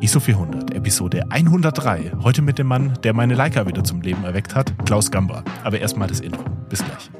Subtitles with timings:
[0.00, 2.12] ISO 400, Episode 103.
[2.22, 5.42] Heute mit dem Mann, der meine Leica wieder zum Leben erweckt hat, Klaus Gamba.
[5.64, 6.44] Aber erstmal das Intro.
[6.68, 7.10] Bis gleich.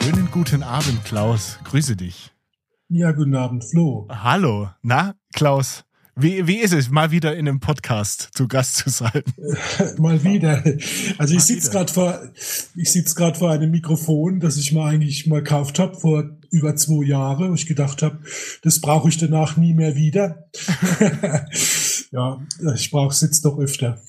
[0.00, 1.58] Schönen guten Abend, Klaus.
[1.64, 2.32] Grüße dich.
[2.88, 4.06] Ja, guten Abend, Flo.
[4.08, 4.70] Hallo.
[4.82, 5.84] Na, Klaus,
[6.20, 9.22] wie, wie ist es, mal wieder in einem Podcast zu Gast zu sein?
[9.98, 10.64] mal wieder.
[11.16, 12.20] Also ich sitze gerade vor,
[12.74, 16.74] ich sitze gerade vor einem Mikrofon, das ich mal eigentlich mal gekauft habe vor über
[16.76, 17.54] zwei Jahren.
[17.54, 18.18] Ich gedacht habe,
[18.62, 20.48] das brauche ich danach nie mehr wieder.
[22.10, 22.40] ja,
[22.74, 24.00] ich brauche es jetzt doch öfter.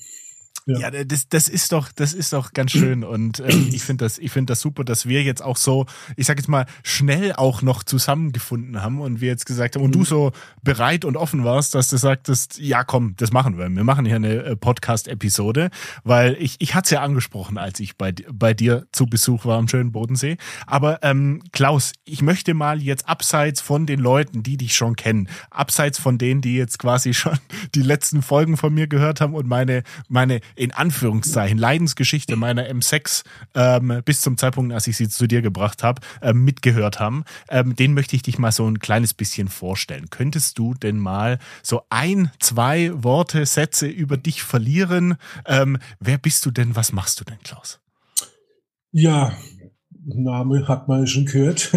[0.78, 4.04] Ja, ja das, das ist doch, das ist doch ganz schön und äh, ich finde
[4.04, 7.32] das, ich finde das super, dass wir jetzt auch so, ich sag jetzt mal, schnell
[7.32, 10.04] auch noch zusammengefunden haben und wir jetzt gesagt haben und du mhm.
[10.04, 13.68] so bereit und offen warst, dass du sagtest, ja komm, das machen wir.
[13.68, 15.70] Wir machen hier eine äh, Podcast-Episode,
[16.04, 19.58] weil ich, ich hatte es ja angesprochen, als ich bei, bei dir zu Besuch war
[19.58, 20.36] am schönen Bodensee.
[20.66, 25.28] Aber ähm, Klaus, ich möchte mal jetzt abseits von den Leuten, die dich schon kennen,
[25.50, 27.38] abseits von denen, die jetzt quasi schon
[27.74, 33.24] die letzten Folgen von mir gehört haben und meine, meine in Anführungszeichen Leidensgeschichte meiner M6
[33.54, 37.74] ähm, bis zum Zeitpunkt, als ich sie zu dir gebracht habe, ähm, mitgehört haben, ähm,
[37.74, 40.10] den möchte ich dich mal so ein kleines bisschen vorstellen.
[40.10, 45.16] Könntest du denn mal so ein, zwei Worte, Sätze über dich verlieren?
[45.46, 46.76] Ähm, wer bist du denn?
[46.76, 47.80] Was machst du denn, Klaus?
[48.92, 49.32] Ja,
[50.04, 51.72] Name hat man schon gehört.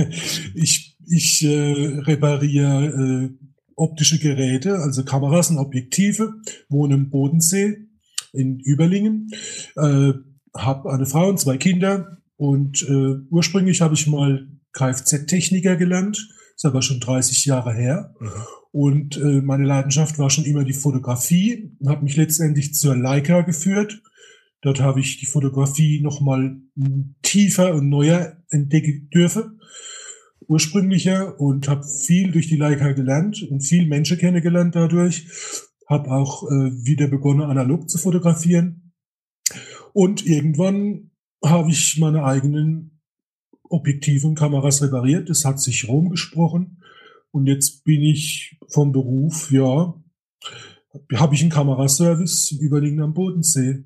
[0.55, 3.29] Ich, ich äh, repariere äh,
[3.75, 6.33] optische Geräte, also Kameras und Objektive,
[6.69, 7.87] wohne im Bodensee
[8.33, 9.29] in Überlingen,
[9.77, 10.13] äh,
[10.55, 16.65] habe eine Frau und zwei Kinder und äh, ursprünglich habe ich mal Kfz-Techniker gelernt, ist
[16.65, 18.13] aber schon 30 Jahre her.
[18.19, 18.29] Mhm.
[18.71, 24.01] Und äh, meine Leidenschaft war schon immer die Fotografie, habe mich letztendlich zur Leica geführt.
[24.61, 26.57] Dort habe ich die Fotografie nochmal
[27.21, 29.59] tiefer und neuer entdecken dürfen,
[30.47, 35.27] ursprünglicher und habe viel durch die Leica gelernt und viel Menschen kennengelernt dadurch
[35.87, 38.93] habe auch äh, wieder begonnen, analog zu fotografieren.
[39.93, 41.11] Und irgendwann
[41.43, 43.01] habe ich meine eigenen
[43.69, 45.29] Objektive und Kameras repariert.
[45.29, 46.81] Das hat sich rumgesprochen.
[47.31, 49.93] Und jetzt bin ich vom Beruf, ja,
[51.15, 53.83] habe ich einen Kameraservice überliegend am Bodensee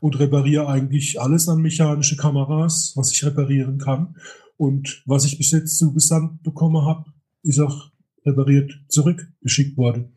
[0.00, 4.16] und repariere eigentlich alles an mechanische Kameras, was ich reparieren kann.
[4.56, 7.12] Und was ich bis jetzt zugesandt bekommen habe,
[7.42, 7.90] ist auch
[8.24, 10.15] repariert zurückgeschickt worden.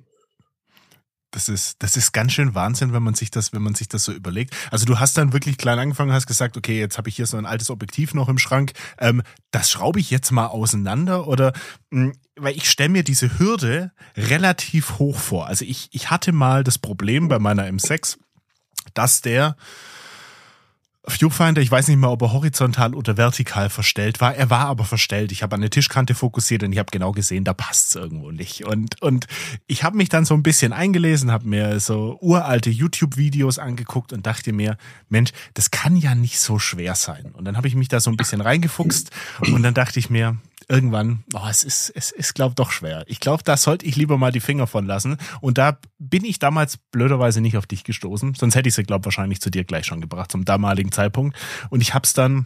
[1.31, 4.03] Das ist, das ist ganz schön Wahnsinn, wenn man sich das, wenn man sich das
[4.03, 4.55] so überlegt.
[4.71, 7.37] Also du hast dann wirklich klein angefangen, hast gesagt, okay, jetzt habe ich hier so
[7.37, 8.73] ein altes Objektiv noch im Schrank.
[8.97, 11.53] Ähm, das schraube ich jetzt mal auseinander oder
[11.91, 15.47] mh, hm, weil ich stelle mir diese Hürde relativ hoch vor.
[15.47, 18.17] Also ich, ich hatte mal das Problem bei meiner M6,
[18.93, 19.55] dass der
[21.09, 24.35] Viewfinder, ich weiß nicht mehr, ob er horizontal oder vertikal verstellt war.
[24.35, 25.31] Er war aber verstellt.
[25.31, 28.31] Ich habe an der Tischkante fokussiert und ich habe genau gesehen, da passt es irgendwo
[28.31, 28.65] nicht.
[28.65, 29.27] Und, und
[29.67, 34.25] ich habe mich dann so ein bisschen eingelesen, habe mir so uralte YouTube-Videos angeguckt und
[34.25, 34.77] dachte mir,
[35.09, 37.31] Mensch, das kann ja nicht so schwer sein.
[37.33, 39.11] Und dann habe ich mich da so ein bisschen reingefuchst
[39.53, 40.37] und dann dachte ich mir,
[40.69, 43.03] irgendwann, oh, es ist, es ist, glaube doch schwer.
[43.07, 45.17] Ich glaube, da sollte ich lieber mal die Finger von lassen.
[45.41, 48.35] Und da bin ich damals blöderweise nicht auf dich gestoßen.
[48.35, 51.35] Sonst hätte ich sie, glaube wahrscheinlich zu dir gleich schon gebracht, zum damaligen Zeitpunkt.
[51.69, 52.45] Und ich habe es dann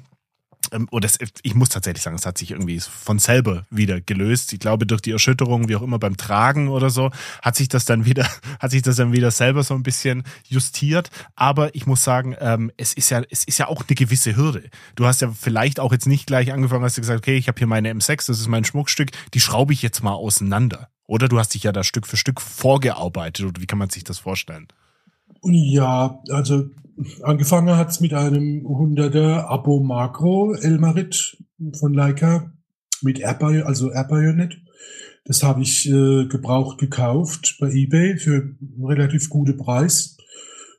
[0.74, 4.54] ähm, oder es, ich muss tatsächlich sagen, es hat sich irgendwie von selber wieder gelöst.
[4.54, 7.12] Ich glaube, durch die Erschütterung, wie auch immer beim Tragen oder so,
[7.42, 8.28] hat sich das dann wieder,
[8.60, 11.10] hat sich das dann wieder selber so ein bisschen justiert.
[11.36, 14.70] Aber ich muss sagen, ähm, es ist ja, es ist ja auch eine gewisse Hürde.
[14.96, 17.58] Du hast ja vielleicht auch jetzt nicht gleich angefangen, hast du gesagt, okay, ich habe
[17.58, 20.90] hier meine M6, das ist mein Schmuckstück, die schraube ich jetzt mal auseinander.
[21.06, 23.46] Oder du hast dich ja da Stück für Stück vorgearbeitet.
[23.46, 24.68] Oder wie kann man sich das vorstellen?
[25.46, 26.70] Ja, also
[27.22, 31.38] angefangen hat's mit einem 100er Abo Makro Elmarit
[31.80, 32.54] von Leica
[33.02, 34.58] mit Air, also Air Bayonet.
[35.26, 40.18] Das habe ich äh, gebraucht gekauft bei eBay für einen relativ guten Preis.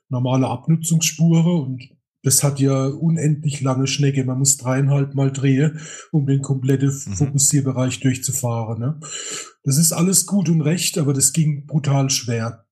[0.09, 1.89] Normale Abnutzungsspure und
[2.23, 4.23] das hat ja unendlich lange Schnecke.
[4.23, 5.79] Man muss dreieinhalb Mal drehen,
[6.11, 7.15] um den kompletten mhm.
[7.15, 8.79] Fokussierbereich durchzufahren.
[8.79, 8.99] Ne?
[9.63, 12.64] Das ist alles gut und recht, aber das ging brutal schwer.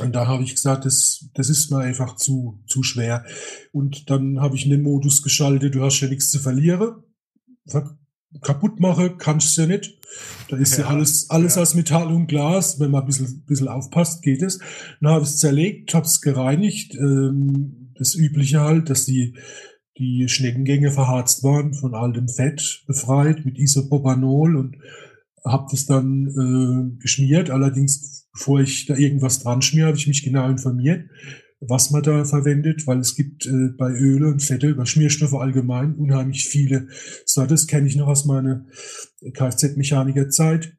[0.00, 3.24] Und da habe ich gesagt, das, das ist mir einfach zu, zu schwer.
[3.72, 7.02] Und dann habe ich in den Modus geschaltet, du hast ja nichts zu verlieren.
[8.42, 9.98] Kaputt mache kannst du ja nicht.
[10.48, 11.62] Da ist ja, ja alles, alles ja.
[11.62, 12.78] aus Metall und Glas.
[12.78, 14.58] Wenn man ein bisschen, bisschen aufpasst, geht es.
[15.00, 16.94] Dann habe ich es zerlegt, habe es gereinigt.
[16.94, 19.36] Ähm, das Übliche halt, dass die,
[19.98, 24.76] die Schneckengänge verharzt waren, von all dem Fett befreit mit Isopropanol und
[25.44, 27.50] habe das dann äh, geschmiert.
[27.50, 31.08] Allerdings, bevor ich da irgendwas dran schmier, habe ich mich genau informiert.
[31.62, 35.94] was man da verwendet, weil es gibt äh, bei Öle und Fette, über Schmierstoffe allgemein
[35.94, 36.88] unheimlich viele
[37.26, 37.52] Sorte.
[37.52, 38.64] Das kenne ich noch aus meiner
[39.34, 40.72] Kfz-Mechaniker-Zeit.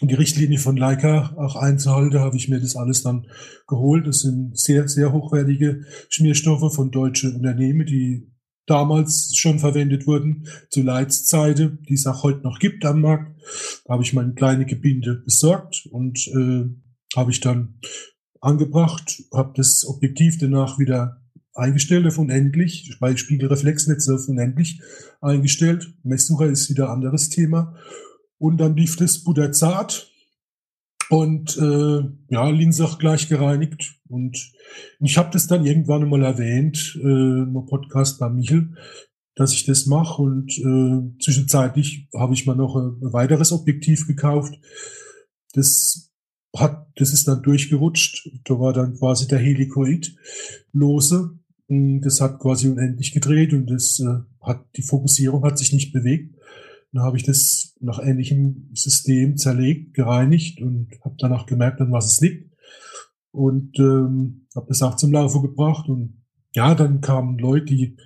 [0.00, 3.26] Und die Richtlinie von Leica auch einzuhalten, habe ich mir das alles dann
[3.68, 4.06] geholt.
[4.06, 8.31] Das sind sehr, sehr hochwertige Schmierstoffe von deutschen Unternehmen, die
[8.66, 13.40] damals schon verwendet wurden zu Leitszeiten, die es auch heute noch gibt am Markt.
[13.84, 16.64] Da habe ich mein kleine Gebinde besorgt und äh,
[17.16, 17.78] habe ich dann
[18.40, 21.22] angebracht, habe das Objektiv danach wieder
[21.54, 24.80] eingestellt auf unendlich, bei Spiegelreflexnetze auf unendlich
[25.20, 25.92] eingestellt.
[26.02, 27.76] Messsucher ist wieder anderes Thema.
[28.38, 30.11] Und dann lief das butterzart
[31.12, 34.00] und äh, ja, Linse auch gleich gereinigt.
[34.08, 34.50] Und
[34.98, 38.76] ich habe das dann irgendwann mal erwähnt, äh, im Podcast bei Michel,
[39.34, 40.22] dass ich das mache.
[40.22, 44.54] Und äh, zwischenzeitlich habe ich mal noch ein, ein weiteres Objektiv gekauft.
[45.52, 46.10] Das
[46.56, 48.30] hat, das ist dann durchgerutscht.
[48.44, 50.16] Da war dann quasi der Helikoid
[50.72, 51.38] lose.
[51.68, 56.34] Das hat quasi unendlich gedreht und das äh, hat, die Fokussierung hat sich nicht bewegt.
[56.92, 62.12] Dann habe ich das nach ähnlichem System zerlegt, gereinigt und habe danach gemerkt, an was
[62.12, 62.52] es liegt.
[63.30, 65.88] Und ähm, habe das auch zum Laufen gebracht.
[65.88, 66.22] Und
[66.54, 67.96] ja, dann kamen Leute, die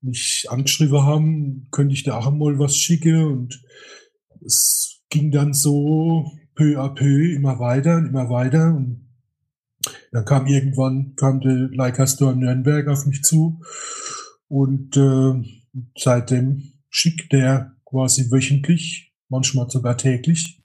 [0.00, 3.24] mich angeschrieben haben, könnte ich da auch mal was schicken.
[3.24, 3.62] Und
[4.44, 8.72] es ging dann so peu à peu immer weiter und immer weiter.
[8.72, 9.08] Und
[10.12, 13.60] dann kam irgendwann, kam der Leica Store Nürnberg auf mich zu.
[14.46, 15.42] Und äh,
[15.96, 20.64] seitdem schickt der quasi wöchentlich, manchmal sogar täglich,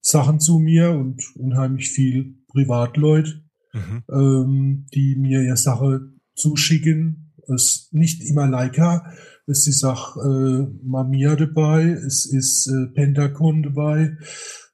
[0.00, 4.02] Sachen zu mir und unheimlich viel Privatleute, mhm.
[4.10, 6.00] ähm, die mir ja Sache
[6.34, 7.32] zuschicken.
[7.46, 9.12] Es ist nicht immer Leica,
[9.46, 14.18] es ist auch äh, Mamiya dabei, es ist äh, Pentacon dabei,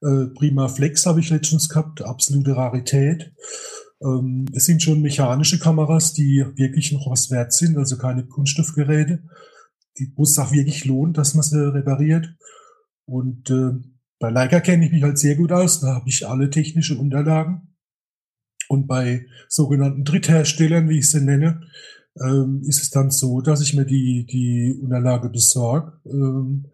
[0.03, 3.33] äh, Prima Flex habe ich letztens gehabt, absolute Rarität.
[4.03, 9.23] Ähm, es sind schon mechanische Kameras, die wirklich noch was wert sind, also keine Kunststoffgeräte
[10.17, 12.35] wo es auch wirklich lohnt, dass man sie repariert.
[13.07, 13.73] Und äh,
[14.19, 15.81] bei Leica kenne ich mich halt sehr gut aus.
[15.81, 17.75] Da habe ich alle technische Unterlagen.
[18.69, 21.61] Und bei sogenannten Drittherstellern, wie ich sie nenne,
[22.21, 25.93] ähm, ist es dann so, dass ich mir die, die Unterlage besorge.
[26.07, 26.67] Ähm,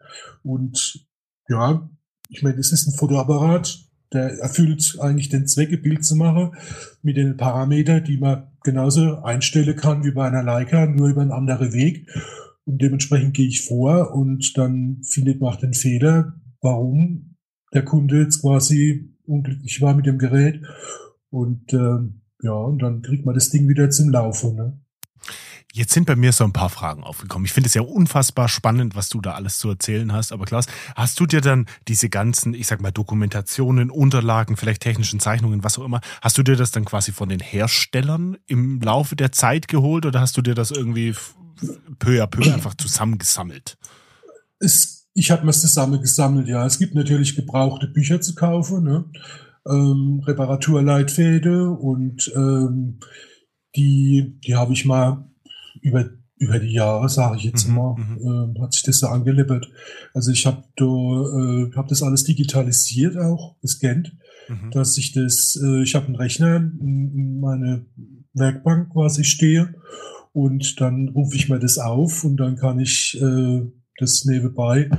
[0.43, 1.07] und
[1.49, 1.89] ja,
[2.29, 3.81] ich meine, es ist ein Fotoapparat,
[4.13, 6.53] der erfüllt eigentlich den Zweck, ein Bild zu machen
[7.03, 11.33] mit den Parametern, die man genauso einstellen kann wie bei einer Leica, nur über einen
[11.33, 12.09] anderen Weg.
[12.71, 17.37] Und dementsprechend gehe ich vor und dann findet man den Fehler, warum
[17.75, 20.63] der Kunde jetzt quasi unglücklich war mit dem Gerät.
[21.31, 21.99] Und äh,
[22.43, 24.55] ja, und dann kriegt man das Ding wieder zum Laufen.
[24.55, 24.81] Ne?
[25.73, 27.45] Jetzt sind bei mir so ein paar Fragen aufgekommen.
[27.45, 30.31] Ich finde es ja unfassbar spannend, was du da alles zu erzählen hast.
[30.31, 35.19] Aber Klaus, hast du dir dann diese ganzen, ich sag mal, Dokumentationen, Unterlagen, vielleicht technischen
[35.19, 39.17] Zeichnungen, was auch immer, hast du dir das dann quasi von den Herstellern im Laufe
[39.17, 41.15] der Zeit geholt oder hast du dir das irgendwie
[41.99, 43.77] peu à peu einfach zusammengesammelt?
[44.59, 46.67] Es, ich habe mir es zusammengesammelt, ja.
[46.67, 49.05] Es gibt natürlich gebrauchte Bücher zu kaufen, ne?
[49.67, 52.99] ähm, Reparaturleitfäde und ähm,
[53.77, 55.29] die, die habe ich mal
[55.81, 56.11] über
[56.41, 57.97] über die Jahre, sage ich jetzt mhm, mal,
[58.57, 59.71] äh, hat sich das so angelippert.
[60.15, 64.17] Also ich habe äh, hab das alles digitalisiert auch, gescannt,
[64.49, 64.71] mhm.
[64.71, 67.85] dass ich das, äh, ich habe einen Rechner in meine
[68.33, 69.75] Werkbank quasi stehe
[70.33, 73.63] und dann rufe ich mir das auf und dann kann ich äh,
[73.99, 74.91] das nebenbei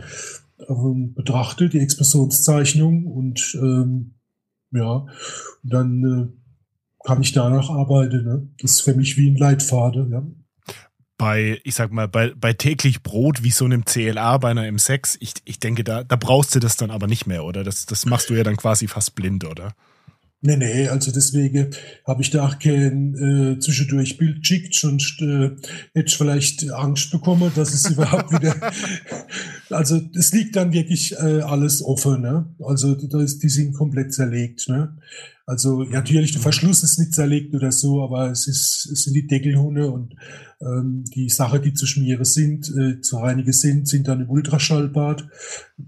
[0.67, 4.15] ähm, betrachte, die Expressionszeichnung und ähm,
[4.71, 5.05] ja,
[5.63, 6.41] und dann äh,
[7.05, 8.23] kann ich danach arbeiten.
[8.23, 8.47] Ne?
[8.59, 10.11] Das ist für mich wie ein Leitfaden.
[10.11, 10.23] Ja.
[11.17, 15.17] Bei, ich sag mal, bei, bei täglich Brot wie so einem CLA bei einer M6,
[15.19, 17.63] ich, ich denke, da, da brauchst du das dann aber nicht mehr, oder?
[17.63, 19.73] Das, das machst du ja dann quasi fast blind, oder?
[20.43, 21.69] Nee, nee, also deswegen
[22.03, 25.51] habe ich da auch kein äh, zwischendurch Bild geschickt, sonst äh,
[25.93, 28.55] hätte ich vielleicht Angst bekommen, dass es überhaupt wieder.
[29.69, 32.53] Also es liegt dann wirklich äh, alles offen, ne?
[32.59, 34.97] Also da ist, die sind komplett zerlegt, ne?
[35.51, 39.15] Also ja, natürlich, der Verschluss ist nicht zerlegt oder so, aber es ist, es sind
[39.15, 40.15] die Deckelhunde und
[40.61, 45.27] ähm, die Sache, die zu schmieren sind, äh, zu reinigen sind, sind dann im Ultraschallbad,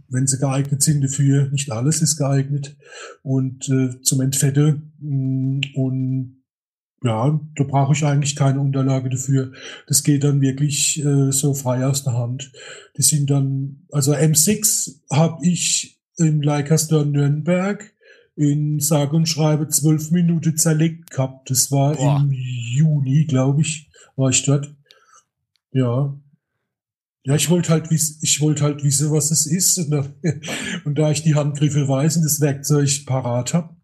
[0.09, 1.49] wenn sie geeignet sind dafür.
[1.49, 2.75] Nicht alles ist geeignet
[3.21, 6.43] und äh, zum Entfette mm, und
[7.01, 9.53] ja, da brauche ich eigentlich keine Unterlage dafür.
[9.87, 12.51] Das geht dann wirklich äh, so frei aus der Hand.
[12.97, 17.92] Die sind dann, also M6 habe ich im Leica Store Nürnberg
[18.35, 21.49] in sage und schreibe zwölf Minuten zerlegt gehabt.
[21.49, 22.21] Das war Boah.
[22.21, 24.73] im Juni, glaube ich, war ich dort.
[25.71, 26.17] Ja.
[27.25, 29.77] Ja, ich wollte halt, ich wollte halt wissen, was es ist.
[29.77, 30.05] Und da,
[30.85, 33.75] und da ich die Handgriffe weiß und das Werkzeug parat habe,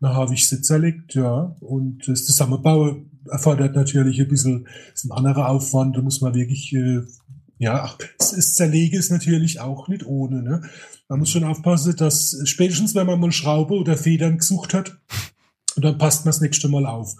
[0.00, 1.56] Dann habe ich sie zerlegt, ja.
[1.60, 5.96] Und das Zusammenbauen erfordert natürlich ein bisschen, ist ein anderer Aufwand.
[5.96, 7.02] Da muss man wirklich, äh,
[7.58, 10.42] ja, das Zerlegen ist natürlich auch nicht ohne.
[10.42, 10.62] Ne?
[11.08, 14.96] Man muss schon aufpassen, dass spätestens, wenn man mal Schraube oder Federn gesucht hat,
[15.76, 17.16] dann passt man das nächste Mal auf.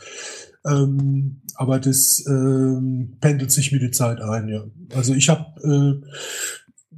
[0.67, 4.65] Ähm, aber das ähm, pendelt sich mit der Zeit ein, ja.
[4.95, 6.07] Also ich habe äh,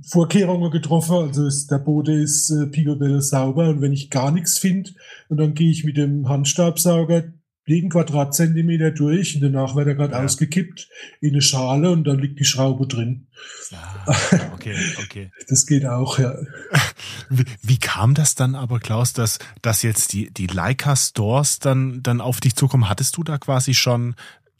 [0.08, 4.58] Vorkehrungen getroffen, also ist, der Boden ist äh, picobello sauber und wenn ich gar nichts
[4.58, 4.90] finde,
[5.28, 7.24] und dann gehe ich mit dem Handstabsauger
[7.66, 10.24] jeden Quadratzentimeter durch und danach wird er gerade ja.
[10.24, 10.88] ausgekippt
[11.20, 13.26] in eine Schale und dann liegt die Schraube drin.
[13.72, 14.14] Ah,
[14.54, 15.30] okay, okay.
[15.48, 16.34] Das geht auch, ja.
[17.28, 22.02] Wie, wie, kam das dann aber, Klaus, dass, dass jetzt die, die Leica Stores dann,
[22.02, 22.88] dann auf dich zukommen?
[22.88, 24.14] Hattest du da quasi schon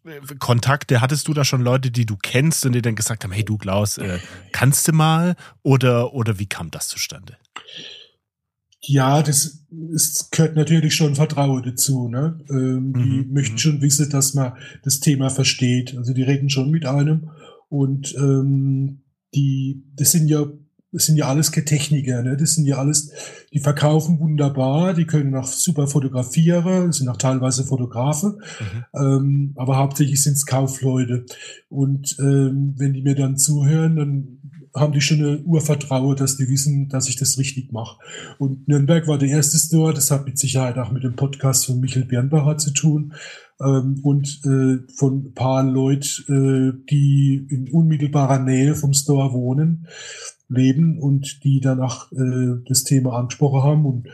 [0.05, 1.01] äh, Kontakte?
[1.01, 3.57] Hattest du da schon Leute, die du kennst und die dann gesagt haben, hey du
[3.57, 4.19] Klaus, äh,
[4.51, 5.37] kannst du mal?
[5.63, 7.37] Oder, oder wie kam das zustande?
[8.81, 12.09] Ja, das es gehört natürlich schon Vertrauen dazu.
[12.09, 12.39] Ne?
[12.51, 13.33] Ähm, die mhm.
[13.33, 13.59] möchten mhm.
[13.59, 14.53] schon wissen, dass man
[14.83, 15.97] das Thema versteht.
[15.97, 17.31] Also die reden schon mit einem
[17.69, 19.03] und ähm,
[19.35, 20.47] die, das sind ja,
[20.93, 22.23] das sind ja alles Techniker.
[22.23, 22.37] Ne?
[22.37, 23.11] Das sind ja alles,
[23.53, 28.85] die verkaufen wunderbar, die können auch super fotografieren, sind auch teilweise Fotografen, mhm.
[28.95, 31.27] ähm, aber hauptsächlich sind es Kaufleute.
[31.69, 34.36] Und ähm, wenn die mir dann zuhören, dann
[34.77, 37.99] haben die schon ein Urvertrauen, dass die wissen, dass ich das richtig mache.
[38.39, 41.81] Und Nürnberg war der erste Store, das hat mit Sicherheit auch mit dem Podcast von
[41.81, 43.15] Michael Birnbacher zu tun.
[43.61, 49.87] Ähm, und äh, von ein paar Leuten, äh, die in unmittelbarer Nähe vom Store wohnen,
[50.49, 53.87] leben und die danach äh, das Thema angesprochen haben.
[53.87, 54.09] Und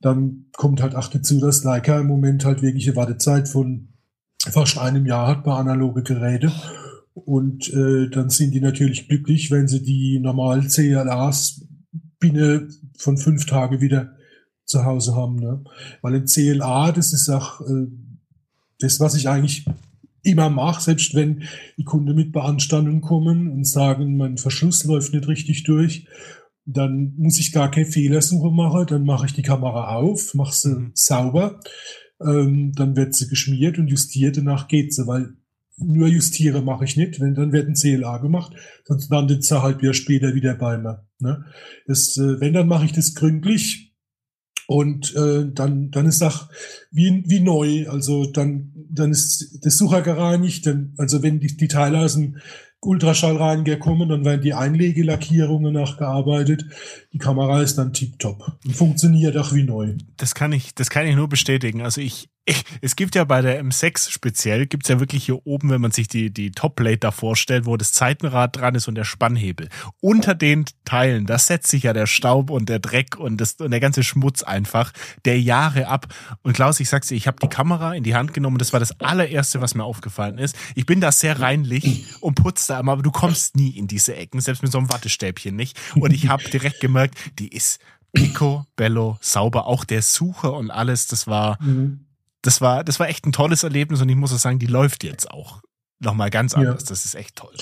[0.00, 3.88] dann kommt halt auch dazu, dass Leica im Moment halt wirklich eine Wartezeit von
[4.38, 6.52] fast einem Jahr hat bei analoge Geräte.
[7.14, 11.64] Und äh, dann sind die natürlich glücklich, wenn sie die normalen CLAs
[12.18, 14.16] binnen von fünf Tagen wieder
[14.66, 15.36] zu Hause haben.
[15.36, 15.62] Ne?
[16.02, 17.86] Weil ein CLA, das ist auch äh,
[18.80, 19.64] das, was ich eigentlich
[20.24, 21.44] immer mache, selbst wenn
[21.76, 26.06] die Kunden mit Beanstandungen kommen und sagen, mein Verschluss läuft nicht richtig durch,
[26.66, 30.74] dann muss ich gar keine Fehlersuche machen, dann mache ich die Kamera auf, mache sie
[30.74, 30.90] mhm.
[30.94, 31.60] sauber,
[32.20, 35.34] ähm, dann wird sie geschmiert und justiert, danach geht sie, weil
[35.76, 38.54] nur justiere mache ich nicht, wenn dann wird ein CLA gemacht,
[38.84, 41.06] sonst landet es halt wieder später wieder bei mir.
[41.18, 41.44] Ne?
[41.86, 43.94] Das, äh, wenn, dann mache ich das gründlich
[44.66, 46.48] und äh, dann, dann ist auch
[46.90, 47.88] wie, wie neu.
[47.88, 52.36] Also dann, dann ist das Sucher gereinigt, denn, also wenn die, die Teile aus dem
[52.84, 56.64] Ultraschallreiniger kommen, dann werden die Einlegelackierungen nachgearbeitet.
[57.12, 58.58] Die Kamera ist dann tiptop.
[58.64, 59.94] Die funktioniert auch wie neu.
[60.16, 61.82] Das kann ich, das kann ich nur bestätigen.
[61.82, 62.28] Also ich,
[62.82, 66.08] es gibt ja bei der M6 speziell, gibt's ja wirklich hier oben, wenn man sich
[66.08, 69.68] die, die Topplate da vorstellt, wo das Zeitenrad dran ist und der Spannhebel.
[70.00, 73.70] Unter den Teilen, da setzt sich ja der Staub und der Dreck und, das, und
[73.70, 74.92] der ganze Schmutz einfach
[75.24, 76.06] der Jahre ab.
[76.42, 78.80] Und Klaus, ich sag's dir, ich habe die Kamera in die Hand genommen, das war
[78.80, 80.54] das allererste, was mir aufgefallen ist.
[80.74, 84.14] Ich bin da sehr reinlich und putze da immer, aber du kommst nie in diese
[84.16, 85.78] Ecken, selbst mit so einem Wattestäbchen nicht.
[85.94, 87.80] Und ich habe direkt gemerkt, die ist
[88.12, 91.62] Pico, Bello, sauber, auch der Sucher und alles, das war...
[91.62, 92.04] Mhm
[92.44, 95.02] das war, das war echt ein tolles Erlebnis und ich muss auch sagen, die läuft
[95.02, 95.62] jetzt auch
[95.98, 96.82] nochmal ganz anders.
[96.82, 96.88] Ja.
[96.88, 97.54] Das ist echt toll.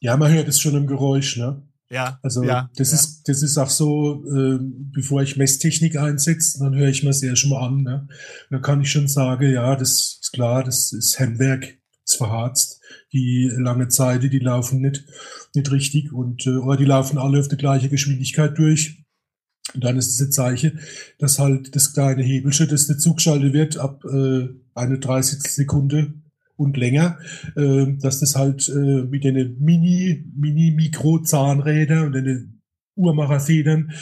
[0.00, 1.62] Ja, man hört es schon im Geräusch, ne?
[1.88, 2.18] Ja.
[2.22, 2.96] Also ja, das ja.
[2.96, 7.36] ist das ist auch so, äh, bevor ich Messtechnik einsetze, dann höre ich mir sehr
[7.36, 7.82] schon mal an.
[7.82, 8.08] Ne?
[8.50, 12.75] Dann kann ich schon sagen, ja, das ist klar, das ist Handwerk, ist verharzt.
[13.12, 15.04] Die lange Zeit, die laufen nicht
[15.54, 19.02] nicht richtig und äh, oder die laufen alle auf der gleiche Geschwindigkeit durch.
[19.74, 20.78] Und dann ist es ein Zeichen,
[21.18, 26.14] dass halt das kleine Hebelchen, das nicht zugeschaltet wird, ab äh, eine 30 Sekunde
[26.56, 27.18] und länger,
[27.56, 32.62] äh, dass das halt äh, mit den Mini, Mini-Mikro-Zahnräder und den
[32.94, 33.92] Uhrmacherfedern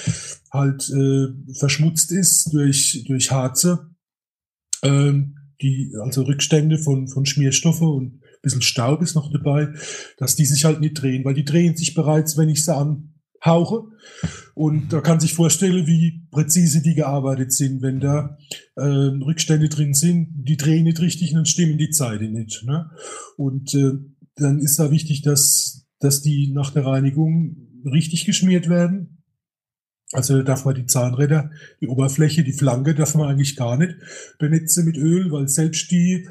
[0.52, 3.90] halt äh, verschmutzt ist durch, durch Harze,
[4.82, 5.12] äh,
[5.62, 9.68] die, also Rückstände von, von Schmierstoffe und bisschen Staub ist noch dabei,
[10.18, 13.84] dass die sich halt nicht drehen, weil die drehen sich bereits, wenn ich sie anhauche.
[14.54, 17.82] Und da kann sich vorstellen, wie präzise die gearbeitet sind.
[17.82, 18.38] Wenn da
[18.76, 22.64] äh, Rückstände drin sind, die drehen nicht richtig und dann stimmen die Zeiten nicht.
[22.64, 22.90] Ne?
[23.36, 23.92] Und äh,
[24.36, 29.22] dann ist da wichtig, dass, dass die nach der Reinigung richtig geschmiert werden.
[30.12, 33.96] Also da darf man die Zahnräder, die Oberfläche, die Flanke darf man eigentlich gar nicht
[34.38, 36.28] benetzen mit Öl, weil selbst die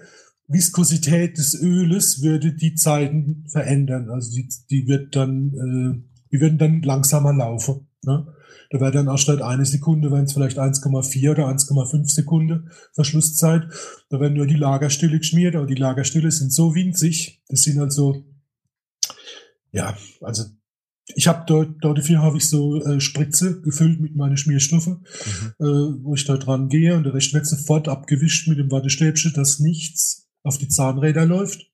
[0.53, 4.09] Viskosität des Öles würde die Zeiten verändern.
[4.09, 7.87] Also die, die wird dann, äh, die würden dann langsamer laufen.
[8.03, 8.27] Ne?
[8.69, 13.67] Da wäre dann anstatt eine Sekunde, wären es vielleicht 1,4 oder 1,5 Sekunden Verschlusszeit.
[14.09, 18.25] Da werden nur die Lagerstille geschmiert, aber die Lagerstille sind so winzig, das sind also,
[19.71, 20.45] ja, also
[21.15, 25.01] ich habe dort, dort dafür habe ich so äh, Spritze gefüllt mit meinen Schmierstoffe, mhm.
[25.59, 29.33] äh, wo ich da dran gehe und der Rest wird sofort abgewischt mit dem Wattestäbchen,
[29.33, 31.71] dass nichts auf die Zahnräder läuft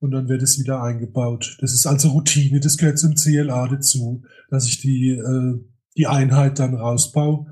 [0.00, 1.56] und dann wird es wieder eingebaut.
[1.60, 5.60] Das ist also Routine, das gehört zum CLA dazu, dass ich die, äh,
[5.96, 7.46] die Einheit dann rausbaue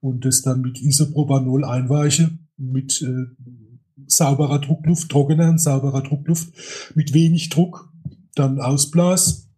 [0.00, 3.26] und das dann mit Isopropanol einweiche, mit äh,
[4.06, 6.52] sauberer Druckluft, trockener und sauberer Druckluft,
[6.94, 7.88] mit wenig Druck
[8.34, 9.48] dann ausblas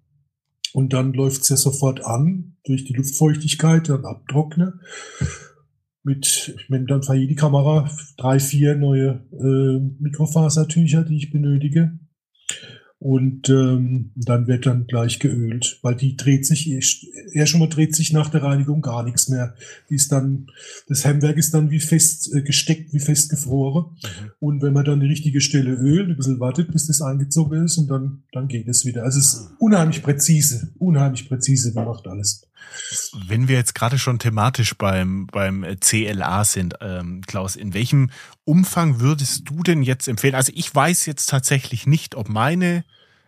[0.72, 4.80] und dann läuft's ja sofort an durch die Luftfeuchtigkeit, dann abtrockne.
[6.04, 11.98] Mit, ich meine, dann für jede Kamera drei, vier neue äh, Mikrofasertücher, die ich benötige.
[13.04, 17.94] Und ähm, dann wird dann gleich geölt, weil die dreht sich, eher schon mal dreht
[17.94, 19.54] sich nach der Reinigung gar nichts mehr.
[19.90, 20.46] Die ist dann,
[20.88, 23.96] das Hemmwerk ist dann wie fest äh, gesteckt, wie fest gefroren.
[24.02, 24.30] Mhm.
[24.40, 27.76] Und wenn man dann die richtige Stelle ölt, ein bisschen wartet, bis das eingezogen ist
[27.76, 29.02] und dann, dann geht es wieder.
[29.02, 32.46] Also es ist unheimlich präzise, unheimlich präzise gemacht alles.
[33.26, 38.10] Wenn wir jetzt gerade schon thematisch beim, beim CLA sind, ähm, Klaus, in welchem
[38.44, 40.34] Umfang würdest du denn jetzt empfehlen?
[40.34, 42.84] Also ich weiß jetzt tatsächlich nicht, ob meine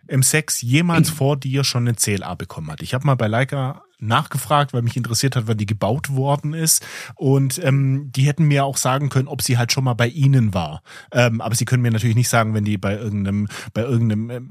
[0.07, 2.81] M6 jemals vor dir schon eine CLA bekommen hat.
[2.81, 6.85] Ich habe mal bei Leica nachgefragt, weil mich interessiert hat, wann die gebaut worden ist.
[7.15, 10.53] Und ähm, die hätten mir auch sagen können, ob sie halt schon mal bei ihnen
[10.53, 10.81] war.
[11.11, 14.41] Ähm, aber sie können mir natürlich nicht sagen, wenn die bei irgendeinem, bei irgendeinem äh,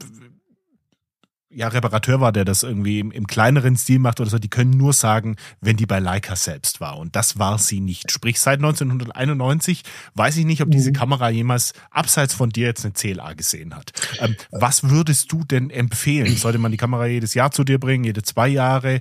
[1.57, 4.73] ja, Reparateur war, der das irgendwie im, im, kleineren Stil macht oder so, die können
[4.73, 6.99] nur sagen, wenn die bei Leica selbst war.
[6.99, 8.11] Und das war sie nicht.
[8.13, 9.83] Sprich, seit 1991
[10.15, 10.97] weiß ich nicht, ob diese mhm.
[10.97, 13.93] Kamera jemals abseits von dir jetzt eine CLA gesehen hat.
[14.19, 16.37] Ähm, was würdest du denn empfehlen?
[16.37, 19.01] Sollte man die Kamera jedes Jahr zu dir bringen, jede zwei Jahre?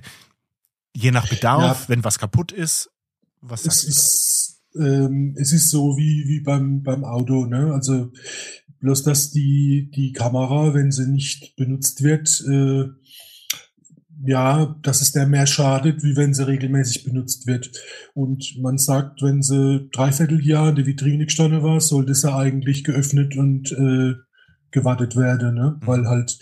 [0.94, 1.88] Je nach Bedarf, ja.
[1.88, 2.90] wenn was kaputt ist?
[3.42, 7.74] Was es ist, ähm, es ist so wie, wie beim, beim Auto, ne?
[7.74, 8.12] Also,
[8.86, 12.84] Bloß, dass die, die Kamera, wenn sie nicht benutzt wird, äh,
[14.24, 17.72] ja, dass es der mehr schadet, wie wenn sie regelmäßig benutzt wird.
[18.14, 22.84] Und man sagt, wenn sie dreiviertel Jahr in der Vitrine gestanden war, sollte sie eigentlich
[22.84, 24.14] geöffnet und äh,
[24.70, 25.80] gewartet werden, ne?
[25.80, 25.86] Mhm.
[25.88, 26.38] weil halt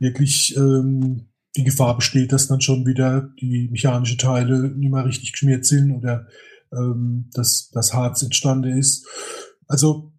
[0.00, 5.30] wirklich ähm, die Gefahr besteht, dass dann schon wieder die mechanischen Teile nicht mehr richtig
[5.30, 6.26] geschmiert sind oder
[6.72, 9.06] ähm, dass das Harz entstanden ist.
[9.68, 10.12] Also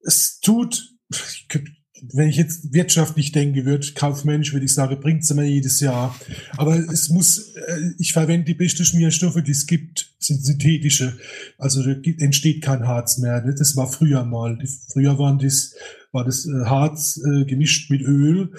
[0.00, 0.93] es tut,
[2.12, 6.14] wenn ich jetzt wirtschaftlich denke, wird kaufmännisch, würde ich sagen, bringt es mir jedes Jahr.
[6.56, 11.16] Aber es muss, äh, ich verwende die besten Schmierstoffe, die es gibt, sind synthetische.
[11.56, 13.40] Also entsteht kein Harz mehr.
[13.40, 14.58] Das war früher mal.
[14.92, 15.74] Früher waren das,
[16.12, 18.52] war das äh, Harz äh, gemischt mit Öl.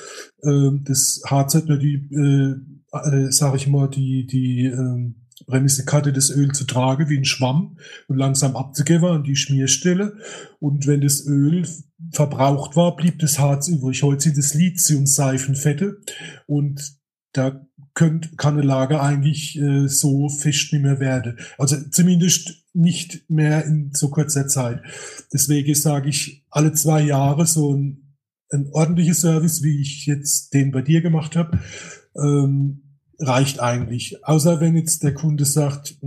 [0.44, 2.56] Ähm, das Harz hat nur die, äh,
[2.98, 5.14] äh, sag ich mal, die, die, äh,
[5.48, 7.78] Bremsekarte das Öl zu tragen wie ein Schwamm
[8.08, 10.18] und langsam abzugeben an die Schmierstelle.
[10.60, 11.68] Und wenn das Öl
[12.12, 14.04] verbraucht war, blieb das Harz übrig.
[14.04, 15.98] Heute sind es Lithium-Seifenfette
[16.46, 16.98] und
[17.32, 21.40] da könnt, kann eine Lager eigentlich äh, so fest nicht mehr werden.
[21.58, 24.82] Also zumindest nicht mehr in so kurzer Zeit.
[25.34, 28.16] Deswegen sage ich alle zwei Jahre so ein,
[28.52, 31.60] ein ordentlicher Service, wie ich jetzt den bei dir gemacht habe.
[32.16, 34.26] Ähm, reicht eigentlich.
[34.26, 35.98] Außer wenn jetzt der Kunde sagt,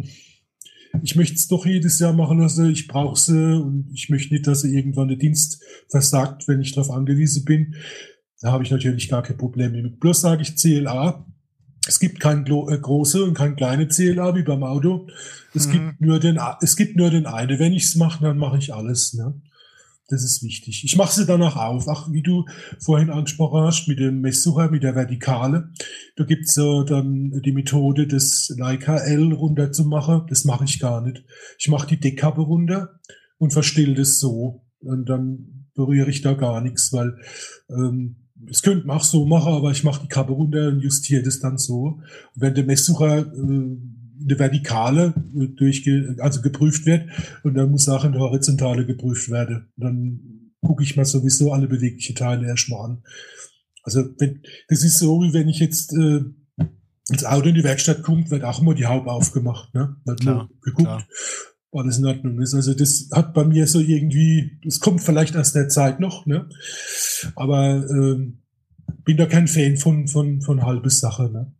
[1.02, 4.46] ich möchte es doch jedes Jahr machen lassen, ich brauche sie und ich möchte nicht,
[4.46, 7.74] dass er irgendwann der Dienst versagt, wenn ich darauf angewiesen bin.
[8.40, 10.00] Da habe ich natürlich gar kein Problem damit.
[10.00, 11.26] Bloß sage ich CLA.
[11.86, 15.08] Es gibt kein äh, große und kein kleine CLA wie beim Auto.
[15.54, 15.72] Es mhm.
[15.72, 17.58] gibt nur den, es gibt nur den eine.
[17.58, 19.14] Wenn ich es mache, dann mache ich alles.
[19.14, 19.40] Ne?
[20.10, 20.84] Das ist wichtig.
[20.84, 21.86] Ich mache sie danach auf.
[21.86, 22.46] Ach, wie du
[22.80, 25.70] vorhin angesprochen hast, mit dem Messsucher, mit der Vertikale.
[26.16, 30.22] Da gibt's so dann die Methode, das Leica L runterzumachen.
[30.28, 31.24] Das mache ich gar nicht.
[31.58, 33.00] Ich mache die Deckkappe runter
[33.36, 34.62] und verstelle das so.
[34.80, 37.18] Und dann berühre ich da gar nichts, weil
[37.68, 38.16] ähm,
[38.48, 41.40] es könnte man auch so machen, aber ich mache die Kappe runter und justiere das
[41.40, 42.00] dann so.
[42.34, 43.76] Und wenn der Messsucher äh,
[44.20, 45.14] eine Vertikale
[45.56, 47.08] durchge also geprüft wird
[47.42, 49.68] und dann muss auch eine Horizontale geprüft werden.
[49.76, 50.20] dann
[50.60, 53.02] gucke ich mal sowieso alle beweglichen Teile erstmal an.
[53.82, 56.20] Also wenn, das ist so, wie wenn ich jetzt äh,
[57.08, 59.74] ins Auto in die Werkstatt kommt, wird auch immer die Haube aufgemacht.
[59.74, 59.96] Ne?
[60.04, 61.06] Wird klar, geguckt, klar.
[61.70, 62.54] ob alles in Ordnung ist.
[62.54, 66.48] Also das hat bei mir so irgendwie, das kommt vielleicht aus der Zeit noch, ne?
[67.34, 68.42] aber ähm,
[69.04, 71.30] bin da kein Fan von, von, von halbes Sache.
[71.30, 71.54] Ne?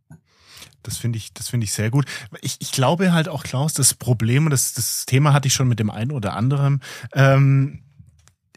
[0.83, 2.05] Das finde ich, das finde ich sehr gut.
[2.41, 5.79] Ich, ich glaube halt auch, Klaus, das Problem, das, das Thema hatte ich schon mit
[5.79, 6.81] dem einen oder anderen,
[7.13, 7.83] ähm,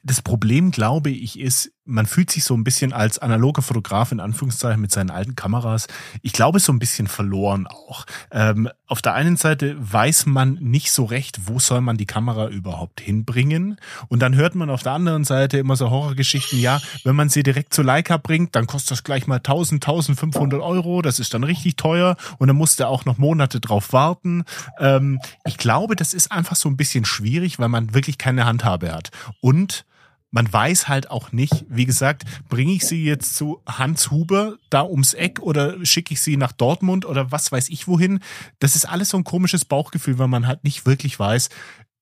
[0.04, 4.20] das Problem, glaube ich, ist, man fühlt sich so ein bisschen als analoger Fotograf in
[4.20, 5.88] Anführungszeichen mit seinen alten Kameras,
[6.22, 8.06] ich glaube, so ein bisschen verloren auch.
[8.30, 12.48] Ähm, auf der einen Seite weiß man nicht so recht, wo soll man die Kamera
[12.48, 13.78] überhaupt hinbringen.
[14.08, 17.42] Und dann hört man auf der anderen Seite immer so Horrorgeschichten, ja, wenn man sie
[17.42, 21.42] direkt zu Leica bringt, dann kostet das gleich mal 1000, 1500 Euro, das ist dann
[21.42, 24.44] richtig teuer und dann musst du auch noch Monate drauf warten.
[24.78, 28.92] Ähm, ich glaube, das ist einfach so ein bisschen schwierig, weil man wirklich keine Handhabe
[28.92, 29.10] hat.
[29.40, 29.84] Und
[30.32, 34.82] man weiß halt auch nicht, wie gesagt, bringe ich sie jetzt zu Hans Huber da
[34.82, 38.20] ums Eck oder schicke ich sie nach Dortmund oder was weiß ich wohin.
[38.58, 41.50] Das ist alles so ein komisches Bauchgefühl, weil man halt nicht wirklich weiß,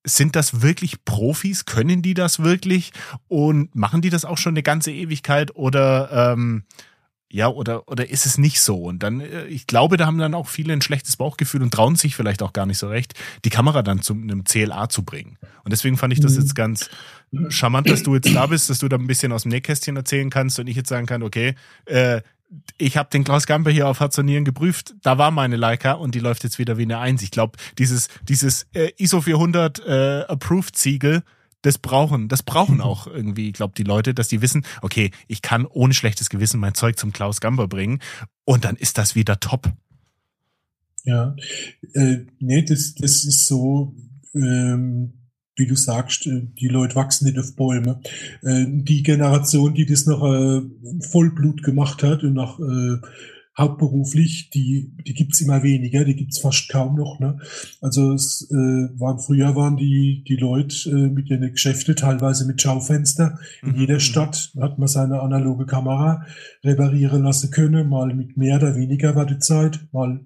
[0.05, 1.66] sind das wirklich Profis?
[1.66, 2.93] Können die das wirklich?
[3.29, 6.64] Und machen die das auch schon eine ganze Ewigkeit oder ähm,
[7.33, 8.77] ja, oder, oder ist es nicht so?
[8.77, 11.97] Und dann, äh, ich glaube, da haben dann auch viele ein schlechtes Bauchgefühl und trauen
[11.97, 13.14] sich vielleicht auch gar nicht so recht,
[13.45, 15.38] die Kamera dann zu einem CLA zu bringen.
[15.62, 16.40] Und deswegen fand ich das mhm.
[16.40, 16.90] jetzt ganz
[17.49, 20.31] charmant, dass du jetzt da bist, dass du da ein bisschen aus dem Nähkästchen erzählen
[20.31, 22.23] kannst und ich jetzt sagen kann, okay, äh,
[22.79, 25.93] ich habe den Klaus Gamper hier auf Herz und Nieren geprüft, da war meine Leica
[25.93, 27.23] und die läuft jetzt wieder wie eine Eins.
[27.23, 31.23] Ich glaube, dieses, dieses äh, ISO 400 äh, Approved Siegel,
[31.62, 35.42] das brauchen, das brauchen auch irgendwie, ich glaube, die Leute, dass die wissen, okay, ich
[35.42, 38.01] kann ohne schlechtes Gewissen mein Zeug zum Klaus Gamber bringen
[38.44, 39.73] und dann ist das wieder top.
[41.05, 41.35] Ja,
[41.94, 43.94] äh, nee, das, das ist so,
[44.35, 45.14] ähm,
[45.57, 48.01] wie du sagst, äh, die Leute wachsen nicht auf Bäume.
[48.42, 50.62] Äh, die Generation, die das noch äh,
[51.11, 52.99] Vollblut gemacht hat und noch äh,
[53.61, 57.20] hauptberuflich, die, die gibt's immer weniger, die gibt's fast kaum noch.
[57.20, 57.38] Ne?
[57.81, 62.61] Also es äh, waren früher waren die, die Leute äh, mit ihren Geschäfte teilweise mit
[62.61, 63.38] Schaufenster.
[63.62, 63.81] In mhm.
[63.81, 64.01] jeder mhm.
[64.01, 66.25] Stadt hat man seine analoge Kamera
[66.64, 70.20] reparieren lassen können, mal mit mehr oder weniger Wartezeit, mal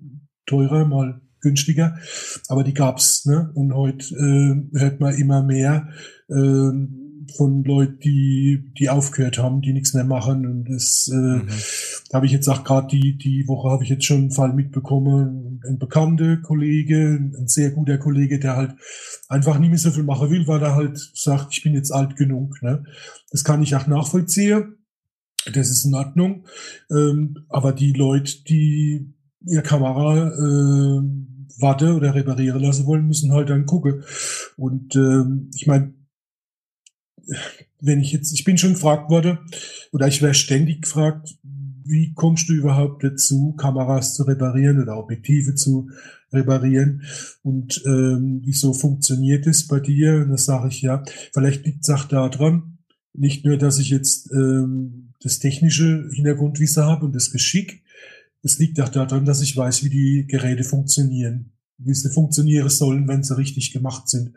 [0.47, 1.97] teurer, mal günstiger.
[2.49, 3.51] Aber die gab's, ne?
[3.55, 5.88] Und heute äh, hört man immer mehr.
[6.29, 7.04] Äh,
[7.37, 10.47] von Leuten, die, die aufgehört haben, die nichts mehr machen.
[10.47, 11.49] Und das äh, mhm.
[12.11, 14.53] da habe ich jetzt auch gerade die, die Woche habe ich jetzt schon einen Fall
[14.53, 15.61] mitbekommen.
[15.67, 18.75] Ein bekannter Kollege, ein sehr guter Kollege, der halt
[19.29, 22.17] einfach nicht mehr so viel machen will, weil er halt sagt, ich bin jetzt alt
[22.17, 22.63] genug.
[22.63, 22.85] Ne?
[23.31, 24.77] Das kann ich auch nachvollziehen.
[25.53, 26.47] Das ist in Ordnung.
[26.91, 29.15] Ähm, aber die Leute, die
[29.47, 31.03] ihr Kamera äh,
[31.59, 34.03] warte oder reparieren lassen wollen, müssen halt dann gucken.
[34.57, 35.95] Und ähm, ich meine,
[37.81, 39.39] wenn ich jetzt, ich bin schon gefragt worden,
[39.93, 41.37] oder ich werde ständig gefragt,
[41.85, 45.91] wie kommst du überhaupt dazu, Kameras zu reparieren oder Objektive zu
[46.33, 47.03] reparieren
[47.43, 50.23] und ähm, wieso funktioniert es bei dir?
[50.23, 52.79] Und das sage ich ja, vielleicht liegt es auch daran,
[53.13, 57.83] nicht nur, dass ich jetzt ähm, das technische Hintergrundwissen habe und das Geschick,
[58.43, 63.09] es liegt auch daran, dass ich weiß, wie die Geräte funktionieren wie sie funktionieren sollen,
[63.09, 64.33] wenn sie richtig gemacht sind.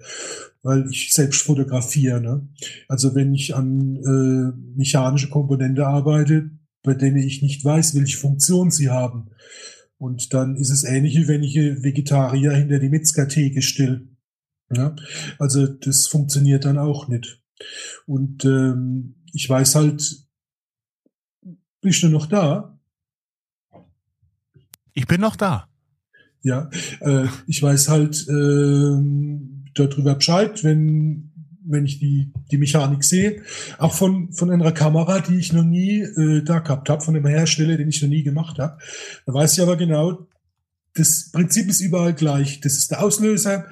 [0.64, 2.22] Weil ich selbst fotografiere.
[2.22, 2.48] Ne?
[2.88, 6.52] Also wenn ich an äh, mechanische Komponente arbeite,
[6.84, 9.30] bei denen ich nicht weiß, welche Funktion sie haben.
[9.98, 14.08] Und dann ist es ähnlich, wie wenn ich Vegetarier hinter die Metzgertheke stelle.
[14.74, 14.96] Ja?
[15.40, 17.42] Also das funktioniert dann auch nicht.
[18.06, 20.28] Und ähm, ich weiß halt,
[21.82, 22.80] bist du noch da?
[24.94, 25.70] Ich bin noch da.
[26.44, 26.70] Ja,
[27.02, 29.02] äh, ich weiß halt äh,
[29.74, 31.32] darüber Bescheid, wenn
[31.70, 33.42] wenn ich die die Mechanik sehe,
[33.78, 37.26] auch von von einer Kamera, die ich noch nie äh, da gehabt habe, von einem
[37.26, 38.78] Hersteller, den ich noch nie gemacht habe.
[39.26, 40.28] Da weiß ich aber genau,
[40.94, 42.62] das Prinzip ist überall gleich.
[42.62, 43.66] Das ist der Auslöser,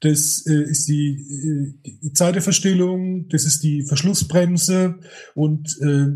[0.00, 4.98] das äh, ist die, äh, die Zeiteverstellung, das ist die Verschlussbremse
[5.34, 6.08] und äh,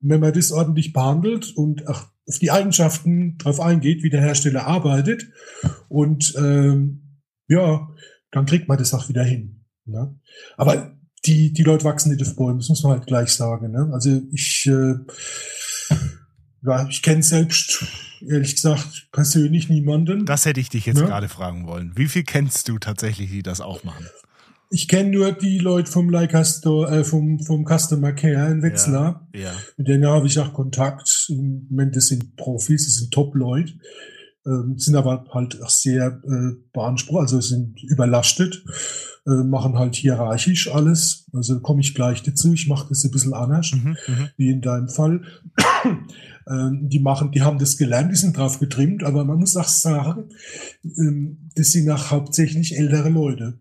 [0.00, 4.66] wenn man das ordentlich behandelt und auch auf die Eigenschaften drauf eingeht, wie der Hersteller
[4.66, 5.26] arbeitet.
[5.88, 7.88] Und ähm, ja,
[8.30, 9.64] dann kriegt man das auch wieder hin.
[9.84, 10.18] Ne?
[10.56, 13.70] Aber die, die Leute wachsen nicht auf Bäumen, das muss man halt gleich sagen.
[13.70, 13.90] Ne?
[13.92, 14.94] Also ich, äh,
[16.62, 17.84] ja, ich kenne selbst,
[18.26, 20.26] ehrlich gesagt, persönlich niemanden.
[20.26, 21.06] Das hätte ich dich jetzt ne?
[21.06, 21.92] gerade fragen wollen.
[21.96, 24.06] Wie viel kennst du tatsächlich, die das auch machen?
[24.74, 29.28] Ich kenne nur die Leute vom Leica Store, äh, vom, vom Customer Care in Wetzlar.
[29.32, 29.52] Ja, ja.
[29.76, 31.26] Mit denen habe ich auch Kontakt.
[31.28, 33.74] Im Moment, das sind Profis, das sind Top-Leute.
[34.44, 38.64] Ähm, sind aber halt auch sehr äh, beansprucht, also sind überlastet,
[39.26, 41.30] äh, machen halt hierarchisch alles.
[41.32, 42.52] Also komme ich gleich dazu.
[42.52, 44.28] Ich mache das ein bisschen anders, mhm, mhm.
[44.36, 45.22] wie in deinem Fall.
[46.48, 49.68] ähm, die machen, die haben das gelernt, die sind drauf getrimmt, aber man muss auch
[49.68, 50.30] sagen,
[50.82, 53.60] ähm, das sind auch hauptsächlich ältere Leute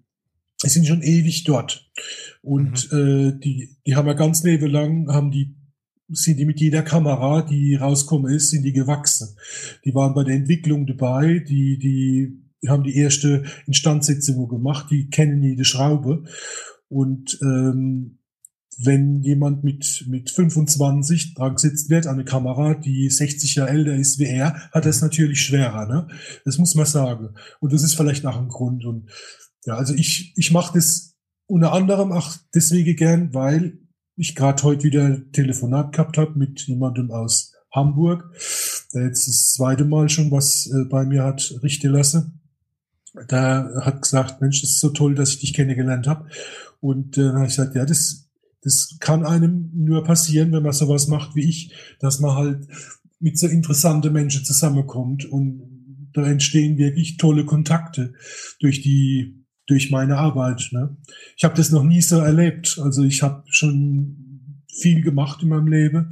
[0.69, 1.89] sind schon ewig dort.
[2.41, 2.97] Und mhm.
[2.97, 5.55] äh, die, die haben ja ganz Leben lang, haben die,
[6.09, 9.35] sind die mit jeder Kamera, die rauskommen ist, sind die gewachsen.
[9.85, 15.09] Die waren bei der Entwicklung dabei, die, die, die haben die erste Instandsetzung gemacht, die
[15.09, 16.23] kennen jede Schraube.
[16.89, 18.19] Und ähm,
[18.77, 23.95] wenn jemand mit, mit 25 dran gesetzt wird an eine Kamera, die 60 Jahre älter
[23.95, 25.87] ist wie er, hat er es natürlich schwerer.
[25.87, 26.07] Ne?
[26.45, 27.29] Das muss man sagen.
[27.59, 28.85] Und das ist vielleicht auch ein Grund.
[28.85, 29.09] Und
[29.65, 31.15] ja, also ich, ich mache das
[31.47, 33.79] unter anderem auch deswegen gern, weil
[34.15, 38.29] ich gerade heute wieder Telefonat gehabt habe mit jemandem aus Hamburg,
[38.93, 42.41] der jetzt das zweite Mal schon was äh, bei mir hat richten lassen.
[43.27, 46.29] Da hat gesagt, Mensch, das ist so toll, dass ich dich kennengelernt habe.
[46.79, 48.29] Und äh, dann habe ich gesagt, ja, das,
[48.61, 52.67] das kann einem nur passieren, wenn man sowas macht wie ich, dass man halt
[53.19, 58.13] mit so interessanten Menschen zusammenkommt und da entstehen wirklich tolle Kontakte
[58.59, 60.69] durch die durch meine Arbeit.
[60.71, 60.95] Ne?
[61.37, 62.79] Ich habe das noch nie so erlebt.
[62.81, 66.09] Also ich habe schon viel gemacht in meinem Leben,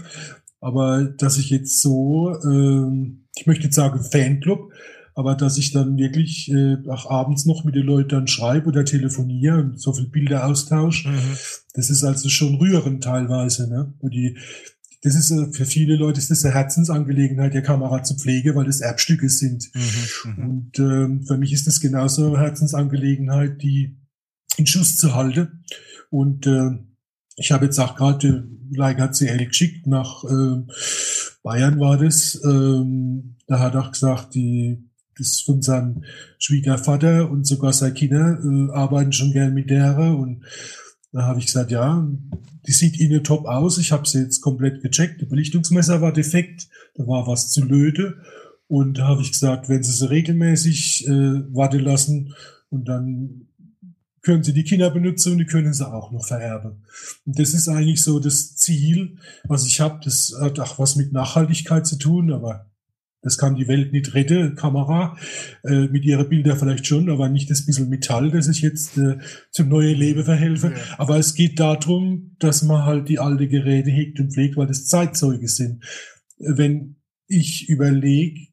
[0.59, 4.71] aber dass ich jetzt so, äh, ich möchte jetzt sagen Fanclub,
[5.15, 8.85] aber dass ich dann wirklich äh, auch abends noch mit den Leuten dann schreibe oder
[8.85, 11.37] telefoniere und so viel Bilder austausche, mhm.
[11.73, 13.69] das ist also schon rührend teilweise.
[13.69, 13.93] Ne?
[13.99, 14.37] Wo die,
[15.03, 18.81] das ist für viele Leute ist das eine Herzensangelegenheit, der Kamera zu pflegen, weil das
[18.81, 19.71] Erbstücke sind.
[19.73, 23.97] Mhm, mhm, und ähm, für mich ist das genauso eine Herzensangelegenheit, die
[24.57, 25.63] in Schuss zu halten.
[26.11, 26.71] Und äh,
[27.35, 30.61] ich habe jetzt auch gerade Leica CL geschickt nach äh,
[31.41, 32.39] Bayern war das.
[32.43, 34.87] Ähm, da hat er gesagt, die
[35.17, 36.03] das von seinem
[36.37, 40.43] Schwiegervater und sogar seine Kinder äh, arbeiten schon gern mit der und
[41.11, 42.07] da habe ich gesagt, ja,
[42.67, 43.77] die sieht Ihnen top aus.
[43.77, 45.21] Ich habe sie jetzt komplett gecheckt.
[45.21, 48.17] Der Belichtungsmesser war defekt, da war was zu löte.
[48.67, 52.33] Und da habe ich gesagt, wenn Sie sie regelmäßig äh, warten lassen
[52.69, 53.47] und dann
[54.21, 56.83] können Sie die Kinder benutzen und die können sie auch noch vererben.
[57.25, 59.99] Und das ist eigentlich so das Ziel, was ich habe.
[60.03, 62.70] Das hat auch was mit Nachhaltigkeit zu tun, aber
[63.21, 65.15] das kann die Welt nicht retten, Kamera,
[65.63, 69.17] äh, mit ihrer Bilder vielleicht schon, aber nicht das bisschen Metall, das ich jetzt äh,
[69.51, 70.73] zum neuen Leben verhelfe.
[70.75, 70.95] Ja.
[70.97, 74.87] Aber es geht darum, dass man halt die alte Geräte hegt und pflegt, weil das
[74.87, 75.83] Zeitzeuge sind.
[76.37, 76.95] Wenn
[77.27, 78.47] ich überlege,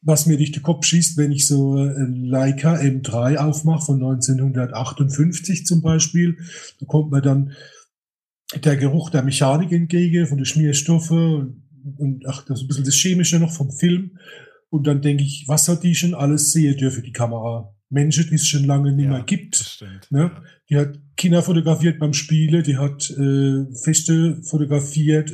[0.00, 5.66] was mir durch den Kopf schießt, wenn ich so äh, Leica M3 aufmache von 1958
[5.66, 6.38] zum Beispiel,
[6.80, 7.52] da kommt mir dann
[8.64, 12.94] der Geruch der Mechanik entgegen, von den Schmierstoffen und ach, das ist ein bisschen das
[12.94, 14.18] Chemische noch vom Film.
[14.70, 17.74] Und dann denke ich, was hat die schon alles sehen dürfen, die Kamera?
[17.90, 19.82] Menschen, die es schon lange nicht ja, mehr gibt.
[20.10, 20.20] ne?
[20.20, 20.42] Ja.
[20.68, 25.32] Die hat Kinder fotografiert beim Spiele, die hat äh, Feste fotografiert.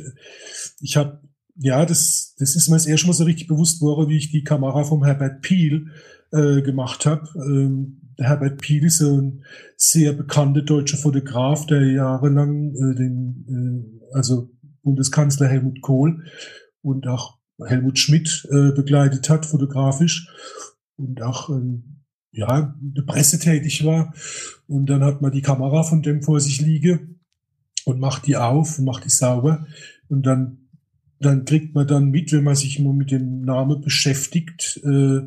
[0.79, 1.19] Ich habe,
[1.57, 4.43] ja, das, das ist mir das erste Mal so richtig bewusst worden, wie ich die
[4.43, 5.87] Kamera vom Herbert Peel
[6.31, 7.27] äh, gemacht habe.
[7.35, 9.43] Ähm, der Herbert Peel ist ein
[9.75, 14.49] sehr bekannter deutscher Fotograf, der jahrelang äh, den, äh, also
[14.85, 16.23] Bundeskanzler Helmut Kohl
[16.81, 20.29] und auch Helmut Schmidt äh, begleitet hat, fotografisch
[20.95, 24.13] und auch ähm, ja, in der Presse tätig war.
[24.67, 27.07] Und dann hat man die Kamera von dem vor sich liege
[27.85, 29.65] und macht die auf und macht die sauber.
[30.09, 30.69] Und dann,
[31.19, 35.21] dann kriegt man dann mit, wenn man sich immer mit dem Namen beschäftigt, äh,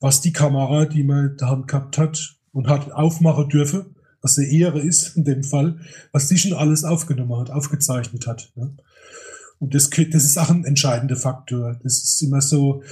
[0.00, 4.80] was die Kamera, die man da gehabt hat und hat aufmachen dürfen, was eine Ehre
[4.80, 5.78] ist in dem Fall,
[6.12, 8.50] was die schon alles aufgenommen hat, aufgezeichnet hat.
[8.56, 8.74] Ne?
[9.58, 11.78] Und das, das ist auch ein entscheidender Faktor.
[11.82, 12.82] Das ist immer so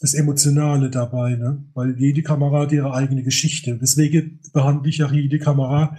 [0.00, 1.64] das Emotionale dabei, ne?
[1.74, 3.78] weil jede Kamera hat ihre eigene Geschichte.
[3.80, 5.96] Deswegen behandle ich auch jede Kamera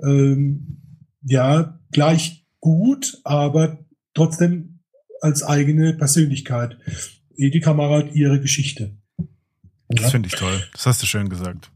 [0.00, 0.78] ähm,
[1.22, 4.80] ja gleich gut, aber trotzdem
[5.20, 6.78] als eigene Persönlichkeit.
[7.36, 8.96] Jede Kamera hat ihre Geschichte.
[9.88, 10.62] Das finde ich toll.
[10.72, 11.70] Das hast du schön gesagt.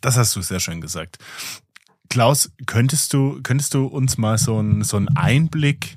[0.00, 1.18] Das hast du sehr schön gesagt.
[2.08, 5.96] Klaus, könntest du, könntest du uns mal so, ein, so einen Einblick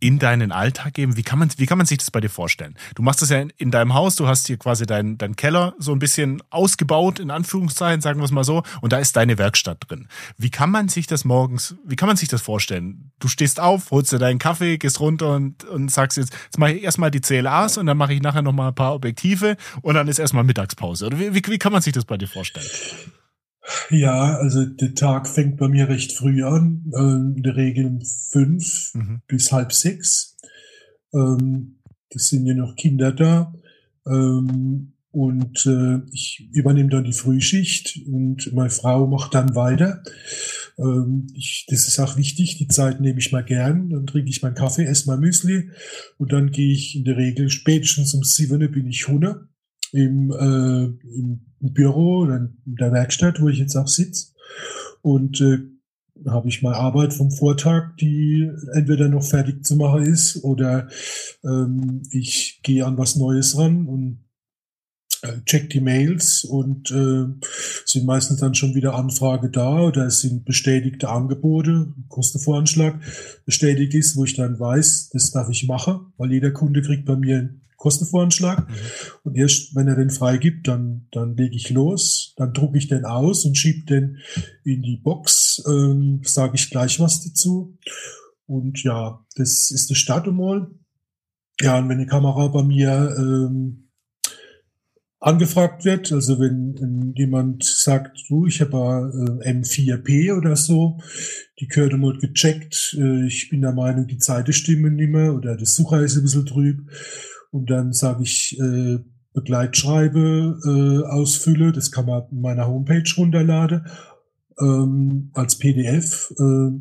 [0.00, 1.16] in deinen Alltag geben?
[1.16, 2.74] Wie kann man, wie kann man sich das bei dir vorstellen?
[2.94, 5.74] Du machst das ja in, in deinem Haus, du hast hier quasi deinen dein Keller
[5.78, 9.38] so ein bisschen ausgebaut, in Anführungszeichen, sagen wir es mal so, und da ist deine
[9.38, 10.08] Werkstatt drin.
[10.38, 13.12] Wie kann man sich das morgens, wie kann man sich das vorstellen?
[13.20, 16.72] Du stehst auf, holst dir deinen Kaffee, gehst runter und, und sagst jetzt, jetzt mache
[16.72, 20.08] ich erstmal die CLAs und dann mache ich nachher nochmal ein paar Objektive und dann
[20.08, 21.06] ist erstmal Mittagspause.
[21.06, 22.66] Oder wie, wie, wie kann man sich das bei dir vorstellen?
[23.90, 28.00] Ja, also der Tag fängt bei mir recht früh an, äh, in der Regel um
[28.02, 29.22] fünf mhm.
[29.26, 30.36] bis halb sechs.
[31.12, 31.80] Ähm,
[32.10, 33.52] das sind ja noch Kinder da.
[34.06, 40.04] Ähm, und äh, ich übernehme dann die Frühschicht und meine Frau macht dann weiter.
[40.78, 43.90] Ähm, ich, das ist auch wichtig, die Zeit nehme ich mal gern.
[43.90, 45.70] Dann trinke ich meinen Kaffee, esse mein Müsli
[46.18, 49.48] und dann gehe ich in der Regel spätestens um sieben bin ich Hunde
[49.92, 50.84] im, äh,
[51.16, 54.32] im Büro oder in der Werkstatt, wo ich jetzt auch sitze.
[55.02, 55.58] Und äh,
[56.28, 60.88] habe ich mal Arbeit vom Vortag, die entweder noch fertig zu machen ist oder
[61.44, 64.24] ähm, ich gehe an was Neues ran und
[65.22, 67.26] äh, check die Mails und äh,
[67.84, 73.00] sind meistens dann schon wieder Anfrage da oder es sind bestätigte Angebote, Kostenvoranschlag
[73.44, 77.16] bestätigt ist, wo ich dann weiß, das darf ich machen, weil jeder Kunde kriegt bei
[77.16, 78.74] mir Kostenvoranschlag mhm.
[79.24, 83.06] und erst wenn er den freigibt, dann, dann lege ich los, dann drucke ich den
[83.06, 84.18] aus und schiebe den
[84.64, 87.78] in die Box, ähm, sage ich gleich was dazu
[88.46, 90.70] und ja, das ist das Startmal.
[91.60, 93.90] Ja, und wenn die Kamera bei mir ähm,
[95.20, 96.10] angefragt wird.
[96.12, 100.98] Also wenn, wenn jemand sagt, du, ich habe äh, M4P oder so,
[101.60, 105.56] die gehört mal gecheckt, äh, ich bin der Meinung, die Zeiten stimmen nicht mehr oder
[105.56, 106.90] das Sucher ist ein bisschen trüb.
[107.50, 108.98] Und dann sage ich, äh,
[109.32, 113.86] Begleitschreibe äh, ausfülle, das kann man in meiner Homepage runterladen,
[114.60, 116.72] ähm, als PDF, äh,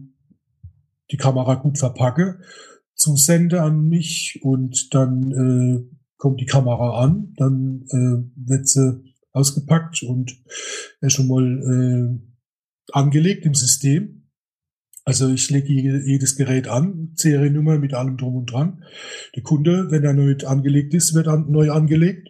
[1.12, 2.39] die Kamera gut verpacke,
[2.95, 4.39] zusende an mich.
[4.41, 10.36] Und dann äh, kommt die Kamera an, dann äh, wird sie ausgepackt und
[11.01, 14.18] äh, schon mal äh, angelegt im System.
[15.10, 15.74] Also ich lege
[16.06, 18.84] jedes Gerät an, Seriennummer mit allem drum und dran.
[19.36, 22.30] Der Kunde, wenn er neu angelegt ist, wird an, neu angelegt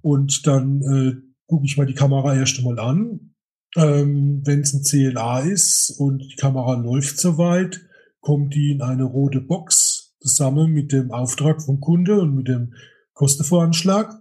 [0.00, 1.14] und dann äh,
[1.46, 3.34] gucke ich mal die Kamera erst einmal an.
[3.76, 7.86] Ähm, wenn es ein CLA ist und die Kamera läuft soweit,
[8.18, 12.74] kommt die in eine rote Box zusammen mit dem Auftrag vom Kunde und mit dem
[13.12, 14.12] Kostenvoranschlag,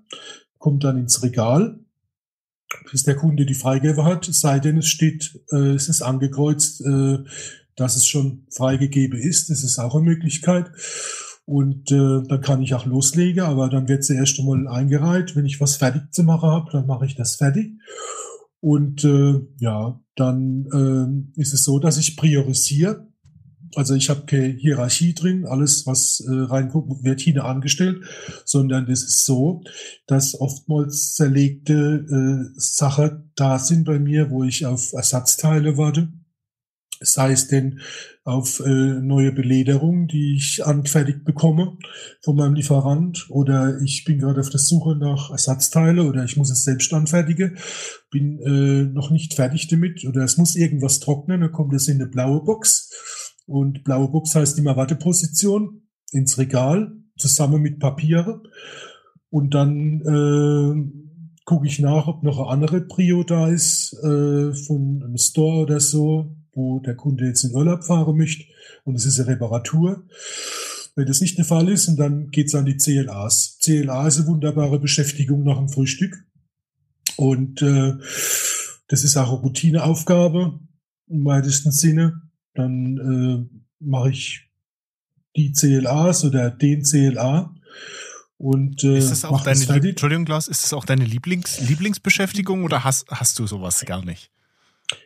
[0.60, 1.79] kommt dann ins Regal,
[2.91, 7.23] bis der Kunde die Freigabe hat, sei denn, es steht, äh, es ist angekreuzt, äh,
[7.77, 9.49] dass es schon freigegeben ist.
[9.49, 10.69] Das ist auch eine Möglichkeit.
[11.45, 15.37] Und äh, dann kann ich auch loslegen, aber dann wird sie erst einmal eingereiht.
[15.37, 17.71] Wenn ich was fertig zu machen habe, dann mache ich das fertig.
[18.59, 23.07] Und äh, ja, dann äh, ist es so, dass ich priorisiere.
[23.75, 28.03] Also ich habe keine Hierarchie drin, alles, was äh, reinguckt, wird hier angestellt,
[28.43, 29.61] sondern das ist so,
[30.07, 36.09] dass oftmals zerlegte äh, Sachen da sind bei mir, wo ich auf Ersatzteile warte.
[37.01, 37.79] Sei es denn
[38.23, 41.77] auf äh, neue Belederung, die ich angefertigt bekomme
[42.21, 46.51] von meinem Lieferant, oder ich bin gerade auf der Suche nach Ersatzteile oder ich muss
[46.51, 47.57] es selbst anfertigen,
[48.10, 50.05] bin äh, noch nicht fertig damit.
[50.05, 53.33] Oder es muss irgendwas trocknen, dann kommt es in eine blaue Box.
[53.45, 58.43] Und blaue Box heißt immer Warteposition ins Regal zusammen mit Papiere.
[59.29, 61.07] Und dann äh,
[61.45, 65.79] gucke ich nach, ob noch eine andere Prio da ist äh, von einem Store oder
[65.79, 68.45] so, wo der Kunde jetzt in Urlaub fahren möchte.
[68.83, 70.03] Und es ist eine Reparatur.
[70.95, 73.59] Wenn das nicht der Fall ist, und dann geht's an die CLAs.
[73.61, 76.25] CLA ist eine wunderbare Beschäftigung nach dem Frühstück.
[77.15, 77.93] Und äh,
[78.87, 80.59] das ist auch eine Routineaufgabe
[81.09, 82.21] im weitesten Sinne
[82.57, 84.49] dann äh, mache ich
[85.35, 87.53] die CLAs oder den CLA.
[88.37, 92.63] Und, äh, ist das auch deine, das Entschuldigung, Klaus, ist das auch deine Lieblings, Lieblingsbeschäftigung
[92.63, 94.31] oder hast, hast du sowas gar nicht?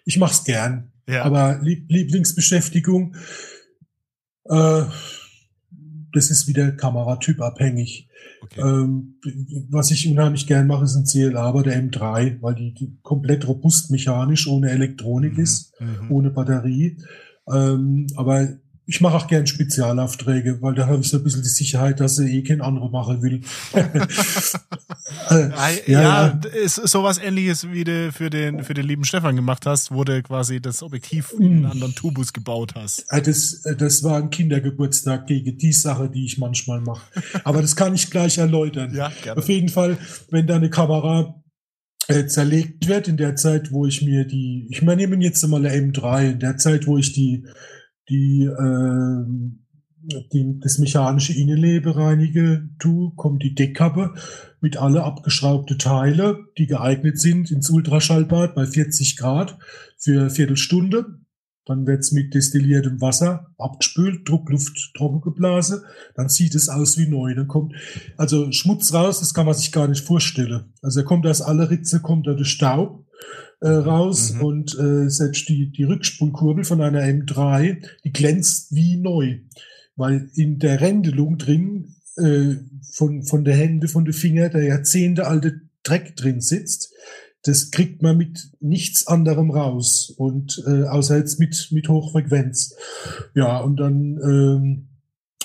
[0.05, 0.90] Ich mache es gern.
[1.07, 1.23] Ja.
[1.23, 3.15] Aber Lieb Lieblingsbeschäftigung,
[4.45, 4.83] äh,
[6.13, 8.09] das ist wieder Kameratyp abhängig.
[8.43, 8.61] Okay.
[8.61, 9.19] Ähm,
[9.69, 13.47] was ich unheimlich gern mache, ist ein CLA aber der M3, weil die, die komplett
[13.47, 15.43] robust mechanisch ohne Elektronik mhm.
[15.43, 16.11] ist, mhm.
[16.11, 16.97] ohne Batterie.
[17.47, 18.47] Ähm, aber
[18.91, 22.19] ich mache auch gern Spezialaufträge, weil da habe ich so ein bisschen die Sicherheit, dass
[22.19, 23.39] er eh kein anderer machen will.
[25.30, 29.65] äh, ja, ja, ist sowas ähnliches, wie du für den, für den lieben Stefan gemacht
[29.65, 31.65] hast, wo du quasi das Objektiv in einen mm.
[31.67, 33.06] anderen Tubus gebaut hast.
[33.10, 37.04] Das, das war ein Kindergeburtstag gegen die Sache, die ich manchmal mache.
[37.45, 38.93] Aber das kann ich gleich erläutern.
[38.93, 39.39] Ja, gerne.
[39.39, 39.97] Auf jeden Fall,
[40.32, 41.41] wenn deine Kamera
[42.10, 45.65] äh, zerlegt wird in der Zeit, wo ich mir die, ich meine, nehmen jetzt mal
[45.65, 47.45] eine M3, in der Zeit, wo ich die,
[48.12, 49.26] die, äh,
[50.34, 54.13] die das mechanische Innenleben reinige, tu, kommt die Deckkappe
[54.60, 59.58] mit alle abgeschraubte Teile, die geeignet sind ins Ultraschallbad bei 40 Grad
[59.97, 61.17] für Viertelstunde.
[61.65, 65.82] Dann wird's mit destilliertem Wasser abgespült, Druckluft trocken geblasen,
[66.15, 67.36] dann sieht es aus wie neu.
[67.36, 67.76] Dann kommt
[68.17, 70.74] also Schmutz raus, das kann man sich gar nicht vorstellen.
[70.82, 73.06] Also er kommt aus aller Ritze, kommt da der Staub
[73.62, 74.41] äh, raus mhm.
[74.41, 79.39] und äh, selbst die, die Rückspulkurbel von einer M3, die glänzt wie neu.
[79.95, 82.56] Weil in der Rändelung drin äh,
[82.91, 86.93] von, von der Hände, von den Finger der Jahrzehnte alte Dreck drin sitzt
[87.43, 92.76] das kriegt man mit nichts anderem raus und äh, außer jetzt mit mit Hochfrequenz.
[93.34, 94.88] Ja, und dann ähm,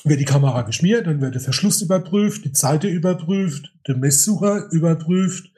[0.04, 5.50] wird die Kamera geschmiert, dann wird der Verschluss überprüft, die Zeite überprüft, der Messsucher überprüft,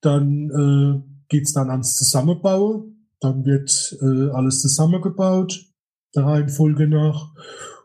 [0.00, 5.66] dann äh, geht's dann ans Zusammenbauen, dann wird äh, alles zusammengebaut,
[6.14, 7.32] der Reihenfolge nach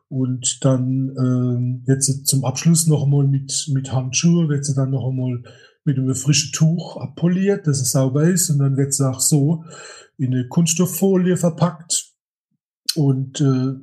[0.10, 4.92] Und dann äh, wird sie zum Abschluss noch einmal mit, mit Handschuhe, wird sie dann
[4.92, 5.42] noch einmal
[5.86, 8.50] mit einem frischen Tuch abpoliert, dass es sauber ist.
[8.50, 9.64] Und dann wird sie auch so
[10.18, 12.14] in eine Kunststofffolie verpackt
[12.96, 13.74] und äh,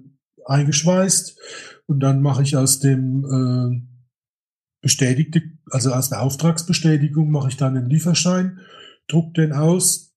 [0.44, 1.38] eingeschweißt.
[1.86, 3.88] Und dann mache ich aus dem äh,
[4.82, 8.61] bestätigte, also aus der Auftragsbestätigung mache ich dann einen Lieferschein,
[9.09, 10.14] druck den aus,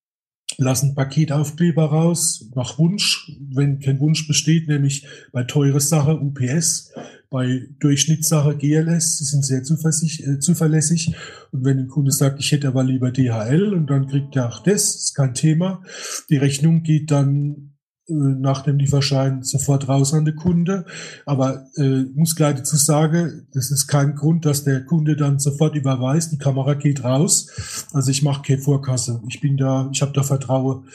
[0.57, 6.93] lasse einen Paketaufkleber raus, nach Wunsch, wenn kein Wunsch besteht, nämlich bei teure Sache UPS,
[7.29, 11.15] bei Durchschnittssache GLS, die sind sehr äh, zuverlässig.
[11.51, 14.59] Und wenn ein Kunde sagt, ich hätte aber lieber DHL und dann kriegt er auch
[14.59, 15.81] das, ist kein Thema.
[16.29, 17.70] Die Rechnung geht dann
[18.11, 20.85] nach dem Lieferschein sofort raus an den Kunde.
[21.25, 25.75] Aber äh, muss gleich dazu sagen, das ist kein Grund, dass der Kunde dann sofort
[25.75, 27.87] überweist, die Kamera geht raus.
[27.93, 29.21] Also ich mache keine Vorkasse.
[29.29, 30.85] Ich bin da, ich habe da Vertrauen.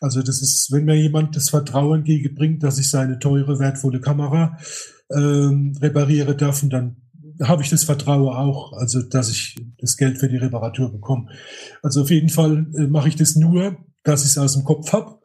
[0.00, 4.58] Also das ist, wenn mir jemand das Vertrauen entgegenbringt, dass ich seine teure, wertvolle Kamera
[5.10, 6.96] ähm, repariere darf, und dann
[7.42, 11.28] habe ich das Vertrauen auch, also dass ich das Geld für die Reparatur bekomme.
[11.82, 14.92] Also auf jeden Fall äh, mache ich das nur, dass ich es aus dem Kopf
[14.92, 15.18] habe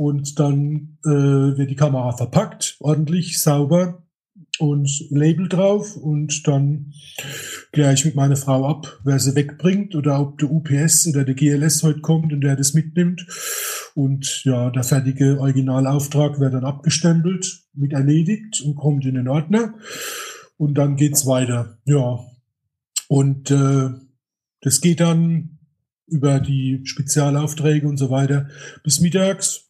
[0.00, 4.02] und dann äh, wird die Kamera verpackt, ordentlich, sauber
[4.58, 6.94] und Label drauf und dann
[7.70, 11.34] kläre ich mit meiner Frau ab, wer sie wegbringt oder ob der UPS oder der
[11.34, 13.26] GLS heute kommt und der das mitnimmt.
[13.94, 19.74] Und ja, der fertige Originalauftrag wird dann abgestempelt, mit erledigt und kommt in den Ordner.
[20.56, 21.76] Und dann geht's weiter.
[21.84, 22.20] Ja.
[23.08, 23.90] Und äh,
[24.62, 25.58] das geht dann
[26.06, 28.48] über die Spezialaufträge und so weiter
[28.82, 29.69] bis mittags.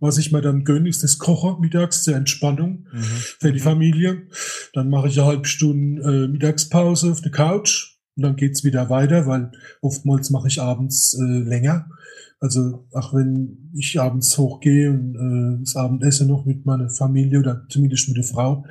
[0.00, 3.02] Was ich mir dann gönne, ist das Kochen mittags zur Entspannung mhm.
[3.02, 3.64] für die mhm.
[3.64, 4.22] Familie.
[4.72, 8.90] Dann mache ich eine halbe Stunde äh, Mittagspause auf der Couch und dann geht's wieder
[8.90, 11.88] weiter, weil oftmals mache ich abends äh, länger.
[12.40, 17.66] Also auch wenn ich abends hochgehe und äh, das Abendessen noch mit meiner Familie oder
[17.68, 18.64] zumindest mit der Frau,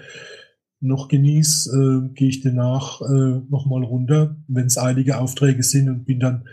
[0.82, 6.06] noch genieße, äh, gehe ich danach äh, nochmal runter, wenn es eilige Aufträge sind und
[6.06, 6.46] bin dann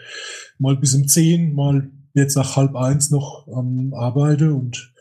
[0.58, 4.92] mal bis um zehn, mal jetzt nach halb eins noch am Arbeite und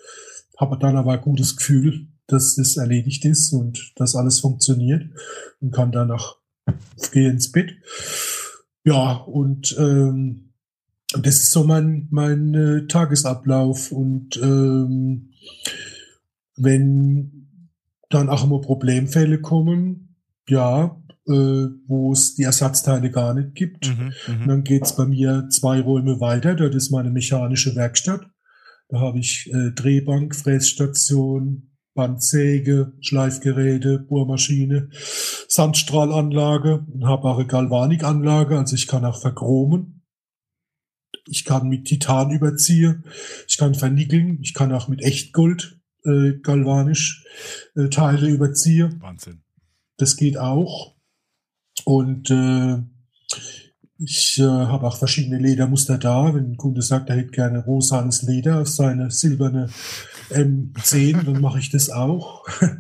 [0.58, 5.10] habe dann aber ein gutes Gefühl, dass es erledigt ist und dass alles funktioniert
[5.60, 6.38] und kann danach
[7.12, 7.74] gehen ins Bett.
[8.84, 10.54] Ja, und ähm,
[11.14, 15.34] das ist so mein, mein äh, Tagesablauf und ähm,
[16.56, 17.70] wenn
[18.10, 20.16] dann auch immer Problemfälle kommen,
[20.48, 23.88] ja, äh, wo es die Ersatzteile gar nicht gibt.
[23.88, 24.48] Mhm, mhm.
[24.48, 28.28] dann geht's bei mir zwei Räume weiter, dort ist meine mechanische Werkstatt.
[28.90, 34.90] Da habe ich äh, Drehbank, Frässstation, Bandsäge, Schleifgeräte, Bohrmaschine,
[35.48, 40.04] Sandstrahlanlage und eine Galvanikanlage, also ich kann auch verchromen.
[41.28, 43.04] Ich kann mit Titan überziehen,
[43.48, 47.26] ich kann vernickeln, ich kann auch mit Echtgold äh, galvanisch
[47.76, 48.90] äh, Teile überziehe.
[49.00, 49.44] Wahnsinn.
[49.98, 50.96] Das geht auch.
[51.86, 52.78] Und äh,
[54.04, 56.34] ich äh, habe auch verschiedene Ledermuster da.
[56.34, 59.70] Wenn ein Kunde sagt, er hätte gerne rosanes Leder auf seine silberne
[60.30, 62.46] M10, dann mache ich das auch.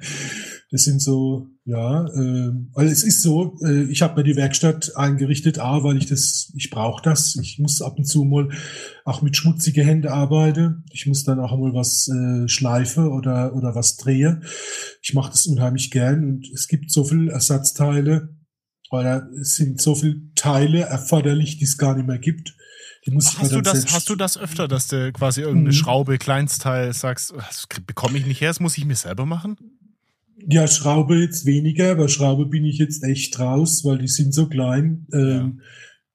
[0.74, 4.96] Das sind so, ja, äh, weil es ist so, äh, ich habe mir die Werkstatt
[4.96, 7.36] eingerichtet, A, weil ich das, ich brauche das.
[7.42, 8.48] Ich muss ab und zu mal
[9.04, 10.86] auch mit schmutzige Hände arbeiten.
[10.94, 14.40] Ich muss dann auch mal was äh, schleife oder, oder was drehe.
[15.02, 18.30] Ich mache das unheimlich gern und es gibt so viele Ersatzteile,
[18.92, 22.56] oder es sind so viele Teile erforderlich, die es gar nicht mehr gibt.
[23.06, 25.74] Die muss hast, du das, hast du das öfter, dass du quasi irgendeine mhm.
[25.74, 29.58] Schraube, Kleinstteil sagst, das bekomme ich nicht her, das muss ich mir selber machen?
[30.48, 34.48] Ja, Schraube jetzt weniger, aber Schraube bin ich jetzt echt raus, weil die sind so
[34.48, 35.08] klein.
[35.14, 35.66] Ähm, ja.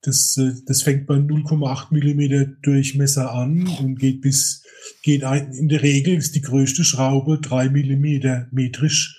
[0.03, 4.63] das, äh, das fängt bei 0,8 Millimeter Durchmesser an und geht bis,
[5.03, 9.19] geht ein, in der Regel ist die größte Schraube drei Millimeter metrisch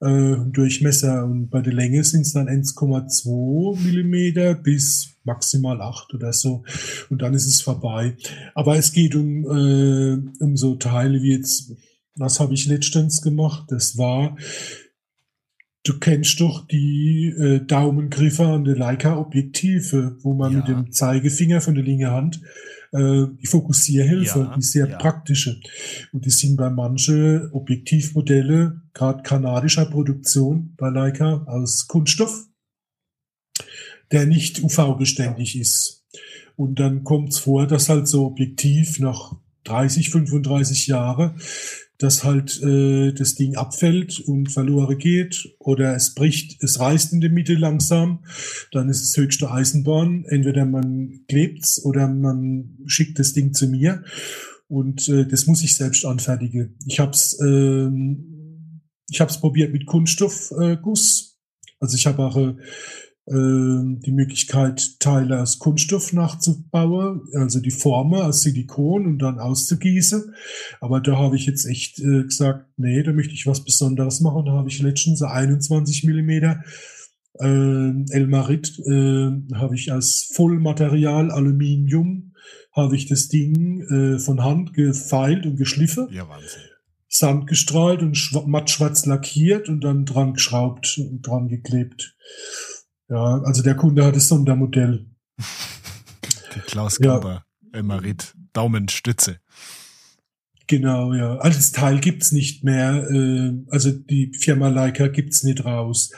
[0.00, 6.32] äh, Durchmesser und bei der Länge sind es dann 1,2 Millimeter bis maximal 8 oder
[6.32, 6.64] so
[7.10, 8.16] und dann ist es vorbei.
[8.54, 11.72] Aber es geht um, äh, um so Teile wie jetzt
[12.16, 13.66] was habe ich letztens gemacht?
[13.68, 14.36] Das war,
[15.84, 20.58] du kennst doch die äh, Daumengriffe an der Leica-Objektive, wo man ja.
[20.58, 22.40] mit dem Zeigefinger von der linken Hand
[22.92, 24.96] äh, die Fokussierhilfe, ja, die sehr ja.
[24.96, 25.60] praktische.
[26.12, 32.46] Und die sind bei manchen Objektivmodelle, gerade kanadischer Produktion bei Leica, aus Kunststoff,
[34.12, 36.04] der nicht UV-beständig ist.
[36.56, 39.34] Und dann kommt es vor, dass halt so Objektiv nach
[39.64, 41.34] 30, 35 Jahre
[41.98, 47.20] dass halt äh, das Ding abfällt und verloren geht oder es bricht, es reißt in
[47.20, 48.24] der Mitte langsam,
[48.72, 50.24] dann ist es höchste Eisenbahn.
[50.26, 54.04] Entweder man klebt's oder man schickt das Ding zu mir
[54.68, 56.76] und äh, das muss ich selbst anfertigen.
[56.86, 61.32] Ich habe es ähm, Ich habe es probiert mit Kunststoffguss.
[61.32, 61.36] Äh,
[61.78, 62.54] also ich habe auch äh,
[63.28, 70.32] die Möglichkeit, Teile aus Kunststoff nachzubauen, also die Former aus Silikon und dann auszugießen.
[70.80, 74.44] Aber da habe ich jetzt echt äh, gesagt, nee, da möchte ich was Besonderes machen.
[74.46, 76.62] Da habe ich letztens 21 Millimeter
[77.40, 82.32] äh, Elmarit äh, habe ich als Vollmaterial Aluminium
[82.72, 86.08] habe ich das Ding äh, von Hand gefeilt und geschliffen.
[86.10, 86.60] Ja, Wahnsinn.
[87.08, 92.14] Sand gestrahlt und matt schwarz lackiert und dann dran geschraubt und dran geklebt.
[93.08, 95.06] Ja, also der Kunde hat das Sondermodell.
[96.54, 97.78] Die Klaus Kamper, ja.
[97.78, 99.38] Emmerit, Daumenstütze.
[100.66, 101.36] Genau, ja.
[101.36, 103.08] Also das Teil gibt's nicht mehr.
[103.08, 106.10] Äh, also die Firma Leica gibt's nicht raus.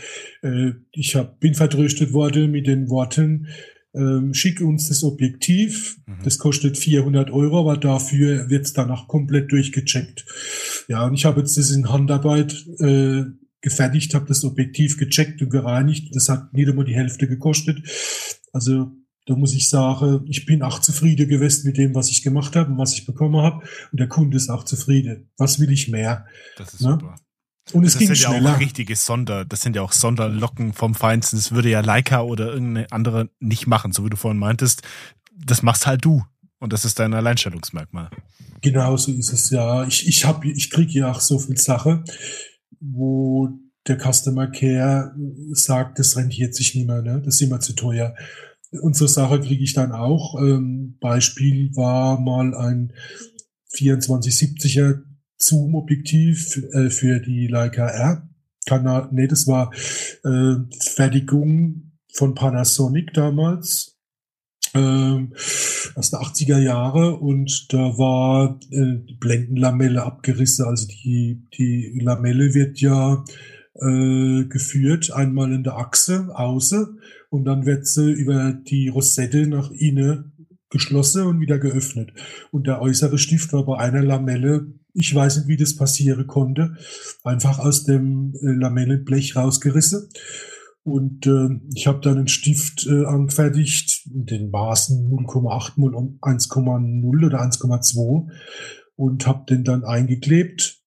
[0.43, 3.49] Äh, ich hab, bin vertröstet worden mit den Worten,
[3.95, 5.99] ähm, schick uns das Objektiv.
[6.07, 6.19] Mhm.
[6.25, 10.25] Das kostet 400 Euro, aber dafür wird's danach komplett durchgecheckt.
[10.89, 13.25] Ja, und ich habe jetzt das in Handarbeit äh,
[13.61, 16.15] gefertigt, habe das Objektiv gecheckt und gereinigt.
[16.15, 17.83] Das hat nicht einmal die Hälfte gekostet.
[18.53, 18.93] Also
[19.27, 22.73] da muss ich sagen, ich bin auch zufrieden gewesen mit dem, was ich gemacht habe
[22.73, 23.63] und was ich bekommen habe.
[23.93, 25.31] Und der Kunde ist auch zufrieden.
[25.37, 26.27] Was will ich mehr?
[26.57, 26.93] Das ist ne?
[26.93, 27.15] super.
[27.73, 28.51] Und es das ging sind schneller.
[28.51, 31.37] ja auch richtige Sonder, das sind ja auch Sonderlocken vom Feinsten.
[31.37, 34.81] Das würde ja Leica oder irgendeine andere nicht machen, so wie du vorhin meintest.
[35.37, 36.25] Das machst halt du.
[36.59, 38.11] Und das ist dein Alleinstellungsmerkmal.
[38.63, 39.87] Genau so ist es ja.
[39.87, 42.03] Ich, ich hab, ich kriege ja auch so viel Sache
[42.81, 43.51] wo
[43.87, 45.15] der Customer Care
[45.53, 47.23] sagt, das rentiert sich nicht mehr, ne?
[47.25, 48.15] das ist immer zu teuer.
[48.83, 50.39] Unsere Sache kriege ich dann auch.
[50.41, 52.93] Ähm, Beispiel war mal ein
[53.73, 55.03] 2470er
[55.39, 58.29] Zoom-Objektiv äh, für die Leica R.
[58.67, 59.73] Kanal, nee, das war
[60.25, 63.98] äh, Fertigung von Panasonic damals
[64.75, 65.33] ähm,
[65.95, 70.67] aus den 80er Jahre und da war äh, die Blendenlamelle abgerissen.
[70.67, 73.25] Also die, die Lamelle wird ja
[73.75, 77.01] äh, geführt, einmal in der Achse, außen,
[77.31, 80.33] und dann wird sie über die Rosette nach innen
[80.71, 82.13] geschlossen und wieder geöffnet.
[82.51, 86.77] Und der äußere Stift war bei einer Lamelle, ich weiß nicht, wie das passieren konnte,
[87.25, 90.09] einfach aus dem äh, Lamellenblech rausgerissen.
[90.85, 97.43] Und äh, ich habe dann einen Stift äh, angefertigt, den Maßen 0,8 und 1,0 oder
[97.43, 98.29] 1,2
[98.97, 100.81] und habe den dann eingeklebt.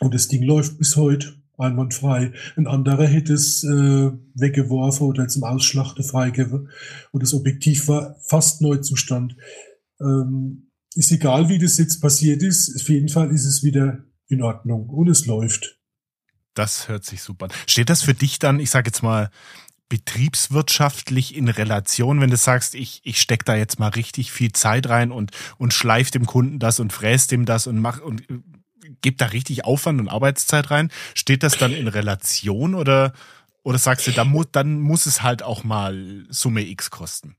[0.00, 2.32] Und das Ding läuft bis heute einwandfrei.
[2.56, 6.70] Ein anderer hätte es äh, weggeworfen oder zum Ausschlachten freigegeben.
[7.12, 9.36] Und das Objektiv war fast Neuzustand.
[10.00, 12.74] Ähm, ist egal, wie das jetzt passiert ist.
[12.80, 15.79] Auf jeden Fall ist es wieder in Ordnung und es läuft.
[16.54, 17.52] Das hört sich super an.
[17.66, 19.30] Steht das für dich dann, ich sage jetzt mal,
[19.90, 24.88] betriebswirtschaftlich in Relation, wenn du sagst, ich, ich stecke da jetzt mal richtig viel Zeit
[24.88, 28.38] rein und, und schleif dem Kunden das und fräst dem das und mach und äh,
[29.02, 30.90] gib da richtig Aufwand und Arbeitszeit rein.
[31.14, 33.12] Steht das dann in Relation oder,
[33.64, 37.36] oder sagst du, dann muss, dann muss es halt auch mal Summe X kosten?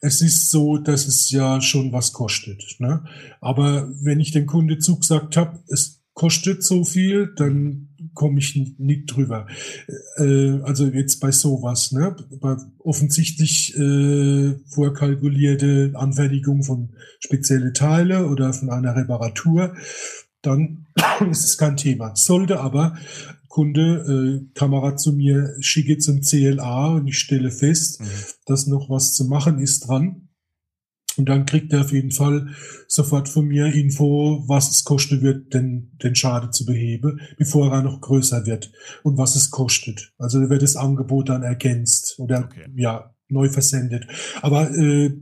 [0.00, 2.76] Es ist so, dass es ja schon was kostet.
[2.78, 3.04] Ne?
[3.40, 9.06] Aber wenn ich den Kunde zugesagt habe, es kostet so viel, dann komme ich nicht
[9.06, 9.46] drüber.
[10.16, 12.16] Äh, also jetzt bei sowas, ne?
[12.40, 19.74] Bei offensichtlich äh, vorkalkulierte Anfertigung von spezielle Teile oder von einer Reparatur,
[20.42, 20.86] dann
[21.30, 22.14] ist es kein Thema.
[22.14, 22.96] Sollte aber
[23.48, 28.06] Kunde äh, Kamera zu mir schicke zum CLA und ich stelle fest, mhm.
[28.46, 30.23] dass noch was zu machen ist dran,
[31.16, 32.48] und dann kriegt er auf jeden Fall
[32.88, 37.82] sofort von mir Info, was es kosten wird, den, den Schaden zu beheben, bevor er
[37.82, 40.12] noch größer wird und was es kostet.
[40.18, 42.66] Also wird das Angebot dann ergänzt oder okay.
[42.76, 44.06] ja neu versendet.
[44.42, 45.12] Aber äh,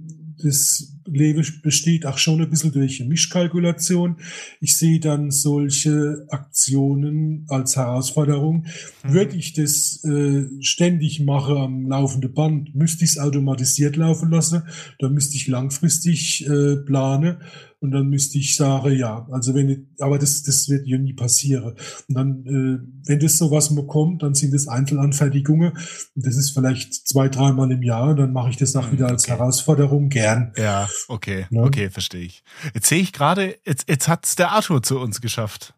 [0.43, 4.17] das Leben besteht auch schon ein bisschen durch Mischkalkulation.
[4.61, 8.67] Ich sehe dann solche Aktionen als Herausforderung.
[9.05, 9.13] Mhm.
[9.13, 14.63] Würde ich das äh, ständig mache am laufenden Band, müsste ich es automatisiert laufen lassen.
[14.99, 17.39] Da müsste ich langfristig äh, planen.
[17.83, 21.15] Und dann müsste ich sagen, ja, also wenn, ich, aber das, das wird ja nie
[21.15, 21.75] passieren.
[22.09, 25.73] Und dann, äh, wenn das sowas mal kommt, dann sind es Einzelanfertigungen.
[26.15, 28.11] Und das ist vielleicht zwei, dreimal im Jahr.
[28.11, 29.33] Und dann mache ich das auch hm, wieder als okay.
[29.33, 30.53] Herausforderung gern.
[30.57, 31.63] Ja, okay, ja?
[31.63, 32.43] okay, verstehe ich.
[32.75, 35.75] Jetzt sehe ich gerade, jetzt, jetzt hat's der Arthur zu uns geschafft,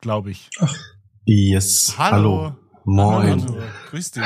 [0.00, 0.50] glaube ich.
[0.60, 0.74] Ach.
[1.24, 1.94] Yes.
[1.96, 2.42] Hallo.
[2.42, 2.56] Hallo.
[2.86, 3.40] Moin.
[3.42, 4.22] Hallo, grüß dich.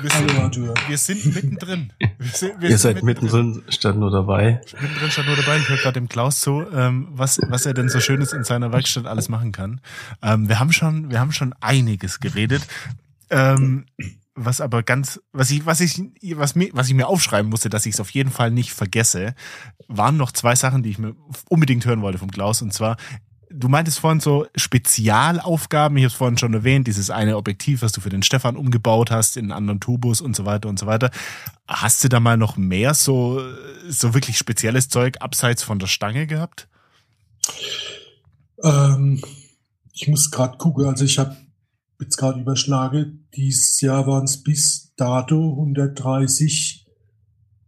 [0.00, 1.92] Wir sind, Hallo, wir sind mittendrin.
[2.18, 4.60] Wir sind, wir Ihr seid mittendrin, mittendrin, statt nur dabei.
[4.80, 5.58] Mittendrin statt nur dabei.
[5.58, 8.72] Ich höre gerade dem Klaus zu, ähm, was, was er denn so Schönes in seiner
[8.72, 9.80] Werkstatt alles machen kann.
[10.22, 12.66] Ähm, wir haben schon, wir haben schon einiges geredet.
[13.30, 13.86] Ähm,
[14.44, 16.00] was aber ganz, was ich, was ich,
[16.36, 19.34] was mir, was ich mir aufschreiben musste, dass ich es auf jeden Fall nicht vergesse,
[19.86, 21.14] waren noch zwei Sachen, die ich mir
[21.48, 22.62] unbedingt hören wollte vom Klaus.
[22.62, 22.96] Und zwar
[23.50, 27.92] du meintest vorhin so Spezialaufgaben, ich habe es vorhin schon erwähnt, dieses eine Objektiv, was
[27.92, 30.86] du für den Stefan umgebaut hast, in einen anderen Tubus und so weiter und so
[30.86, 31.10] weiter.
[31.66, 33.42] Hast du da mal noch mehr so,
[33.88, 36.68] so wirklich spezielles Zeug abseits von der Stange gehabt?
[38.62, 39.22] Ähm,
[39.92, 41.36] ich muss gerade gucken, also ich habe
[42.00, 46.86] jetzt gerade überschlage, dieses Jahr waren es bis dato 130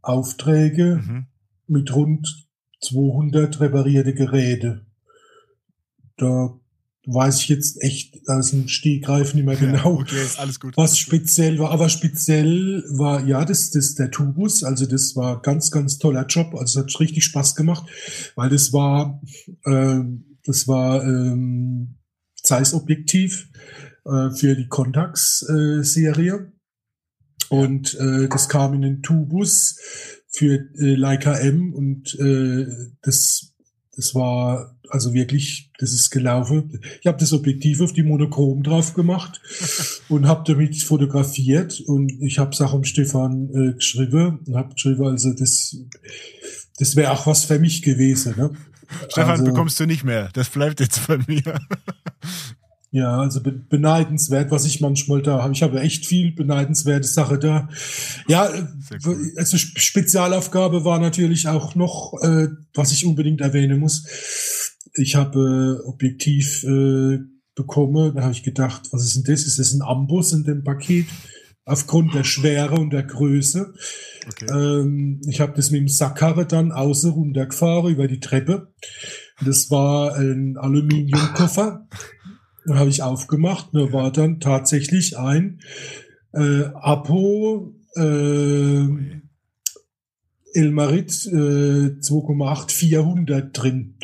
[0.02, 1.26] Aufträge Mhm.
[1.66, 2.48] mit rund
[2.82, 4.86] 200 reparierte Geräte.
[6.16, 6.58] Da
[7.06, 10.76] weiß ich jetzt echt aus dem Stegreif nicht mehr genau, okay, ist alles gut.
[10.76, 11.70] was speziell war.
[11.70, 14.62] Aber speziell war, ja, das, das der Tubus.
[14.62, 16.54] Also das war ganz, ganz toller Job.
[16.54, 17.86] Also es hat richtig Spaß gemacht,
[18.36, 19.20] weil das war,
[19.66, 21.96] ähm, das war ähm,
[22.42, 23.49] Zeiss-Objektiv
[24.04, 26.52] äh, für die Contax-Serie.
[27.48, 29.76] Und äh, das kam in den Tubus
[30.28, 32.16] für äh, Leica M und
[33.02, 33.54] das,
[33.96, 36.80] das war also wirklich, das ist gelaufen.
[37.00, 39.40] Ich habe das Objektiv auf die Monochrom drauf gemacht
[40.08, 44.74] und habe damit fotografiert und ich habe es auch um Stefan äh, geschrieben und habe
[44.74, 45.76] geschrieben, also das,
[46.78, 48.34] das wäre auch was für mich gewesen.
[48.36, 48.50] Ne?
[49.08, 50.30] Stefan, also, bekommst du nicht mehr.
[50.32, 51.42] Das bleibt jetzt von mir.
[52.92, 55.52] Ja, also be beneidenswert, was ich manchmal da habe.
[55.52, 57.68] Ich habe echt viel beneidenswerte Sache da.
[58.26, 58.64] Ja, äh,
[59.06, 59.32] cool.
[59.36, 64.74] also Sp- Spezialaufgabe war natürlich auch noch, äh, was ich unbedingt erwähnen muss.
[64.94, 67.18] Ich habe äh, Objektiv äh,
[67.54, 68.14] bekommen.
[68.16, 69.44] Da habe ich gedacht, was ist denn das?
[69.44, 71.06] Ist das ein Ambus in dem Paket?
[71.64, 73.72] Aufgrund der Schwere und der Größe.
[74.26, 74.46] Okay.
[74.50, 78.72] Ähm, ich habe das mit dem Sackkarre dann außen runtergefahren über die Treppe.
[79.44, 81.86] Das war ein Aluminiumkoffer.
[82.66, 83.68] Da habe ich aufgemacht.
[83.72, 85.60] Da war dann tatsächlich ein
[86.32, 89.22] äh, Apo äh, Ui.
[90.52, 93.94] Elmarit äh, 2,8 400 drin.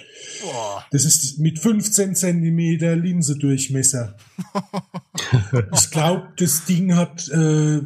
[0.43, 0.85] Boah.
[0.91, 4.17] Das ist mit 15 Zentimeter Linse-Durchmesser.
[5.75, 7.81] ich glaube, das Ding hat, äh,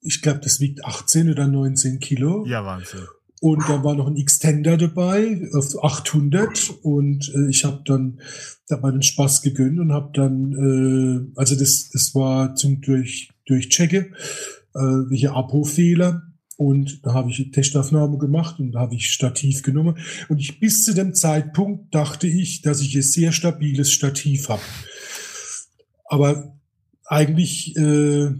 [0.00, 2.46] ich glaube, das wiegt 18 oder 19 Kilo.
[2.46, 3.00] Ja, Wahnsinn.
[3.44, 8.22] Und da war noch ein Extender dabei auf 800 und äh, ich habe dann
[8.68, 13.28] da mal den Spaß gegönnt und habe dann, äh, also das, das war zum durch
[13.44, 14.14] durchchecken,
[14.74, 16.22] äh, welche Abo-Fehler
[16.56, 19.98] und da habe ich eine Testaufnahme gemacht und da habe ich Stativ genommen.
[20.30, 24.62] Und ich bis zu dem Zeitpunkt dachte ich, dass ich ein sehr stabiles Stativ habe.
[26.06, 26.56] Aber
[27.04, 28.30] eigentlich, äh,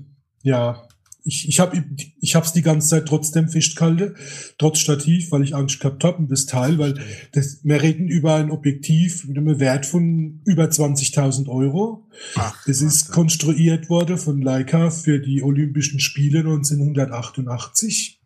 [0.44, 0.88] ja,
[1.24, 1.82] ich, ich habe
[2.20, 4.14] ich hab's die ganze Zeit trotzdem festgehalten,
[4.58, 6.94] trotz Stativ, weil ich Angst gehabt habe um das Teil, weil
[7.32, 12.06] das, wir reden über ein Objektiv mit einem Wert von über 20.000 Euro.
[12.36, 18.20] Ach, Das ist konstruiert worden von Leica für die Olympischen Spiele 1988.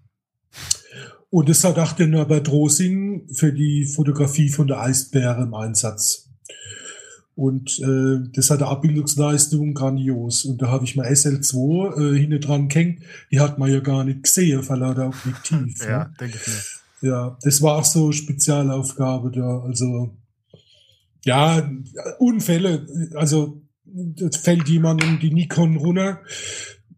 [1.31, 6.31] Und es hat auch der Norbert Rosing für die Fotografie von der Eisbäre im Einsatz.
[7.39, 10.45] Und äh, das hat eine Abbildungsleistung grandios.
[10.45, 13.05] Und da habe ich mal SL2 äh, hinten dran gehängt.
[13.31, 15.79] Die hat man ja gar nicht gesehen, vor lauter Objektiv.
[15.87, 16.15] Ja, ne?
[16.19, 17.11] denke ich mir.
[17.11, 19.61] Ja, das war auch so Spezialaufgabe da.
[19.61, 20.17] Also,
[21.25, 21.71] ja,
[22.19, 22.85] Unfälle.
[23.15, 26.21] Also, das fällt jemandem die Nikon runter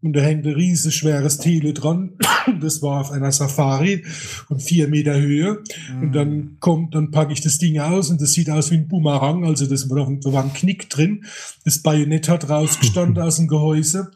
[0.03, 2.13] und da hängt ein riesiges schweres Tele dran.
[2.59, 5.59] Das war auf einer Safari von vier Meter Höhe.
[6.01, 6.11] Und Mhm.
[6.11, 9.45] dann kommt, dann packe ich das Ding aus und das sieht aus wie ein Boomerang.
[9.45, 11.25] Also das war, da war ein Knick drin.
[11.65, 14.09] Das Bajonett hat rausgestanden aus dem Gehäuse.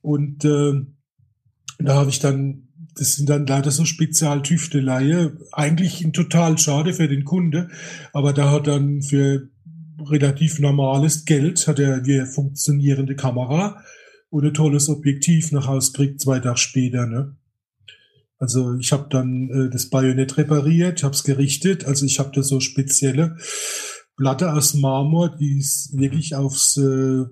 [0.00, 0.72] Und äh,
[1.78, 5.36] da habe ich dann, das sind dann leider so Spezialtüfteleihe.
[5.52, 7.68] Eigentlich ein total schade für den Kunde.
[8.14, 9.48] Aber da hat dann für
[10.02, 13.82] relativ normales Geld, hat er die funktionierende Kamera
[14.32, 17.06] ein tolles Objektiv nach Hause gekriegt, zwei Tage später.
[17.06, 17.36] Ne?
[18.38, 21.86] Also ich habe dann äh, das Bajonett repariert, habe es gerichtet.
[21.86, 23.36] Also ich habe da so spezielle
[24.16, 27.24] Platte aus Marmor, die ist wirklich aufs äh,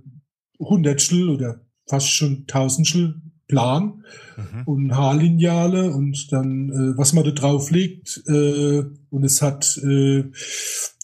[0.59, 4.05] Hundertstel oder fast schon Tausendstel plan
[4.37, 4.63] Mhm.
[4.65, 10.25] und Haarlineale und dann, äh, was man da drauf legt äh, und es hat äh,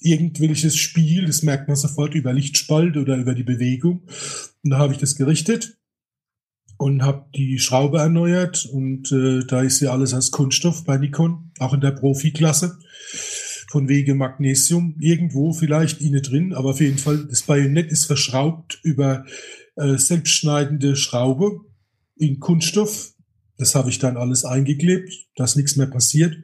[0.01, 4.03] irgendwelches Spiel, das merkt man sofort über Lichtspalt oder über die Bewegung.
[4.63, 5.77] Und da habe ich das gerichtet
[6.81, 11.53] und habe die Schraube erneuert und äh, da ist ja alles aus Kunststoff bei Nikon,
[11.59, 12.79] auch in der Profiklasse.
[13.71, 18.81] Von wegen Magnesium, irgendwo vielleicht innen drin, aber auf jeden Fall, das Bajonett ist verschraubt
[18.83, 19.27] über
[19.77, 21.61] äh, selbstschneidende Schraube
[22.17, 23.13] in Kunststoff.
[23.59, 26.35] Das habe ich dann alles eingeklebt, dass nichts mehr passiert.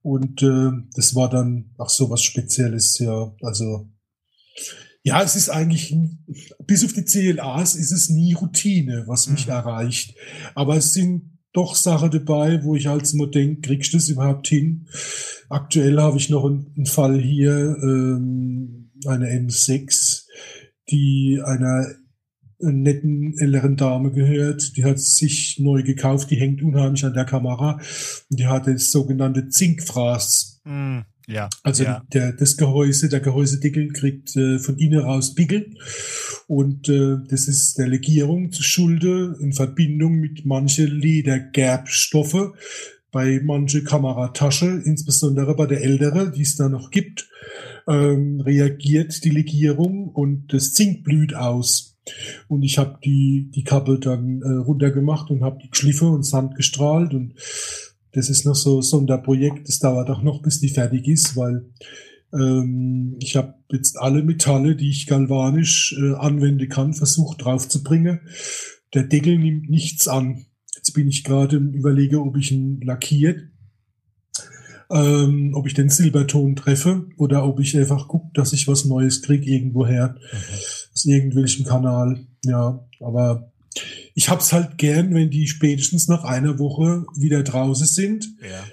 [0.00, 3.34] Und äh, das war dann auch so was Spezielles, ja.
[3.42, 3.90] Also
[5.02, 5.96] ja, es ist eigentlich,
[6.66, 9.52] bis auf die CLAs ist es nie Routine, was mich Mhm.
[9.52, 10.14] erreicht.
[10.54, 14.46] Aber es sind doch Sachen dabei, wo ich als immer denke, kriegst du das überhaupt
[14.46, 14.86] hin?
[15.48, 20.26] Aktuell habe ich noch einen, einen Fall hier, ähm, eine M6,
[20.90, 21.86] die einer
[22.58, 24.76] netten älteren Dame gehört.
[24.76, 27.80] Die hat sich neu gekauft, die hängt unheimlich an der Kamera.
[28.28, 30.60] Die hat das sogenannte Zinkfraß.
[30.64, 30.98] Mm,
[31.30, 31.48] ja.
[31.62, 32.02] Also ja.
[32.12, 35.74] der, das Gehäuse, der Gehäusedeckel kriegt äh, von innen raus Pickel.
[36.46, 42.52] Und äh, das ist der Legierung zu Schulde in Verbindung mit manche Ledergerbstoffe
[43.12, 47.28] bei manche Kameratasche, insbesondere bei der ältere, die es da noch gibt,
[47.88, 51.96] ähm, reagiert die Legierung und das Zink blüht aus.
[52.48, 56.54] Und ich habe die, die Kappe dann äh, runtergemacht und habe die geschliffen und Sand
[56.56, 57.14] gestrahlt.
[57.14, 57.34] Und
[58.12, 59.68] das ist noch so ein Sonderprojekt.
[59.68, 61.66] Das dauert auch noch, bis die fertig ist, weil
[62.32, 68.20] ähm, ich habe jetzt alle Metalle, die ich galvanisch äh, anwenden kann, versucht draufzubringen.
[68.94, 70.46] Der Deckel nimmt nichts an.
[70.74, 73.40] Jetzt bin ich gerade im Überlege, ob ich ihn lackiert,
[74.90, 79.22] ähm, ob ich den Silberton treffe oder ob ich einfach gucke, dass ich was Neues
[79.22, 80.16] krieg irgendwoher
[80.92, 82.26] aus irgendwelchem Kanal.
[82.44, 83.52] Ja, aber
[84.14, 88.28] ich hab's halt gern, wenn die spätestens nach einer Woche wieder draußen sind.
[88.42, 88.64] Ja.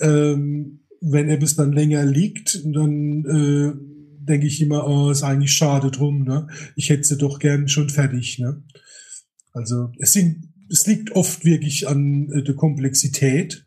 [0.00, 5.90] Ähm, wenn etwas dann länger liegt, dann äh, denke ich immer, oh, ist eigentlich schade
[5.90, 6.24] drum.
[6.24, 6.48] Ne?
[6.76, 8.38] Ich hätte sie doch gern schon fertig.
[8.38, 8.62] Ne?
[9.52, 13.64] Also es sind, es liegt oft wirklich an äh, der Komplexität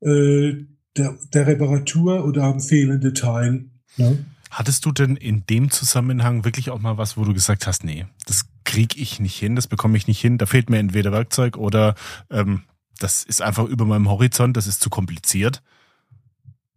[0.00, 0.54] äh,
[0.96, 3.66] der, der Reparatur oder am fehlenden Teil.
[3.96, 4.24] Ne?
[4.50, 8.06] Hattest du denn in dem Zusammenhang wirklich auch mal was, wo du gesagt hast, nee,
[8.26, 11.56] das krieg ich nicht hin, das bekomme ich nicht hin, da fehlt mir entweder Werkzeug
[11.56, 11.94] oder
[12.30, 12.62] ähm,
[12.98, 15.62] das ist einfach über meinem Horizont, das ist zu kompliziert?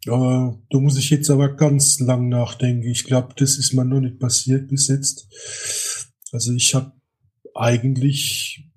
[0.07, 2.87] Aber da muss ich jetzt aber ganz lang nachdenken.
[2.87, 5.27] Ich glaube, das ist mir noch nicht passiert bis jetzt.
[6.31, 6.93] Also ich habe
[7.55, 8.69] eigentlich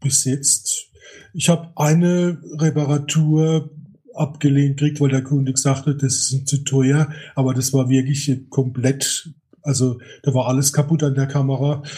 [0.00, 0.90] bis jetzt,
[1.32, 3.70] ich habe eine Reparatur
[4.14, 8.48] abgelehnt kriegt, weil der Kunde gesagt hat, das ist zu teuer, aber das war wirklich
[8.48, 9.30] komplett,
[9.64, 11.82] also da war alles kaputt an der Kamera.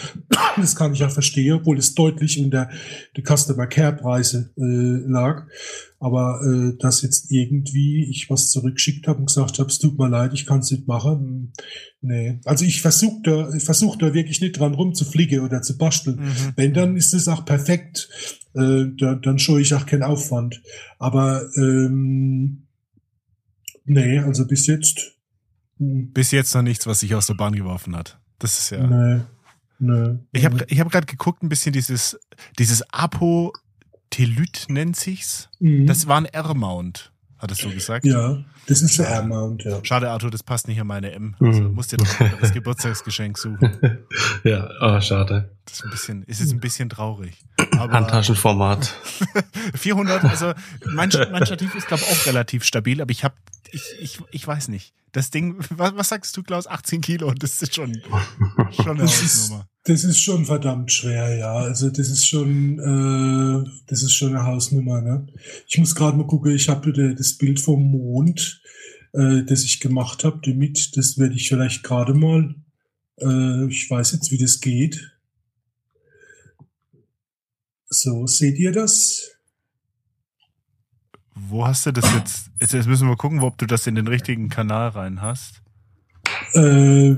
[0.59, 2.67] Das kann ich ja verstehen, obwohl es deutlich unter
[3.15, 5.45] die Customer Care Preise äh, lag.
[5.99, 10.09] Aber äh, dass jetzt irgendwie ich was zurückgeschickt habe und gesagt habe, es tut mir
[10.09, 11.53] leid, ich kann es nicht machen.
[12.01, 12.39] Nee.
[12.43, 16.21] Also ich versuche da, ich versuch da wirklich nicht dran rumzufliegen oder zu basteln.
[16.21, 16.53] Mhm.
[16.55, 18.09] Wenn, dann ist es auch perfekt.
[18.55, 20.63] Äh, da, dann scheue ich auch keinen Aufwand.
[20.97, 22.63] Aber ähm,
[23.85, 25.16] nee, also bis jetzt.
[25.79, 28.17] Bis jetzt noch nichts, was sich aus der Bahn geworfen hat.
[28.39, 28.85] Das ist ja.
[28.85, 29.21] Nee.
[29.79, 30.17] Nee.
[30.31, 32.19] Ich habe ich hab gerade geguckt, ein bisschen dieses,
[32.57, 35.49] dieses Apothelyt nennt sich's.
[35.59, 35.85] Mhm.
[35.85, 38.05] Das war ein R-Mount, hattest du gesagt?
[38.05, 39.79] ja, das ist der Air-Mount, ja.
[39.83, 41.35] Schade, Arthur, das passt nicht an meine M.
[41.39, 41.73] Also Mhm.
[41.75, 43.77] musst dir doch anderes Geburtstagsgeschenk suchen.
[44.43, 45.51] ja, oh, schade.
[45.65, 47.37] Das ist ein bisschen, ist jetzt ein bisschen traurig.
[47.77, 48.87] Aber Handtaschenformat.
[49.75, 50.53] 400, also
[50.85, 53.35] mein, mein Stativ ist glaube auch relativ stabil, aber ich habe,
[53.71, 54.93] ich, ich, ich weiß nicht.
[55.11, 56.67] Das Ding, was, was sagst du, Klaus?
[56.67, 57.93] 18 Kilo, das ist schon,
[58.71, 59.69] schon eine Das ist, Hausnummer.
[59.85, 61.53] das ist schon verdammt schwer, ja.
[61.53, 65.01] Also das ist schon, äh, das ist schon eine Hausnummer.
[65.01, 65.27] Ne?
[65.67, 66.53] Ich muss gerade mal gucken.
[66.55, 68.61] Ich habe das Bild vom Mond,
[69.13, 70.95] äh, das ich gemacht habe, damit.
[70.97, 72.55] Das werde ich vielleicht gerade mal.
[73.19, 75.11] Äh, ich weiß jetzt, wie das geht.
[77.89, 79.36] So, seht ihr das?
[81.39, 82.49] Wo hast du das jetzt?
[82.59, 85.61] Jetzt müssen wir gucken, ob du das in den richtigen Kanal rein hast.
[86.53, 87.15] Äh,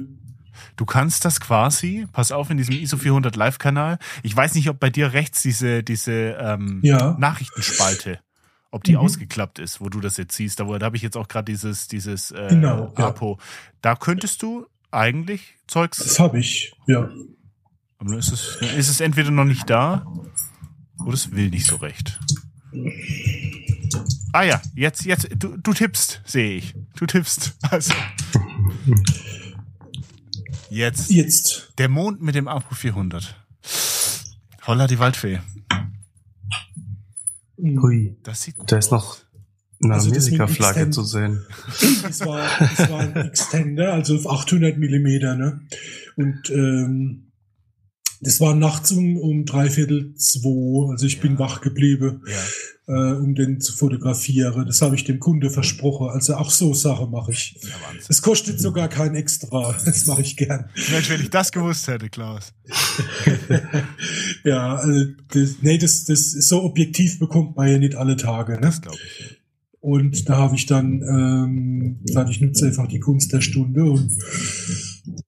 [0.75, 3.97] Du kannst das quasi, pass auf, in diesem ISO 400 Live-Kanal.
[4.23, 7.15] Ich weiß nicht, ob bei dir rechts diese, diese ähm, Ja.
[7.19, 8.19] Nachrichtenspalte,
[8.71, 8.99] ob die Mhm.
[8.99, 10.59] ausgeklappt ist, wo du das jetzt siehst.
[10.59, 13.07] Da, da habe ich jetzt auch gerade dieses, dieses äh, Genau, ja.
[13.07, 13.39] Apo.
[13.81, 15.97] Da könntest du eigentlich Zeugs.
[15.97, 16.73] das habe ich.
[16.87, 17.09] Ja.
[17.97, 20.05] Aber dann ist es, ist es entweder noch nicht da
[21.03, 22.19] oder es will nicht so recht.
[24.31, 26.75] Ah ja, jetzt, jetzt, du, du tippst, sehe ich.
[26.95, 27.57] Du tippst.
[27.71, 27.93] Also.
[30.69, 31.09] Jetzt.
[31.09, 31.73] Jetzt.
[31.77, 33.35] Der Mond mit dem Apo 400.
[34.67, 35.39] Holla die Waldfee.
[37.57, 38.15] Hui.
[38.23, 39.17] Das sieht gut Da ist noch
[39.83, 41.45] eine Also das Amerika-Flagge zu sehen.
[42.07, 45.61] Es war, es war ein Extender, also auf 800 Millimeter, ne?
[46.15, 47.28] Und ähm,
[48.21, 51.39] das war nachts um, um dreiviertel zwei, also ich bin Ja.
[51.39, 52.21] wach geblieben,
[52.87, 54.65] Ja, äh, um den zu fotografieren.
[54.65, 56.09] Das habe ich dem Kunde versprochen.
[56.09, 57.55] Also auch so Sache mache ich.
[57.61, 57.69] ja.
[58.09, 59.75] Es kostet sogar kein Extra.
[59.85, 60.69] Das mache ich gern.
[60.91, 62.51] Mensch, wenn ich das gewusst hätte, Klaus.
[64.43, 68.53] ja, also das, nee, das, das so objektiv bekommt man ja nicht alle Tage.
[68.53, 68.61] Ne?
[68.61, 69.35] Das glaube ich.
[69.81, 74.11] Und da habe ich dann ähm, gesagt, ich nutze einfach die Kunst der Stunde und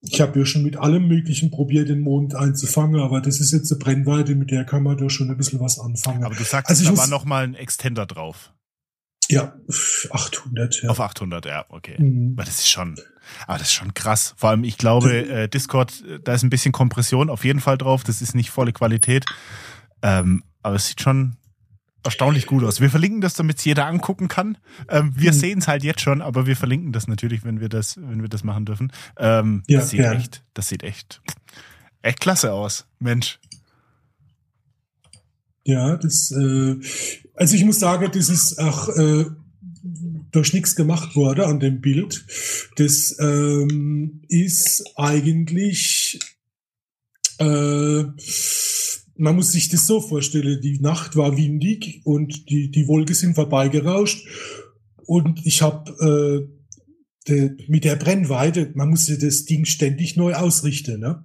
[0.00, 3.70] ich habe ja schon mit allem Möglichen probiert, den Mond einzufangen, aber das ist jetzt
[3.72, 6.24] eine Brennweite, mit der kann man da schon ein bisschen was anfangen.
[6.24, 8.52] Aber du sagst, Also ich da muss- war noch mal ein Extender drauf.
[9.28, 9.54] Ja,
[10.10, 10.82] 800.
[10.82, 10.90] Ja.
[10.90, 11.96] Auf 800, ja, okay.
[12.02, 12.34] Mhm.
[12.36, 12.96] Aber das ist schon,
[13.46, 14.34] aber das ist schon krass.
[14.36, 17.78] Vor allem, ich glaube, äh, Discord, äh, da ist ein bisschen Kompression auf jeden Fall
[17.78, 18.04] drauf.
[18.04, 19.24] Das ist nicht volle Qualität.
[20.02, 21.36] Ähm, aber es sieht schon
[22.04, 22.80] erstaunlich gut aus.
[22.80, 24.58] Wir verlinken das, damit es jeder angucken kann.
[24.88, 25.36] Ähm, wir Mhm.
[25.36, 28.28] sehen es halt jetzt schon, aber wir verlinken das natürlich, wenn wir das, wenn wir
[28.28, 28.92] das machen dürfen.
[29.18, 30.16] Ähm, Ja, das sieht gern.
[30.16, 31.20] echt, das sieht echt,
[32.02, 32.86] echt klasse aus.
[32.98, 33.38] Mensch.
[35.64, 36.76] Ja, das, äh,
[37.34, 39.26] also ich muss sagen, das ist auch äh,
[40.32, 42.24] durch nichts gemacht worden an dem Bild.
[42.76, 46.18] Das ähm, ist eigentlich,
[47.38, 48.04] äh,
[49.16, 53.34] man muss sich das so vorstellen, die Nacht war windig und die, die Wolken sind
[53.34, 54.26] vorbeigerauscht
[55.06, 60.34] und ich habe äh, de, mit der Brennweite, man muss ja das Ding ständig neu
[60.34, 61.00] ausrichten.
[61.00, 61.24] Ne?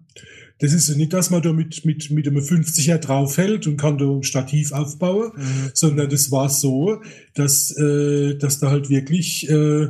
[0.60, 3.98] Das ist ja nicht, dass man da mit, mit, mit einem 50er draufhält und kann
[3.98, 5.32] da ein Stativ aufbauen,
[5.74, 7.02] sondern das war so,
[7.36, 9.90] dass, äh, dass da halt wirklich äh,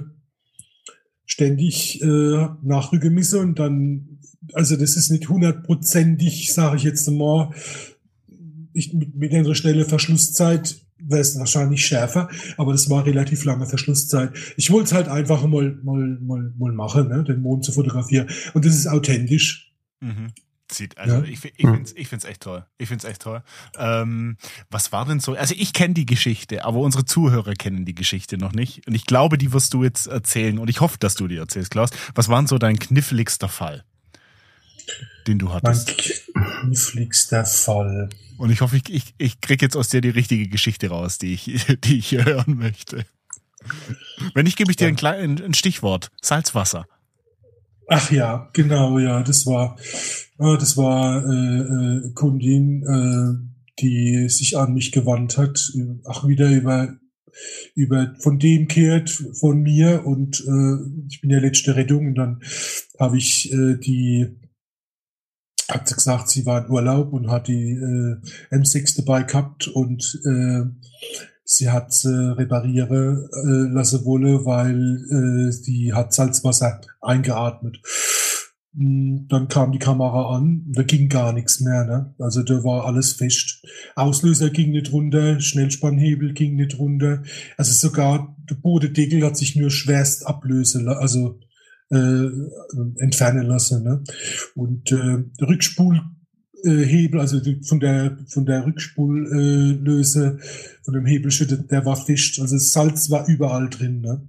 [1.25, 4.19] ständig äh, nachrücken müssen und dann,
[4.53, 7.51] also das ist nicht hundertprozentig, sage ich jetzt mal,
[8.73, 13.65] ich, mit, mit einer schnellen Verschlusszeit wäre es wahrscheinlich schärfer, aber das war relativ lange
[13.67, 14.31] Verschlusszeit.
[14.55, 18.27] Ich wollte es halt einfach mal, mal, mal, mal machen, ne, den Mond zu fotografieren.
[18.53, 19.73] Und das ist authentisch.
[19.99, 20.31] Mhm.
[20.69, 21.23] Sieht, also Ja.
[21.23, 22.65] ich, ich finde es ich find's echt toll.
[22.77, 23.41] Ich finde es echt toll.
[23.77, 24.35] Ähm,
[24.69, 25.33] was war denn so?
[25.33, 28.85] Also ich kenne die Geschichte, aber unsere Zuhörer kennen die Geschichte noch nicht.
[28.85, 30.59] Und ich glaube, die wirst du jetzt erzählen.
[30.59, 31.91] Und ich hoffe, dass du die erzählst, Klaus.
[32.15, 33.85] Was war denn so dein kniffligster Fall,
[35.27, 35.97] den du Mein hattest?
[36.61, 38.09] kniffligster Fall.
[38.37, 41.33] Und ich hoffe, ich, ich, ich krieg jetzt aus dir die richtige Geschichte raus, die
[41.33, 43.05] ich, die ich hören möchte.
[44.33, 46.11] Wenn nicht, gebe ich dir ein, klein, ein Stichwort.
[46.21, 46.87] Salzwasser.
[47.89, 49.77] Ach ja, genau, ja, das war,
[50.39, 55.71] äh, das war äh, äh, Kundin, äh, die sich an mich gewandt hat,
[56.05, 56.97] auch wieder über
[57.75, 62.41] über von dem kehrt von mir und äh, ich bin ja letzte Rettung und dann
[62.99, 64.27] habe ich äh, die
[65.69, 70.19] hat sie gesagt, sie war in Urlaub und hat die äh, M6 dabei gehabt und
[70.25, 70.63] äh,
[71.43, 74.97] sie hat sie reparieren äh, lassen wolle, weil
[75.47, 77.79] äh, sie hat Salzwasser eingeatmet.
[78.73, 81.85] Mm, Dann kam die Kamera an, da ging gar nichts mehr.
[81.85, 82.15] Ne?
[82.19, 83.65] Also da war alles fest.
[83.95, 87.23] Auslöser ging nicht runter, Schnellspannhebel ging nicht runter.
[87.57, 91.39] Also sogar der Bodendeckel hat sich nur schwerst ablösen, also
[91.89, 92.27] äh,
[92.97, 93.83] entfernen lassen.
[93.83, 94.03] Ne?
[94.55, 101.95] Und äh, Rückspulhebel, also von der von der Rückspullöse, äh, von dem Hebelchen, der, war
[101.95, 102.39] fest.
[102.39, 104.01] Also Salz war überall drin.
[104.01, 104.27] Ne?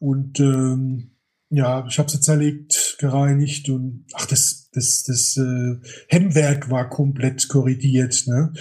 [0.00, 1.12] Und ähm,
[1.54, 5.76] ja, ich habe sie zerlegt, gereinigt und ach, das das das äh,
[6.08, 8.24] Hemmwerk war komplett korrigiert.
[8.26, 8.52] Ne?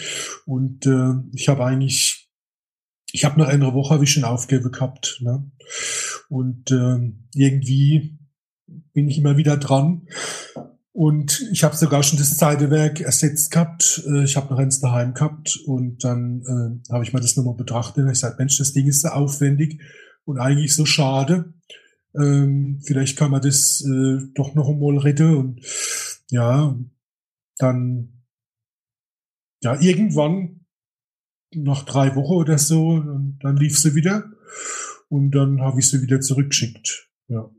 [0.45, 2.29] Und äh, ich habe eigentlich,
[3.13, 5.19] ich habe nach einer Woche hab ich schon aufgegeben gehabt.
[5.21, 5.49] Ne?
[6.31, 8.17] Und ähm, irgendwie
[8.93, 10.07] bin ich immer wieder dran.
[10.93, 14.01] Und ich habe sogar schon das Zeidewerk ersetzt gehabt.
[14.07, 16.41] Äh, Ich habe noch eins daheim gehabt und dann
[16.87, 18.09] äh, habe ich mir das nochmal betrachtet.
[18.09, 19.81] Ich sage, Mensch, das Ding ist so aufwendig
[20.23, 21.53] und eigentlich so schade.
[22.15, 25.35] Ähm, vielleicht kann man das äh, doch noch einmal retten.
[25.35, 25.61] Und
[26.29, 26.77] ja,
[27.57, 28.23] dann
[29.61, 30.61] ja irgendwann
[31.53, 33.03] nach drei Wochen oder so,
[33.41, 34.31] dann lief sie wieder
[35.11, 37.09] und dann habe ich sie wieder zurückgeschickt.
[37.27, 37.49] Ja.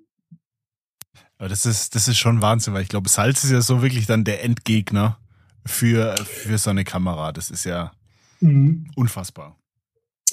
[1.38, 4.06] Aber das ist, das ist schon Wahnsinn, weil ich glaube, Salz ist ja so wirklich
[4.06, 5.18] dann der Endgegner
[5.66, 7.32] für, für so eine Kamera.
[7.32, 7.92] Das ist ja
[8.40, 8.90] Mhm.
[8.96, 9.56] unfassbar.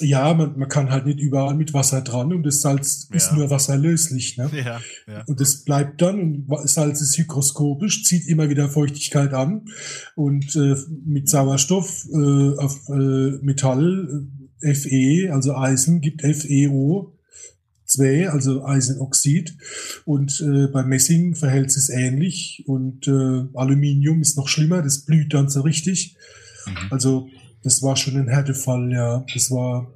[0.00, 3.36] Ja, man, man kann halt nicht überall mit Wasser dran und das Salz ist Ja.
[3.36, 4.38] nur wasserlöslich.
[4.38, 4.50] Ne?
[4.54, 5.24] Ja, ja.
[5.26, 9.66] Und das bleibt dann und Salz ist hygroskopisch, zieht immer wieder Feuchtigkeit an
[10.16, 17.16] und äh, mit Sauerstoff äh, auf äh, Metall äh, Fe, also Eisen, gibt FeO
[17.86, 19.56] 2, also Eisenoxid.
[20.04, 25.34] Und äh, beim Messing verhält es ähnlich und äh, Aluminium ist noch schlimmer, das blüht
[25.34, 26.16] dann so richtig.
[26.66, 26.76] Mhm.
[26.90, 27.28] Also
[27.62, 29.24] das war schon ein Härtefall, ja.
[29.34, 29.92] Das war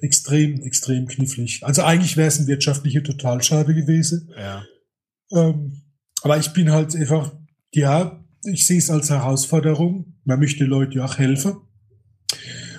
[0.00, 1.60] extrem, extrem knifflig.
[1.62, 4.30] Also eigentlich wäre es ein wirtschaftlicher Totalschade gewesen.
[4.38, 4.64] ja.
[5.32, 5.82] Ähm,
[6.22, 7.32] aber ich bin halt einfach,
[7.72, 10.14] ja, ich sehe es als Herausforderung.
[10.24, 11.56] Man möchte Leute auch helfen.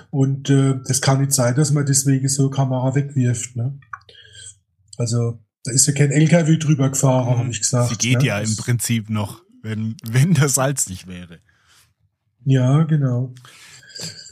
[0.10, 3.56] Und äh, das kann nicht sein, dass man deswegen so eine Kamera wegwirft.
[3.56, 3.78] Ne?
[4.98, 7.92] Also da ist ja kein LKW drüber gefahren, habe ich gesagt.
[7.92, 7.96] Mhm.
[7.96, 8.26] Sie geht ne?
[8.26, 11.40] ja im Prinzip noch, wenn, wenn das Salz nicht wäre.
[12.46, 13.34] Ja, genau.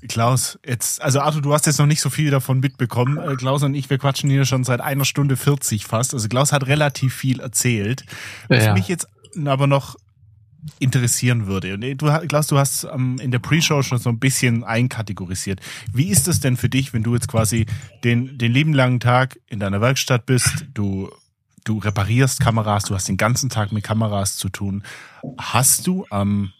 [0.08, 3.18] Klaus, jetzt, also Arthur, du hast jetzt noch nicht so viel davon mitbekommen.
[3.18, 6.14] Äh, Klaus und ich, wir quatschen hier schon seit einer Stunde 40 fast.
[6.14, 8.06] Also Klaus hat relativ viel erzählt.
[8.48, 8.74] Was Ja.
[8.74, 9.08] mich jetzt
[9.44, 9.96] aber noch
[10.80, 11.74] interessieren würde.
[11.74, 15.60] Und du Klaus, du hast ähm, in der Pre-Show schon so ein bisschen einkategorisiert.
[15.94, 17.66] Wie ist es denn für dich, wenn du jetzt quasi
[18.04, 21.10] den, den lieben langen Tag in deiner Werkstatt bist, du,
[21.64, 24.84] du reparierst Kameras, du hast den ganzen Tag mit Kameras zu tun.
[25.38, 26.52] Hast du am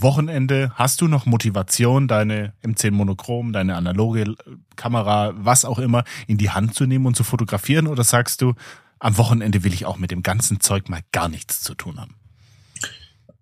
[0.00, 4.36] Wochenende, hast du noch Motivation, deine M10 Monochrom, deine analoge
[4.76, 7.88] Kamera, was auch immer, in die Hand zu nehmen und zu fotografieren?
[7.88, 8.54] Oder sagst du,
[9.00, 12.14] am Wochenende will ich auch mit dem ganzen Zeug mal gar nichts zu tun haben?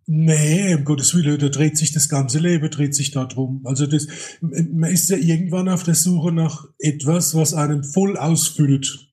[0.08, 3.62] Nee, um Gottes Willen, da dreht sich das ganze Leben, dreht sich da drum.
[3.64, 4.06] Also das,
[4.40, 9.12] man ist ja irgendwann auf der Suche nach etwas, was einen voll ausfüllt.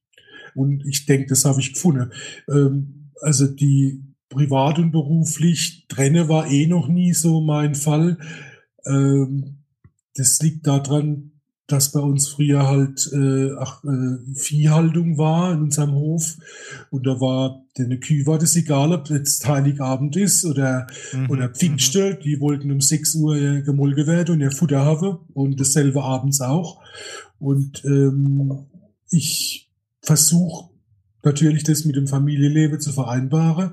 [0.54, 2.12] Und ich denke, das habe ich gefunden.
[2.48, 8.20] Ähm, also die privat und beruflich trenne war eh noch nie so mein Fall.
[8.86, 9.64] Ähm,
[10.16, 11.33] das liegt daran,
[11.68, 16.36] dass bei uns früher halt äh, ach, äh, Viehhaltung war in unserem Hof
[16.90, 21.30] und da war eine Kühe war das egal, ob jetzt Heiligabend ist oder mhm.
[21.30, 22.24] oder Pfingste, mhm.
[22.24, 26.42] die wollten um 6 Uhr ihr gemolken werden und ihr Futter haben und dasselbe abends
[26.42, 26.82] auch
[27.40, 28.66] und ähm,
[29.10, 30.70] ich versuche
[31.24, 33.72] natürlich das mit dem Familienleben zu vereinbaren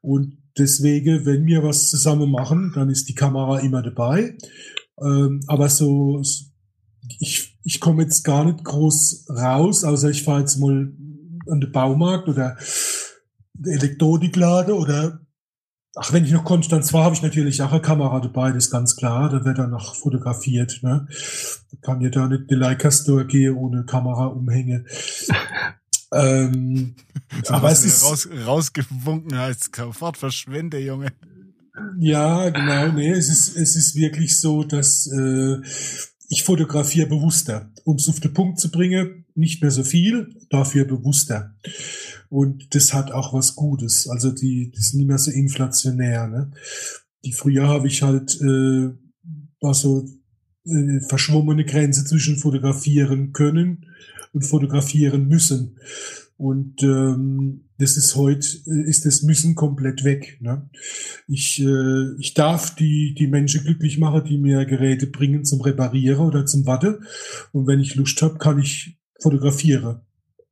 [0.00, 4.36] und deswegen, wenn wir was zusammen machen, dann ist die Kamera immer dabei.
[5.00, 6.22] Ähm, aber so,
[7.18, 10.92] ich, ich komme jetzt gar nicht groß raus, außer ich fahre jetzt mal
[11.48, 12.56] an den Baumarkt oder
[13.64, 15.20] Elektronikladen oder
[16.00, 18.70] Ach, wenn ich noch Konstanz war, habe ich natürlich auch eine Kamera dabei, das ist
[18.70, 19.28] ganz klar.
[19.30, 20.78] Da wird dann noch fotografiert.
[20.82, 21.08] Ne?
[21.70, 24.86] Da kann ja da nicht die Leica Store gehen ohne Kamera umhängen.
[26.12, 26.94] ähm,
[27.48, 31.12] aber es ist raus, rausgewunken heißt sofort verschwinde, Junge.
[31.98, 32.92] Ja, genau.
[32.92, 35.58] Nee, es ist es ist wirklich so, dass äh,
[36.28, 39.24] ich fotografiere bewusster, um es auf den Punkt zu bringen.
[39.34, 41.54] Nicht mehr so viel, dafür bewusster.
[42.28, 44.08] Und das hat auch was Gutes.
[44.08, 46.26] Also die, das ist nicht mehr so inflationär.
[46.28, 46.50] Ne?
[47.24, 48.90] Die früher habe ich halt äh,
[49.60, 50.06] war so
[50.66, 53.86] äh, verschwommene Grenze zwischen fotografieren können
[54.32, 55.78] und fotografieren müssen.
[56.38, 58.46] Und ähm, das ist heute,
[58.86, 60.38] ist das Müssen komplett weg.
[60.40, 60.70] Ne?
[61.26, 66.24] Ich, äh, ich darf die, die Menschen glücklich machen, die mir Geräte bringen zum Reparieren
[66.24, 67.00] oder zum Watte.
[67.50, 70.02] Und wenn ich Lust habe, kann ich fotografieren,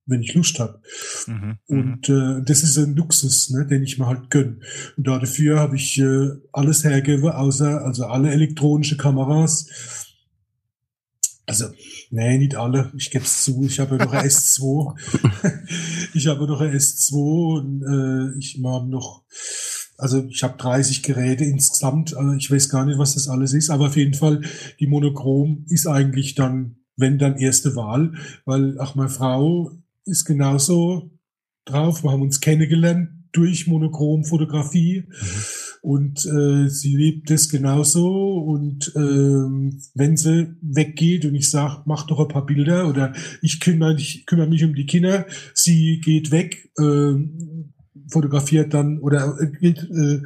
[0.07, 0.81] wenn ich Lust habe.
[1.29, 4.65] Mhm, mhm, und äh, das ist ein Luxus, ne, den ich mir halt gönn.
[4.97, 9.69] Und dafür habe ich äh, alles hergegeben, außer also alle elektronische Kameras
[11.47, 11.67] also,
[12.11, 12.93] nee, nicht alle.
[12.97, 13.65] Ich gebe es zu.
[13.65, 14.95] Ich habe noch ein S2.
[16.15, 19.23] ich habe noch ein S2 und äh, ich habe noch,
[19.97, 22.17] also ich habe 30 Geräte insgesamt.
[22.17, 24.43] Also ich weiß gar nicht, was das alles ist, aber auf jeden Fall
[24.81, 29.71] die Monochrom ist eigentlich dann, wenn dann erste Wahl, weil auch meine Frau
[30.05, 31.11] ist genauso
[31.65, 32.03] drauf.
[32.03, 35.05] Wir haben uns kennengelernt durch Monochromfotografie.
[35.07, 35.66] Mhm.
[35.87, 38.39] Und äh, sie liebt es genauso.
[38.39, 43.61] Und ähm, wenn sie weggeht und ich sage, mach doch ein paar Bilder oder ich
[43.61, 47.15] kümmere, ich kümmere mich um die Kinder, sie geht weg, äh,
[48.11, 50.23] fotografiert dann oder äh, äh,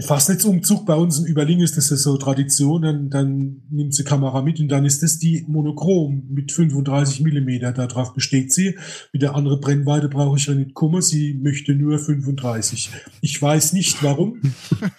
[0.00, 4.42] Fastnetzumzug bei uns in Überling ist das ja so Tradition, dann, dann nimmt sie Kamera
[4.42, 7.72] mit und dann ist das die Monochrom mit 35 Millimeter.
[7.72, 8.76] Darauf besteht sie.
[9.12, 11.00] Mit der anderen Brennweite brauche ich ja nicht kommen.
[11.00, 12.90] Sie möchte nur 35.
[13.20, 14.40] Ich weiß nicht warum,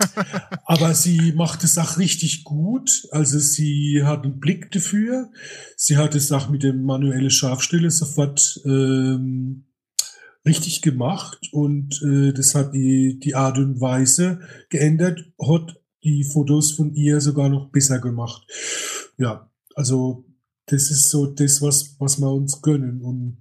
[0.65, 3.07] aber sie macht es auch richtig gut.
[3.11, 5.29] Also sie hat einen Blick dafür.
[5.75, 9.64] Sie hat es auch mit dem manuellen Scharfstelle sofort ähm,
[10.45, 14.39] richtig gemacht und äh, das hat die, die Art und Weise
[14.69, 18.45] geändert, hat die Fotos von ihr sogar noch besser gemacht.
[19.17, 20.25] Ja, also
[20.67, 23.01] das ist so das, was, was wir uns gönnen.
[23.01, 23.37] Und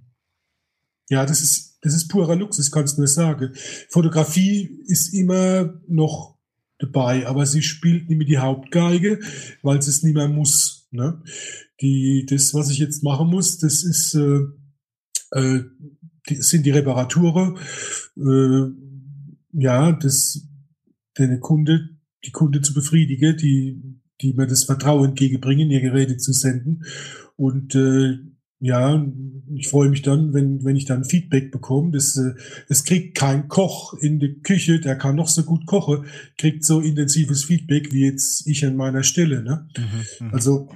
[1.09, 3.53] ja, das ist, das ist purer Luxus, kannst du nur sagen.
[3.89, 6.37] Fotografie ist immer noch
[6.79, 9.19] dabei, aber sie spielt nicht mehr die Hauptgeige,
[9.61, 10.87] weil sie es nicht mehr muss.
[10.91, 11.21] Ne?
[11.81, 14.41] Die, das, was ich jetzt machen muss, das ist äh,
[15.31, 15.63] äh,
[16.29, 17.57] die, sind die Reparaturen.
[18.17, 18.71] Äh,
[19.57, 20.47] ja, das
[21.17, 21.89] den Kunde,
[22.25, 23.81] die Kunde zu befriedigen, die,
[24.21, 26.83] die mir das Vertrauen entgegenbringen, ihr Geräte zu senden.
[27.35, 28.17] Und äh,
[28.59, 29.05] ja,
[29.53, 31.91] ich freue mich dann, wenn, wenn ich dann Feedback bekomme.
[31.91, 32.33] Das, äh,
[32.67, 36.05] das kriegt kein Koch in der Küche, der kann noch so gut kochen,
[36.37, 39.43] kriegt so intensives Feedback wie jetzt ich an meiner Stelle.
[39.43, 39.67] Ne?
[39.77, 40.33] Mhm, mhm.
[40.33, 40.69] also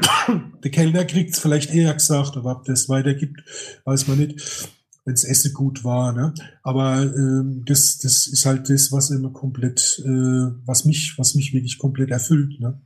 [0.64, 3.44] der Kellner kriegt es vielleicht eher gesagt, aber ob das weitergibt,
[3.86, 4.70] weiß man nicht
[5.10, 6.14] wenn das Essen gut war.
[6.14, 6.34] Ne?
[6.62, 11.54] Aber ähm, das, das ist halt das, was immer komplett, äh, was mich, was mich
[11.54, 12.60] wirklich komplett erfüllt.
[12.60, 12.80] Ne?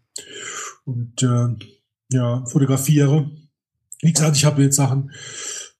[0.85, 1.49] Und äh,
[2.11, 3.29] ja, fotografiere.
[4.01, 5.11] Wie gesagt, ich habe jetzt Sachen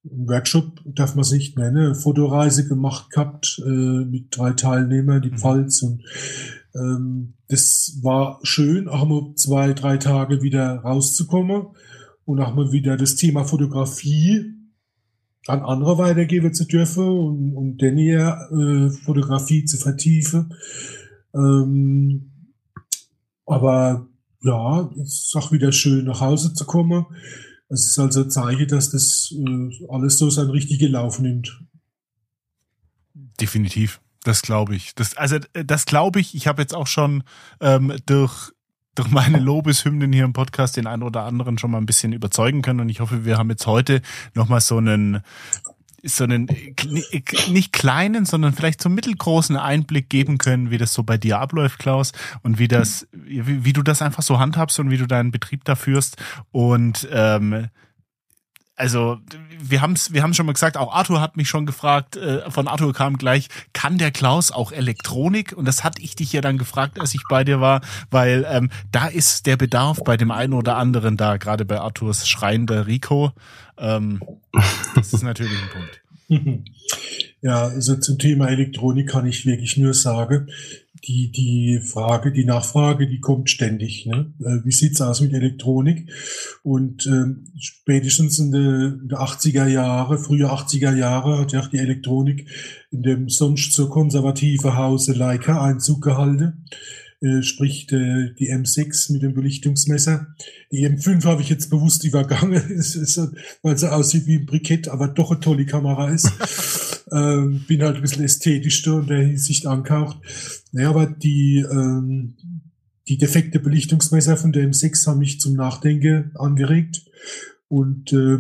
[0.04, 5.38] Workshop, darf man es nicht nennen, Fotoreise gemacht gehabt äh, mit drei Teilnehmern, die mhm.
[5.38, 6.04] Pfalz und
[6.76, 11.68] Ähm, das war schön, auch mal zwei, drei Tage wieder rauszukommen
[12.26, 14.63] und auch mal wieder das Thema Fotografie
[15.48, 20.54] an andere weitergeben zu dürfen und, um denn hier äh, Fotografie zu vertiefen.
[21.36, 22.32] Ähm,
[23.46, 24.08] aber
[24.42, 27.06] ja, es ist auch wieder schön nach Hause zu kommen.
[27.70, 31.62] Es ist also ein Zeichen, dass das äh, alles so seinen richtigen Lauf nimmt.
[33.40, 34.00] Definitiv.
[34.24, 34.96] Das glaube ich.
[34.96, 36.36] Das, also das glaube ich.
[36.36, 37.24] Ich habe jetzt auch schon
[37.60, 38.52] ähm, durch
[38.96, 42.62] durch meine Lobeshymnen hier im Podcast den einen oder anderen schon mal ein bisschen überzeugen
[42.62, 44.02] können und ich hoffe, wir haben jetzt heute
[44.34, 45.22] noch mal so einen
[46.06, 46.50] so einen
[47.50, 51.80] nicht kleinen, sondern vielleicht so mittelgroßen Einblick geben können, wie das so bei dir abläuft,
[51.80, 55.32] Klaus, und wie das, wie, wie du das einfach so handhabst und wie du deinen
[55.32, 56.18] Betrieb da führst.
[56.52, 57.70] Und ähm,
[58.76, 59.20] also
[59.62, 62.50] wir haben es wir haben schon mal gesagt, auch Arthur hat mich schon gefragt, äh,
[62.50, 65.54] von Arthur kam gleich, kann der Klaus auch Elektronik?
[65.54, 68.70] Und das hatte ich dich ja dann gefragt, als ich bei dir war, weil ähm,
[68.92, 73.32] da ist der Bedarf bei dem einen oder anderen da, gerade bei Arthurs schreiender Rico.
[73.78, 74.22] Ähm,
[74.96, 76.02] das ist natürlich ein Punkt.
[77.42, 80.48] Ja, also zum Thema Elektronik kann ich wirklich nur sagen,
[81.08, 84.06] die, die Frage, die Nachfrage, die kommt ständig.
[84.06, 84.34] Ne?
[84.40, 86.10] Äh, wie sieht's aus mit Elektronik?
[86.64, 92.48] Und ähm, spätestens in den 80er Jahre, frühe 80er Jahre, hat ja auch die Elektronik
[92.92, 96.66] in dem sonst so konservative Hause Leica Einzug gehalten.
[97.24, 100.28] Äh, sprich äh, die M6 mit dem Belichtungsmesser.
[100.72, 102.62] Die M5 habe ich jetzt bewusst übergangen,
[103.62, 106.30] weil sie aussieht wie ein Brikett, aber doch eine tolle Kamera ist.
[107.14, 110.18] Ähm, bin halt ein bisschen ästhetischer in der Hinsicht angehaucht.
[110.72, 112.36] Naja, aber die, ähm,
[113.08, 117.06] die defekte Belichtungsmesser von der M6 haben mich zum Nachdenken angeregt.
[117.68, 118.40] Und äh,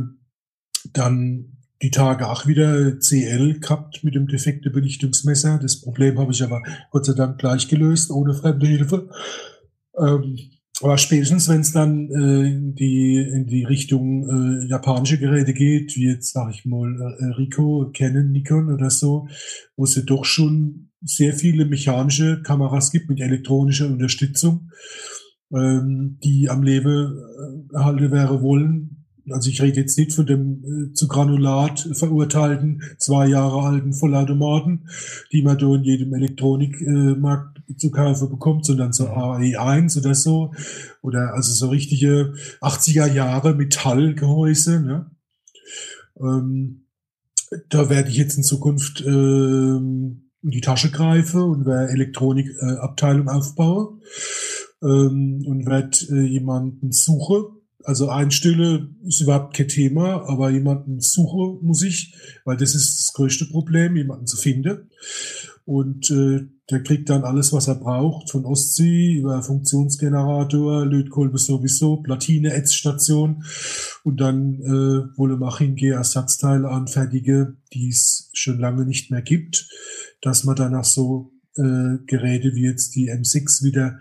[0.91, 5.59] dann die Tage auch wieder CL gehabt mit dem defekten Belichtungsmesser.
[5.61, 9.09] Das Problem habe ich aber Gott sei Dank gleich gelöst, ohne fremde Hilfe.
[9.99, 10.37] Ähm,
[10.81, 15.95] aber spätestens, wenn es dann äh, in, die, in die Richtung äh, japanische Geräte geht,
[15.95, 19.27] wie jetzt sage ich mal äh, Rico, Canon, Nikon oder so,
[19.75, 24.71] wo es ja doch schon sehr viele mechanische Kameras gibt mit elektronischer Unterstützung,
[25.53, 27.19] ähm, die am Leben
[27.71, 28.92] äh, erhalten wäre wollen,
[29.29, 34.89] also ich rede jetzt nicht von dem äh, zu Granulat verurteilten, zwei Jahre alten Vollautomaten,
[35.31, 40.53] die man da in jedem Elektronikmarkt äh, zu kaufen bekommt, sondern so AE1 oder so.
[41.01, 44.81] Oder also so richtige 80er Jahre Metallgehäuse.
[44.81, 45.11] Ne?
[46.19, 46.85] Ähm,
[47.69, 53.31] da werde ich jetzt in Zukunft ähm, in die Tasche greifen und werde Elektronikabteilung äh,
[53.31, 54.01] aufbauen
[54.81, 61.59] ähm, und werde äh, jemanden suchen, also Einstelle ist überhaupt kein Thema, aber jemanden suche
[61.61, 62.15] muss ich,
[62.45, 64.89] weil das ist das größte Problem, jemanden zu finden.
[65.65, 71.97] Und äh, der kriegt dann alles, was er braucht, von Ostsee über Funktionsgenerator, Lötkolbe sowieso,
[71.97, 73.43] Platine, Ätzstation
[74.03, 79.69] und dann äh, wolle mach hingehe Ersatzteile anfertige, die es schon lange nicht mehr gibt,
[80.21, 83.99] dass man danach so äh, Geräte wie jetzt die M6 wieder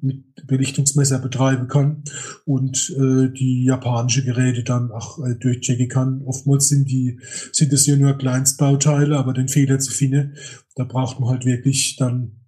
[0.00, 2.04] mit Belichtungsmesser betreiben kann
[2.44, 6.22] und äh, die japanische Geräte dann auch äh, durchchecken kann.
[6.24, 7.20] Oftmals sind die
[7.52, 10.36] sind es ja nur Kleinstbauteile, aber den Fehler zu finden,
[10.76, 12.40] da braucht man halt wirklich dann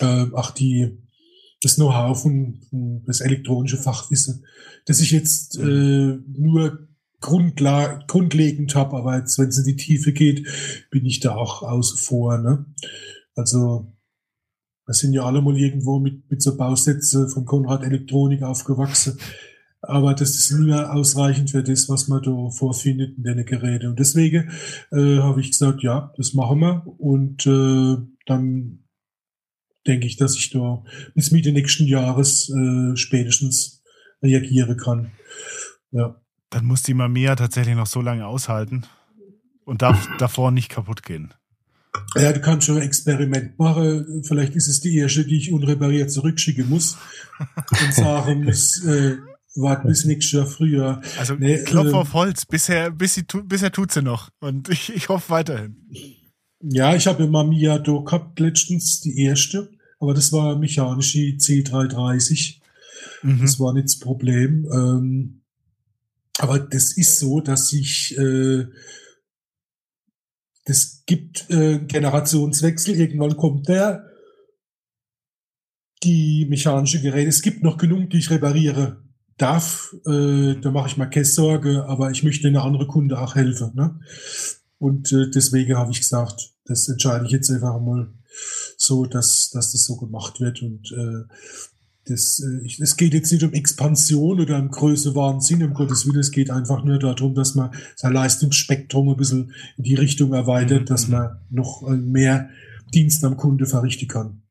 [0.00, 0.98] äh, auch die
[1.62, 4.44] das Know-how von, von das elektronische Fachwissen,
[4.84, 6.86] das ich jetzt äh, nur
[7.20, 10.46] grundla grundlegend habe, aber jetzt, wenn es in die Tiefe geht,
[10.90, 12.38] bin ich da auch außen vor.
[12.38, 12.66] Ne?
[13.34, 13.95] Also
[14.86, 19.18] wir sind ja alle mal irgendwo mit, mit so Bausätze von Konrad Elektronik aufgewachsen.
[19.82, 23.88] Aber das ist nur ausreichend für das, was man da vorfindet in den Geräten.
[23.88, 24.50] Und deswegen
[24.90, 26.86] äh, habe ich gesagt, ja, das machen wir.
[26.98, 28.84] Und äh, dann
[29.86, 30.82] denke ich, dass ich da
[31.14, 33.82] bis Mitte nächsten Jahres äh, spätestens
[34.22, 35.12] reagieren kann.
[35.90, 36.20] Ja.
[36.50, 38.84] Dann muss die Mamiya tatsächlich noch so lange aushalten
[39.64, 41.34] und darf davor nicht kaputt gehen.
[42.16, 44.22] Ja, du kannst schon ein Experiment machen.
[44.24, 46.96] Vielleicht ist es die erste, die ich unrepariert zurückschicken muss
[47.70, 49.16] und sagen muss, äh,
[49.56, 51.00] wart bis nächstes Jahr früher.
[51.18, 54.30] Also nee, Klopf äh, auf Holz, bisher, bis sie, bisher tut sie noch.
[54.40, 55.76] Und ich, ich hoffe weiterhin.
[56.62, 59.70] Ja, ich habe immer Mia Do gehabt letztens, die erste,
[60.00, 62.60] aber das war mechanische C330.
[63.22, 63.40] Mhm.
[63.42, 64.66] Das war nicht das Problem.
[64.72, 65.42] Ähm,
[66.38, 68.66] aber das ist so, dass ich äh,
[70.64, 74.10] das gibt äh, Generationswechsel, irgendwann kommt der,
[76.02, 79.02] die mechanische Geräte, es gibt noch genug, die ich repariere
[79.38, 83.34] darf, äh, da mache ich mal keine Sorge, aber ich möchte eine andere Kunde auch
[83.34, 83.72] helfen.
[83.74, 84.00] Ne?
[84.78, 88.12] Und äh, deswegen habe ich gesagt, das entscheide ich jetzt einfach mal
[88.76, 90.62] so, dass, dass das so gemacht wird.
[90.62, 91.32] Und äh,
[92.06, 96.20] das, äh, es geht jetzt nicht um Expansion oder um Größe Wahnsinn, um Gottes Willen,
[96.20, 100.82] es geht einfach nur darum, dass man sein Leistungsspektrum ein bisschen in die Richtung erweitert,
[100.82, 100.86] Mhm.
[100.86, 102.48] dass man noch äh, mehr
[102.94, 104.42] Dienst am Kunde verrichten kann.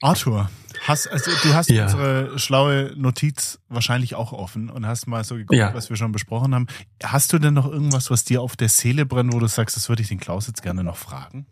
[0.00, 0.50] Arthur,
[0.82, 1.84] hast, also du hast Ja.
[1.84, 5.72] unsere schlaue Notiz wahrscheinlich auch offen und hast mal so geguckt, Ja.
[5.72, 6.66] was wir schon besprochen haben.
[7.02, 9.88] Hast du denn noch irgendwas, was dir auf der Seele brennt, wo du sagst, das
[9.88, 11.46] würde ich den Klaus jetzt gerne noch fragen?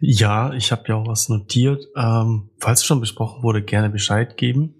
[0.00, 1.86] Ja, ich habe ja auch was notiert.
[1.96, 4.74] Ähm, falls es schon besprochen wurde, gerne Bescheid geben.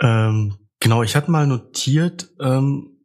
[0.00, 2.96] Ähm, genau, ich hatte mal notiert, ähm,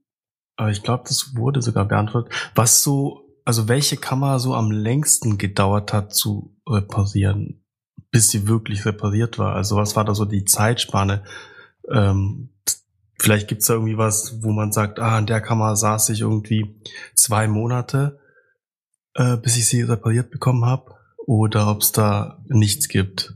[0.55, 5.37] aber ich glaube, das wurde sogar beantwortet, was so, also welche Kamera so am längsten
[5.37, 7.63] gedauert hat zu reparieren,
[8.11, 9.55] bis sie wirklich repariert war.
[9.55, 11.23] Also was war da so die Zeitspanne?
[11.89, 12.49] Ähm,
[13.19, 16.81] vielleicht gibt's da irgendwie was, wo man sagt, ah, an der Kamera saß ich irgendwie
[17.15, 18.20] zwei Monate
[19.15, 23.35] äh, bis ich sie repariert bekommen habe, oder ob es da nichts gibt.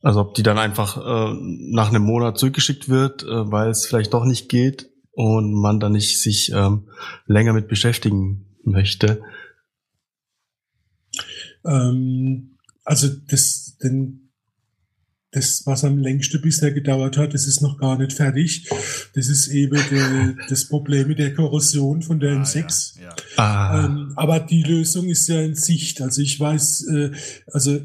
[0.00, 1.34] Also ob die dann einfach äh,
[1.70, 5.92] nach einem Monat zurückgeschickt wird, äh, weil es vielleicht doch nicht geht und man dann
[5.92, 6.88] nicht sich ähm,
[7.26, 9.22] länger mit beschäftigen möchte.
[11.64, 14.30] Ähm, also das, denn
[15.30, 18.68] das, was am längsten bisher gedauert hat, das ist noch gar nicht fertig.
[19.14, 22.96] Das ist eben der, das Problem mit der Korrosion von der M6.
[22.96, 23.16] Ah, ja, ja.
[23.36, 26.00] Ah, Ähm, aber die Lösung ist ja in Sicht.
[26.02, 27.10] Also ich weiß, äh,
[27.52, 27.78] also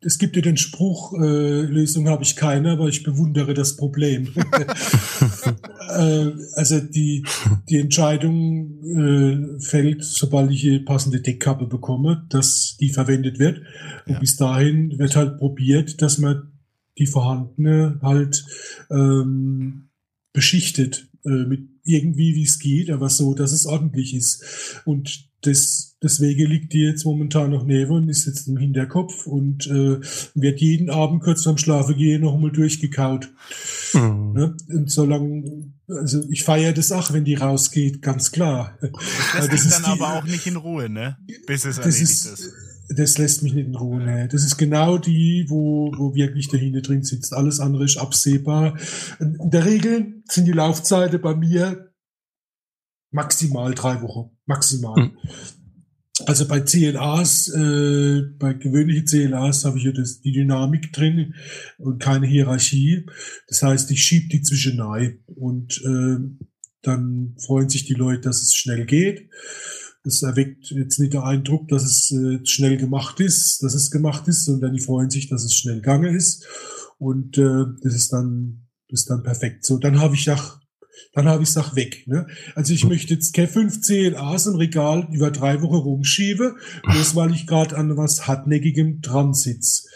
[0.00, 4.28] es gibt ja den Spruch, äh, Lösung habe ich keine, aber ich bewundere das Problem.
[5.90, 7.24] äh, also die,
[7.68, 13.58] die Entscheidung äh, fällt, sobald ich die passende Deckkappe bekomme, dass die verwendet wird.
[14.06, 14.18] Und Ja.
[14.20, 16.52] bis dahin wird halt probiert, dass man
[16.98, 18.44] die vorhandene halt
[18.90, 19.88] ähm,
[20.32, 24.80] beschichtet mit irgendwie, wie es geht, aber so, dass es ordentlich ist.
[24.84, 29.66] Und das, deswegen liegt die jetzt momentan noch neben und ist jetzt im Hinterkopf und
[29.68, 30.00] äh,
[30.34, 33.32] wird jeden Abend kurz vorm Schlafen gehen noch mal durchgekaut.
[33.92, 34.32] mh.
[34.34, 34.56] Ne?
[34.68, 38.76] Und solange, also ich feiere das auch, wenn die rausgeht, ganz klar.
[38.80, 41.16] Das lässt dich dann die- aber auch nicht in Ruhe, ne?
[41.46, 42.52] Bis es das erledigt ist, ist.
[42.88, 44.02] Das lässt mich nicht in Ruhe.
[44.02, 44.28] Ne?
[44.30, 47.32] Das ist genau die, wo, wo wirklich dahinter drin sitzt.
[47.32, 48.76] Alles andere ist absehbar.
[49.18, 51.92] In der Regel sind die Laufzeiten bei mir
[53.10, 54.36] maximal drei Wochen.
[54.46, 55.06] Maximal.
[55.06, 55.16] Mhm.
[56.24, 61.34] Also bei CLAs, äh, bei gewöhnlichen CLAs habe ich ja das, die Dynamik drin
[61.78, 63.04] und keine Hierarchie.
[63.48, 66.16] Das heißt, ich schiebe die zwischenei und äh,
[66.82, 69.28] dann freuen sich die Leute, dass es schnell geht.
[70.06, 74.28] Das erweckt jetzt nicht den Eindruck, dass es äh, schnell gemacht ist, dass es gemacht
[74.28, 76.46] ist, sondern die freuen sich, dass es schnell gegangen ist.
[76.98, 79.64] Und äh, das ist dann, das ist dann perfekt.
[79.64, 80.60] So, dann habe ich auch,
[81.12, 82.06] dann habe ich es auch weg.
[82.06, 82.28] Ne?
[82.54, 86.54] Also ich möchte jetzt keine 5 CLAs im Regal über drei Wochen rumschiebe,
[86.84, 89.88] bloß weil ich gerade an was hartnäckigem dran sitz.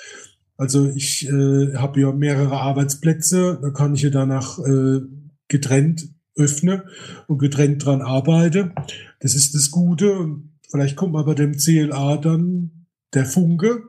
[0.56, 5.02] Also ich äh, habe ja mehrere Arbeitsplätze, da kann ich ja danach äh,
[5.46, 6.82] getrennt öffnen
[7.27, 8.73] und getrennt dran arbeiten.
[9.20, 10.12] Das ist das Gute.
[10.19, 13.82] Und vielleicht kommt aber dem CLA dann der Funke,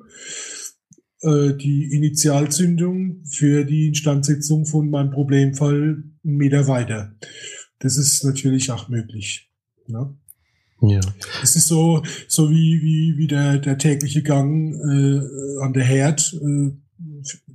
[1.21, 7.15] äh, die Initialzündung für die Instandsetzung von meinem Problemfall einen Meter weiter.
[7.79, 9.49] Das ist natürlich auch möglich.
[9.87, 10.15] Ne?
[10.81, 10.99] Ja.
[11.43, 16.33] Es ist so, so wie, wie, wie der, der tägliche Gang äh, an der Herd
[16.41, 16.71] äh,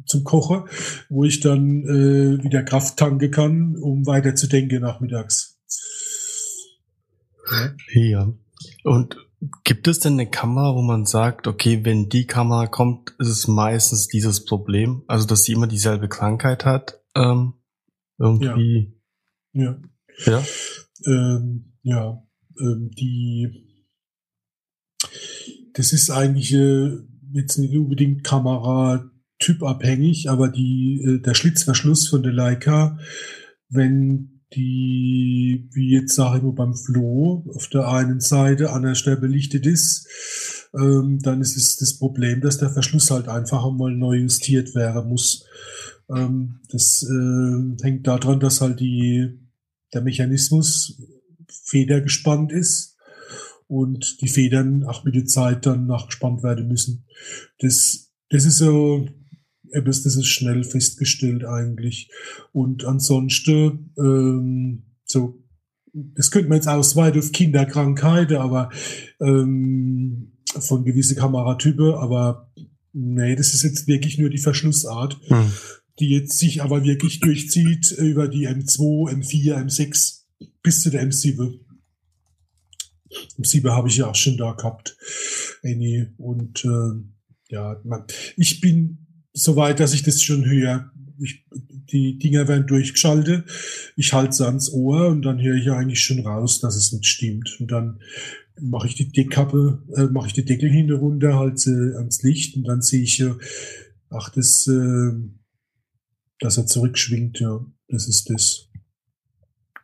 [0.06, 0.64] zum Kochen,
[1.08, 5.58] wo ich dann äh, wieder Kraft tanken kann, um weiter zu denken nachmittags.
[7.50, 7.74] Ja.
[7.94, 8.32] Ja.
[8.84, 9.16] Und
[9.64, 13.48] gibt es denn eine Kamera, wo man sagt, okay, wenn die Kamera kommt, ist es
[13.48, 17.00] meistens dieses Problem, also dass sie immer dieselbe Krankheit hat?
[17.14, 17.54] Ähm,
[18.18, 18.94] irgendwie.
[19.52, 19.78] Ja.
[20.24, 20.42] Ja.
[21.06, 22.22] Ähm, ja,
[22.58, 23.66] ähm, die,
[25.74, 26.98] das ist eigentlich äh,
[27.32, 28.24] jetzt nicht unbedingt
[29.38, 32.98] Kameratypabhängig, aber die, äh, der Schlitzverschluss von der Leica,
[33.68, 38.94] wenn die, wie jetzt sage ich mal beim Floh, auf der einen Seite an der
[38.94, 40.06] Stelle belichtet ist,
[40.74, 45.08] ähm, dann ist es das Problem, dass der Verschluss halt einfach einmal neu justiert werden
[45.08, 45.44] muss.
[46.08, 49.40] Ähm, das äh, hängt daran, dass halt die,
[49.92, 51.02] der Mechanismus
[51.64, 52.96] federgespannt ist
[53.66, 57.04] und die Federn auch mit der Zeit dann nachgespannt werden müssen.
[57.58, 59.08] Das, das ist so
[59.72, 62.10] etwas, das ist schnell festgestellt eigentlich.
[62.52, 65.42] Und ansonsten, ähm, so,
[65.92, 68.70] das könnte man jetzt ausweiten auf Kinderkrankheiten, aber
[69.20, 72.52] ähm, von gewissen Kameratypen, aber
[72.92, 75.52] nee, das ist jetzt wirklich nur die Verschlussart Hm.
[75.98, 80.20] die jetzt sich aber wirklich durchzieht über die M2, M4, M6
[80.62, 81.60] bis zu der M7.
[83.38, 84.96] M7 habe ich ja auch schon da gehabt.
[85.62, 86.06] Any.
[86.18, 87.00] Und äh,
[87.48, 88.04] ja, man,
[88.36, 89.05] ich bin
[89.36, 90.90] so weit, dass ich das schon höre.
[91.18, 91.44] Ich,
[91.92, 93.44] die Dinger werden durchgeschaltet.
[93.96, 97.06] Ich halte es ans Ohr und dann höre ich eigentlich schon raus, dass es nicht
[97.06, 97.56] stimmt.
[97.60, 98.00] Und dann
[98.60, 102.56] mache ich die Deckkappe, äh, mache ich die Deckel hinten runter, halte sie ans Licht
[102.56, 103.36] und dann sehe ich ja,
[104.10, 105.12] ach, das, äh,
[106.40, 107.64] dass er zurückschwingt, ja.
[107.88, 108.68] Das ist das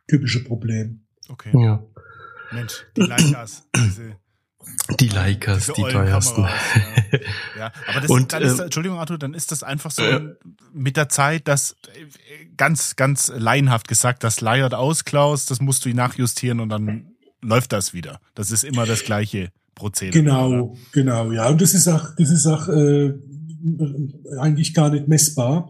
[0.07, 1.05] typische Problem.
[1.29, 1.51] Okay.
[1.53, 1.85] Ja.
[2.51, 4.17] Mensch, die Leicas, diese
[4.99, 6.43] Die Leicas, die teuersten.
[6.43, 6.61] Kameras,
[7.11, 7.19] ja.
[7.57, 10.35] ja, aber das, Und, dann ist, ähm, Entschuldigung, Arthur, dann ist das einfach so äh,
[10.73, 15.85] mit der Zeit, dass äh, ganz, ganz laienhaft gesagt, das leiert aus, Klaus, das musst
[15.85, 18.19] du nachjustieren und dann läuft das wieder.
[18.35, 20.21] Das ist immer das gleiche Prozedere.
[20.21, 20.33] oder?
[20.33, 21.49] Genau, genau, ja.
[21.49, 23.13] Und das ist auch, das ist auch äh,
[24.39, 25.69] eigentlich gar nicht messbar,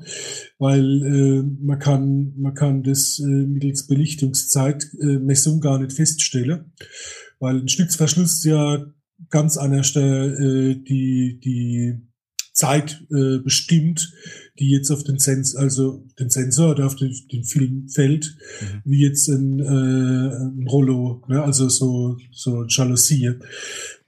[0.58, 6.74] weil äh, man kann, man kann das äh, mittels Belichtungszeitmessung äh, Messung gar nicht feststellen,
[7.44, 8.86] weil ein Schlitzverschluss ja
[9.30, 11.94] ganz anders äh, die die
[12.54, 14.14] Zeit äh, bestimmt,
[14.60, 18.82] die jetzt auf den Sensor, also den Sensor oder auf den, den Film fällt, Mhm.
[18.86, 21.44] wie jetzt ein, äh, ein Rollo, ne?
[21.44, 23.32] also so so ein Jalousie,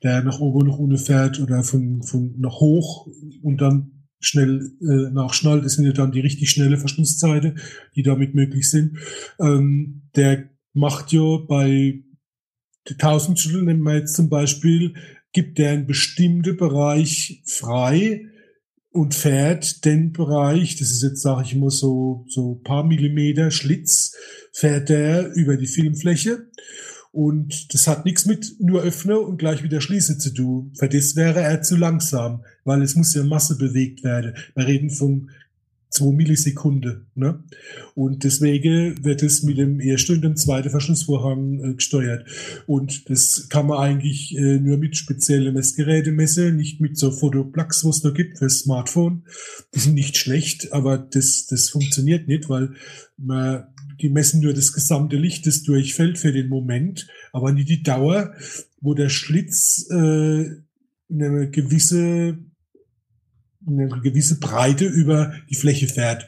[0.02, 3.08] der nach oben und nach unten fährt oder von von nach hoch
[3.42, 3.92] und dann
[4.22, 5.66] schnell äh, nachschnallt.
[5.66, 7.60] Das sind ja dann die richtig schnelle Verschlusszeiten,
[7.96, 8.98] die damit möglich sind.
[9.40, 12.05] Ähm, der macht ja bei
[12.88, 14.94] die Tausendstel, nehmen wir jetzt zum Beispiel,
[15.34, 18.26] gibt der einen bestimmten Bereich frei
[18.92, 24.16] und fährt den Bereich, das ist jetzt, sage ich mal, so, so paar Millimeter Schlitz,
[24.54, 26.48] fährt der über die Filmfläche.
[27.12, 30.74] Und das hat nichts mit nur öffnen und gleich wieder schließen zu tun.
[30.78, 34.34] Für das wäre er zu langsam, weil es muss ja Masse bewegt werden.
[34.54, 35.30] Wir reden von
[35.90, 37.08] zwei Millisekunden.
[37.16, 37.44] Ne?
[37.94, 42.28] Und deswegen wird es mit dem ersten und dem zweiten Verschlussvorhang äh, gesteuert.
[42.68, 47.86] Und das kann man eigentlich äh, nur mit speziellen Messgeräten messen, nicht mit so Fotoplugs,
[47.86, 49.24] was es da gibt für Smartphone.
[49.74, 52.74] Die sind nicht schlecht, aber das, das funktioniert nicht, weil
[53.18, 53.68] man,
[54.02, 58.34] die messen nur das gesamte Licht, das durchfällt für den Moment, aber nicht die Dauer,
[58.82, 60.46] wo der Schlitz äh,
[61.10, 62.38] eine gewisse
[63.68, 66.28] eine gewisse Breite über die Fläche fährt,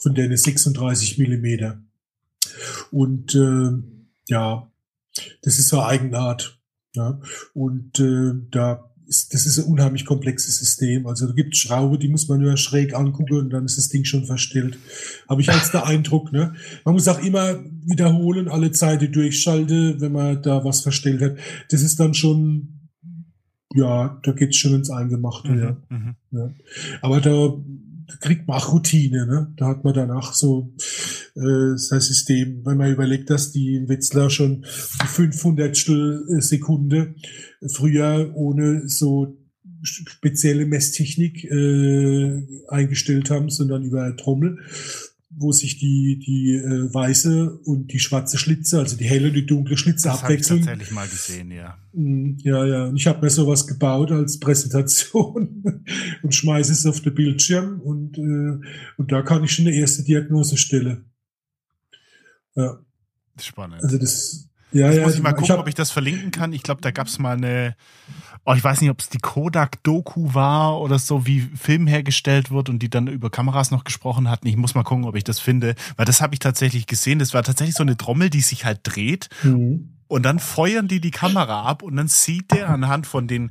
[0.00, 1.82] von der eine 36 Millimeter.
[2.90, 3.70] Und äh,
[4.28, 4.70] ja,
[5.42, 6.58] das ist so Eigenart.
[6.94, 7.20] Ja.
[7.54, 11.06] Und äh, da ist, das ist ein unheimlich komplexes System.
[11.06, 13.88] Also da gibt es Schraube, die muss man nur schräg angucken und dann ist das
[13.88, 14.78] Ding schon verstellt.
[15.28, 16.32] Habe ich als der Eindruck.
[16.32, 16.54] Ne?
[16.84, 21.36] Man muss auch immer wiederholen, alle Zeiten durchschalten, wenn man da was verstellt hat.
[21.70, 22.75] Das ist dann schon
[23.76, 25.76] ja, da geht's schon ins Eingemachte, ja.
[25.88, 26.16] Mhm.
[26.30, 26.38] Mhm.
[26.38, 26.50] ja.
[27.02, 27.54] Aber da
[28.20, 29.52] kriegt man auch Routine, ne?
[29.56, 30.74] Da hat man danach so
[31.34, 34.64] äh, sein System, wenn man überlegt, dass die Wetzlar schon
[35.02, 35.76] die 500
[36.42, 37.14] Sekunde
[37.72, 39.36] früher ohne so
[39.82, 44.58] spezielle Messtechnik äh, eingestellt haben, sondern über eine Trommel
[45.38, 49.44] wo sich die, die äh, weiße und die schwarze Schlitze, also die helle und die
[49.44, 50.60] dunkle Schlitze Das ich abwechseln.
[50.62, 51.76] tatsächlich mal gesehen, ja.
[51.92, 52.84] Mm, Ja, ja.
[52.86, 55.84] Und ich habe mir sowas gebaut als Präsentation
[56.22, 60.04] und schmeiße es auf den Bildschirm und, äh, und da kann ich schon eine erste
[60.04, 61.04] Diagnose stellen.
[62.54, 62.78] Ja,
[63.38, 63.82] Spannend.
[63.82, 65.02] also das, ja, Jetzt ja.
[65.04, 66.52] muss ich mal gucken, hab- ob ich das verlinken kann.
[66.54, 67.76] Ich glaube, da gab es mal eine,
[68.48, 72.68] oh, ich weiß nicht, ob es die Kodak-Doku war oder so, wie Film hergestellt wird
[72.68, 74.46] und die dann über Kameras noch gesprochen hatten.
[74.46, 77.18] Ich muss mal gucken, ob ich das finde, weil das habe ich tatsächlich gesehen.
[77.18, 79.90] Das war tatsächlich so eine Trommel, die sich halt dreht Mhm.
[80.08, 83.50] und dann feuern die die Kamera ab und dann sieht der anhand von den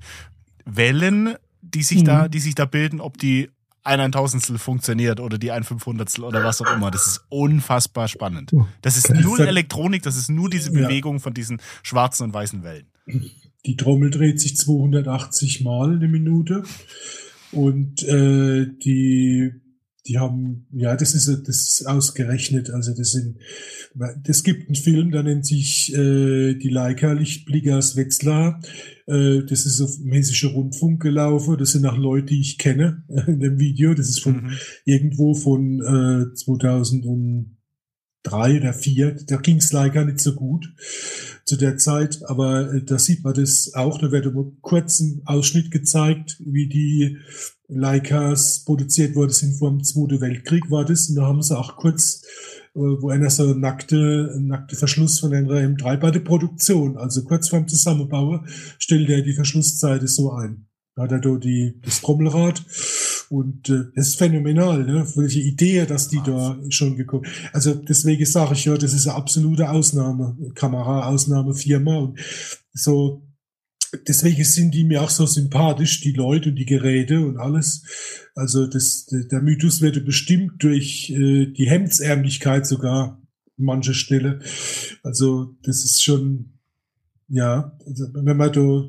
[0.65, 2.05] Wellen, die sich Mhm.
[2.05, 3.49] da, die sich da bilden, ob die
[3.83, 6.89] ein ein Tausendstel funktioniert oder die ein Fünfhundertstel oder was auch immer.
[6.89, 8.51] Das ist unfassbar spannend.
[8.81, 10.87] Das ist nur ja- Elektronik, das ist nur diese Ja.
[10.87, 12.87] Bewegung von diesen schwarzen und weißen Wellen.
[13.65, 16.63] Die Trommel dreht sich 280 Mal eine Minute.
[17.51, 19.51] Und äh, die
[20.07, 22.69] die haben ja das ist das ist ausgerechnet.
[22.69, 23.37] Also das sind
[24.23, 28.61] das gibt einen Film der nennt sich äh, die Leica Lichtblicker aus Wetzlar.
[29.07, 31.57] Äh, das ist auf dem Hessischen Rundfunk gelaufen.
[31.57, 33.93] Das sind auch Leute die ich kenne in dem Video.
[33.93, 34.51] Das ist von Mhm.
[34.85, 36.35] irgendwo von äh,
[38.25, 39.11] 2003 oder 4.
[39.27, 40.73] Da ging's Leica nicht so gut
[41.45, 43.97] zu der Zeit, aber äh, da sieht man das auch.
[43.99, 47.17] Da wird immer kurz ein Ausschnitt gezeigt, wie die
[47.67, 51.09] Leicas produziert worden sind vor dem Zweiten Weltkrieg war das.
[51.09, 52.23] Und da haben sie auch kurz,
[52.75, 57.49] äh, wo einer so nackte, nackte Verschluss von einer M3 bei der Produktion, also kurz
[57.49, 58.47] vorm Zusammenbauen,
[58.79, 60.67] stellt er die Verschlusszeiten so ein.
[60.95, 62.63] Da hat er da die, das Trommelrad
[63.29, 65.05] Und äh, das ist phänomenal, ne?
[65.15, 67.25] welche Idee, dass die da schon gekommen.
[67.53, 72.19] Also deswegen sage ich ja, das ist eine absolute Ausnahme, Kamera, Ausnahmefirma und
[72.73, 73.23] so.
[74.07, 77.83] Deswegen sind die mir auch so sympathisch, die Leute und die Geräte und alles.
[78.35, 83.21] Also das, der Mythos wird bestimmt durch äh, die Hemdsärmlichkeit sogar
[83.57, 84.39] manche Stelle.
[85.03, 86.59] Also das ist schon,
[87.29, 88.87] ja, also wenn man da,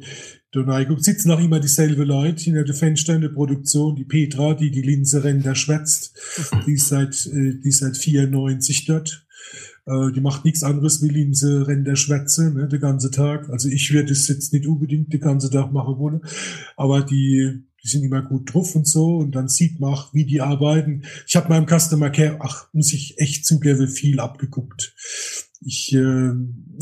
[0.64, 4.70] da reinguckt, sitzen auch immer dieselbe Leute hinter den Fenstern der Produktion, die Petra, die
[4.70, 6.16] die Linse Ränder schwätzt,
[6.66, 9.26] die ist seit, äh, die ist seit 94 dort.
[9.86, 13.48] Äh, die macht nichts anderes wie Linse Ränder schwätze, ne, den ganzen Tag.
[13.50, 16.20] Also ich werde es jetzt nicht unbedingt den ganzen Tag machen wollen,
[16.76, 20.24] aber die, die sind immer gut drauf und so und dann sieht man auch, wie
[20.24, 21.02] die arbeiten.
[21.26, 24.94] Ich habe meinem Customer Care, ach, muss ich echt zugeben, viel abgeguckt.
[25.60, 26.32] Ich, äh,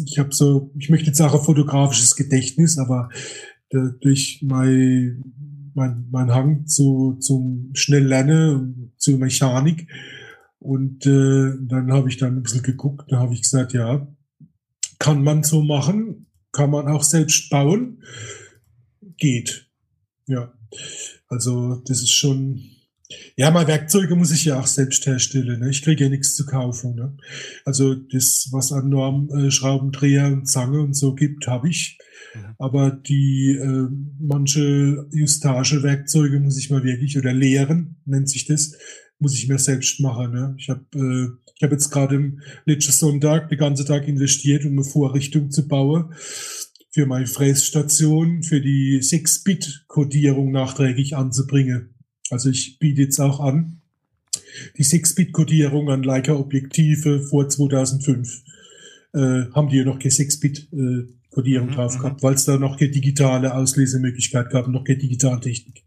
[0.05, 3.11] ich habe so, ich möchte jetzt sagen, fotografisches Gedächtnis, aber
[4.01, 5.23] durch mein,
[5.75, 9.89] mein, mein Hang zu, zum Schnelllernen, zur Mechanik.
[10.59, 14.07] Und äh, dann habe ich dann ein bisschen geguckt, da habe ich gesagt, ja,
[14.99, 18.03] kann man so machen, kann man auch selbst bauen,
[19.19, 19.71] geht.
[20.27, 20.55] Ja.
[21.29, 22.63] Also das ist schon,
[23.37, 25.61] ja, mal Werkzeuge muss ich ja auch selbst herstellen.
[25.61, 25.71] Ne?
[25.71, 26.95] Ich kriege ja nichts zu kaufen.
[26.95, 27.17] Ne?
[27.65, 31.99] Also das, was an Norm äh, Schraubendreher und Zange und so gibt, habe ich.
[32.59, 33.89] Aber die äh,
[34.21, 38.73] manche Justage-Werkzeuge muss ich mal wirklich, oder lehren, nennt sich das,
[39.19, 40.33] muss ich mir selbst machen.
[40.33, 40.55] Ne?
[40.59, 44.73] Ich habe äh, ich hab jetzt gerade im letzten Sonntag den ganzen Tag investiert, um
[44.73, 46.13] eine Vorrichtung zu bauen
[46.91, 51.95] für meine Frässtation für die 6-Bit-Kodierung nachträglich anzubringen.
[52.31, 53.81] Also ich biete jetzt auch an,
[54.77, 58.45] die 6-Bit-Kodierung an Leica-Objektive vor 2005
[59.13, 59.19] äh,
[59.53, 60.13] haben die ja noch keine
[61.35, 62.03] 6-Bit-Kodierung mhm, drauf mhm.
[62.03, 65.85] gehabt, weil es da noch keine digitale Auslesemöglichkeit gab, noch keine Digitaltechnik.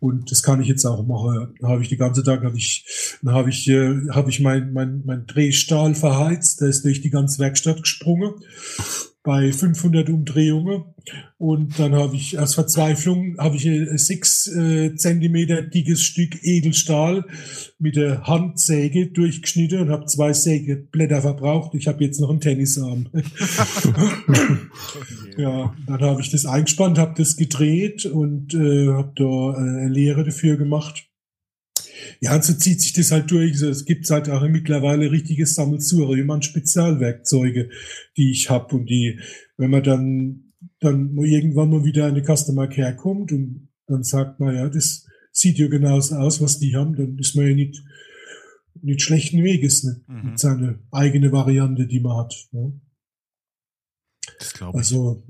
[0.00, 1.54] Und das kann ich jetzt auch machen.
[1.60, 4.72] Da habe ich die ganze Tag, habe ich, dann habe ich, äh, habe ich mein,
[4.72, 8.34] mein, mein Drehstahl verheizt, der ist durch die ganze Werkstatt gesprungen
[9.30, 10.86] bei 500 Umdrehungen
[11.38, 17.24] und dann habe ich aus Verzweiflung habe ich ein sechs äh, Zentimeter dickes Stück Edelstahl
[17.78, 21.76] mit der Handsäge durchgeschnitten und habe zwei Sägeblätter verbraucht.
[21.76, 23.06] Ich habe jetzt noch einen Tennisarm.
[25.38, 29.88] ja, dann habe ich das eingespannt, habe das gedreht und äh, habe da äh, eine
[29.90, 31.09] Lehre dafür gemacht.
[32.20, 33.60] Ja, so zieht sich das halt durch.
[33.60, 37.70] Es gibt halt auch mittlerweile richtiges Sammelsurium an Spezialwerkzeuge,
[38.16, 39.20] die ich habe und die,
[39.56, 44.54] wenn man dann, dann irgendwann mal wieder eine Customer Care kommt und dann sagt man,
[44.54, 47.82] ja, das sieht ja genauso aus, was die haben, dann ist man ja nicht,
[48.82, 50.00] nicht schlechten Weges, ne?
[50.06, 50.30] Mhm.
[50.30, 52.34] Mit seiner eigene Variante, die man hat.
[52.52, 52.80] Ne?
[54.38, 54.78] Das glaube ich.
[54.78, 55.24] Also,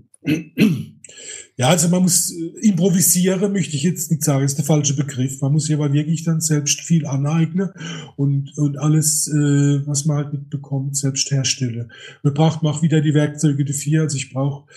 [1.60, 5.42] ja, also man muss äh, improvisieren, möchte ich jetzt nicht sagen, ist der falsche Begriff.
[5.42, 7.68] Man muss sich aber wirklich dann selbst viel aneignen
[8.16, 11.92] und, und alles, äh, was man halt mitbekommt, selbst herstellen.
[12.22, 14.04] Man braucht auch wieder die Werkzeuge dafür.
[14.04, 14.70] Also ich brauche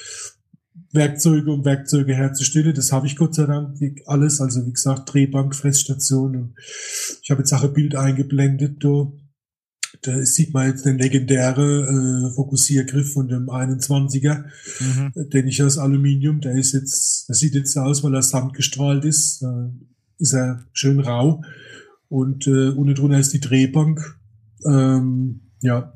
[0.92, 2.76] Werkzeuge, um Werkzeuge herzustellen.
[2.76, 4.42] Das habe ich Gott sei Dank alles.
[4.42, 6.36] Also wie gesagt, Drehbank, Fressstation.
[6.36, 6.56] Und
[7.22, 8.84] ich habe jetzt auch ein Bild eingeblendet.
[8.84, 9.10] Da
[10.04, 14.44] da sieht man jetzt den legendären äh, Fokussiergriff von dem 21er,
[14.80, 15.30] mhm.
[15.30, 19.42] den ich aus Aluminium, der ist jetzt, der sieht jetzt aus, weil er sandgestrahlt ist,
[19.42, 19.70] äh,
[20.20, 21.42] ist er schön rau
[22.10, 24.20] und äh, unten drunter ist die Drehbank.
[24.66, 25.94] Ähm, ja,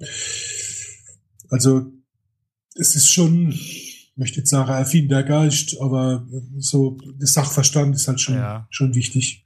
[1.50, 1.92] also
[2.76, 6.26] es ist schon, ich möchte jetzt sagen, Erfindergeist, aber
[6.58, 8.68] so der Sachverstand ist halt schon, ja.
[8.70, 9.46] schon wichtig.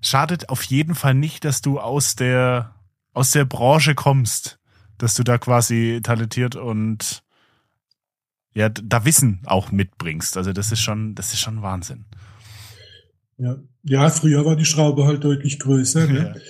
[0.00, 2.77] Schadet auf jeden Fall nicht, dass du aus der
[3.18, 4.60] aus der Branche kommst,
[4.96, 7.24] dass du da quasi talentiert und
[8.54, 10.36] ja, da Wissen auch mitbringst.
[10.36, 12.04] Also das ist schon, das ist schon Wahnsinn.
[13.36, 16.06] Ja, ja früher war die Schraube halt deutlich größer.
[16.06, 16.40] Ne?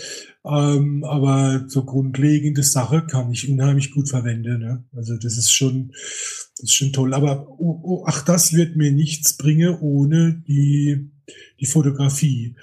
[0.44, 0.74] Ja.
[0.74, 4.60] Ähm, aber so grundlegende Sache kann ich unheimlich gut verwenden.
[4.60, 4.84] Ne?
[4.94, 7.14] Also das ist schon, das ist schon toll.
[7.14, 11.10] Aber oh, oh, ach, das wird mir nichts bringen ohne die,
[11.60, 12.56] die Fotografie.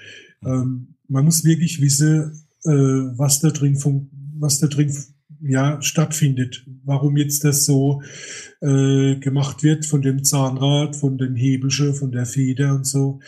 [0.44, 3.78] Ähm, man muss wirklich wissen, was da drin
[4.38, 4.92] was da drin
[5.40, 6.64] ja stattfindet.
[6.84, 8.02] Warum jetzt das so
[8.60, 13.20] äh, gemacht wird von dem Zahnrad, von dem Hebelsche, von der Feder und so.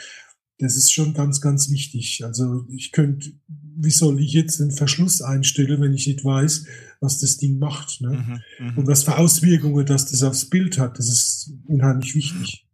[0.59, 2.25] Das ist schon ganz, ganz wichtig.
[2.25, 6.67] Also ich könnte, wie soll ich jetzt den Verschluss einstellen, wenn ich nicht weiß,
[7.01, 8.43] was das Ding macht, ne?
[8.59, 8.79] Mhm, mhm.
[8.79, 10.99] und was für Auswirkungen das das aufs Bild hat.
[10.99, 12.67] Das ist unheimlich wichtig.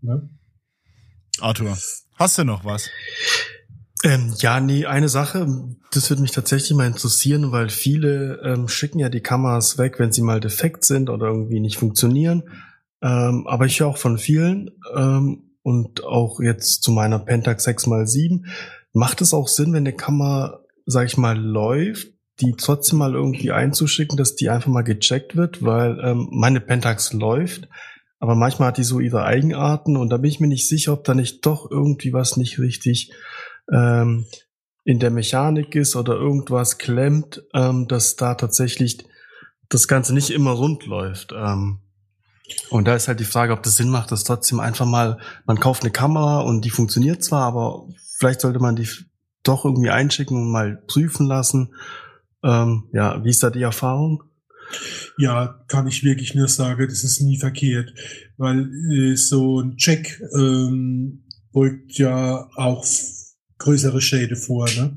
[0.00, 0.30] Ne?
[1.40, 1.76] Arthur,
[2.14, 2.88] hast du noch was?
[4.04, 5.46] Ähm, ja, nee, eine Sache,
[5.90, 10.12] das würde mich tatsächlich mal interessieren, weil viele ähm, schicken ja die Kameras weg, wenn
[10.12, 12.44] sie mal defekt sind oder irgendwie nicht funktionieren.
[13.02, 18.44] Ähm, aber ich höre auch von vielen ähm, und auch jetzt zu meiner Pentax 6x7,
[18.92, 22.08] macht es auch Sinn, wenn eine Kamera, sag ich mal, läuft,
[22.40, 27.12] die trotzdem mal irgendwie einzuschicken, dass die einfach mal gecheckt wird, weil ähm, meine Pentax
[27.14, 27.68] läuft,
[28.18, 31.04] aber manchmal hat die so ihre Eigenarten und da bin ich mir nicht sicher, ob
[31.04, 33.12] da nicht doch irgendwie was nicht richtig
[33.72, 34.26] ähm,
[34.84, 39.04] in der Mechanik ist oder irgendwas klemmt, ähm, dass da tatsächlich
[39.68, 41.32] das Ganze nicht immer rund läuft.
[41.32, 41.80] Ähm,
[42.70, 45.58] und da ist halt die Frage, ob das Sinn macht, dass trotzdem einfach mal, man
[45.58, 47.88] kauft eine Kamera und die funktioniert zwar, aber
[48.18, 48.88] vielleicht sollte man die
[49.42, 51.74] doch irgendwie einschicken und mal prüfen lassen.
[52.44, 54.22] Ähm, ja, wie ist da die Erfahrung?
[55.18, 57.92] Ja, kann ich wirklich nur sagen, das ist nie verkehrt,
[58.36, 62.84] weil äh, so ein Check ähm, beugt ja auch
[63.58, 64.68] größere Schäde vor.
[64.76, 64.96] Ne?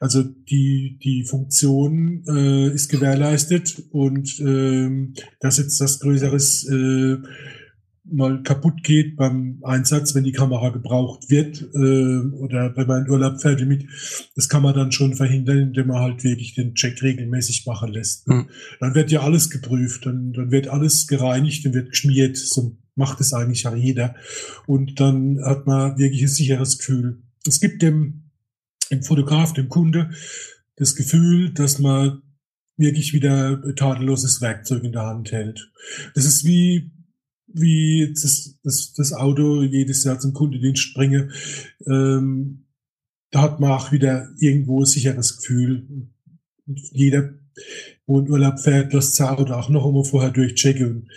[0.00, 7.16] Also die, die Funktion äh, ist gewährleistet und ähm, dass jetzt das Größeres äh,
[8.12, 13.10] mal kaputt geht beim Einsatz, wenn die Kamera gebraucht wird äh, oder wenn man in
[13.10, 13.86] Urlaub fährt damit,
[14.34, 18.26] das kann man dann schon verhindern, indem man halt wirklich den Check regelmäßig machen lässt.
[18.28, 18.48] Mhm.
[18.80, 22.36] Dann wird ja alles geprüft, dann, dann wird alles gereinigt und wird geschmiert.
[22.36, 24.14] So macht es eigentlich ja jeder.
[24.66, 27.22] Und dann hat man wirklich ein sicheres Gefühl.
[27.46, 28.30] Es gibt dem,
[28.90, 30.10] dem Fotograf, dem Kunde,
[30.76, 32.22] das Gefühl, dass man
[32.76, 35.70] wirklich wieder tadelloses Werkzeug in der Hand hält.
[36.14, 36.90] Das ist wie
[37.52, 41.30] wie das, das, das Auto jedes Jahr zum Kundendienst bringe,
[41.86, 42.66] ähm,
[43.30, 46.08] da hat man auch wieder irgendwo ein sicheres Gefühl.
[46.66, 47.34] Jeder,
[48.06, 51.10] wo in Urlaub fährt, lässt sein Auto auch noch einmal vorher durchchecken.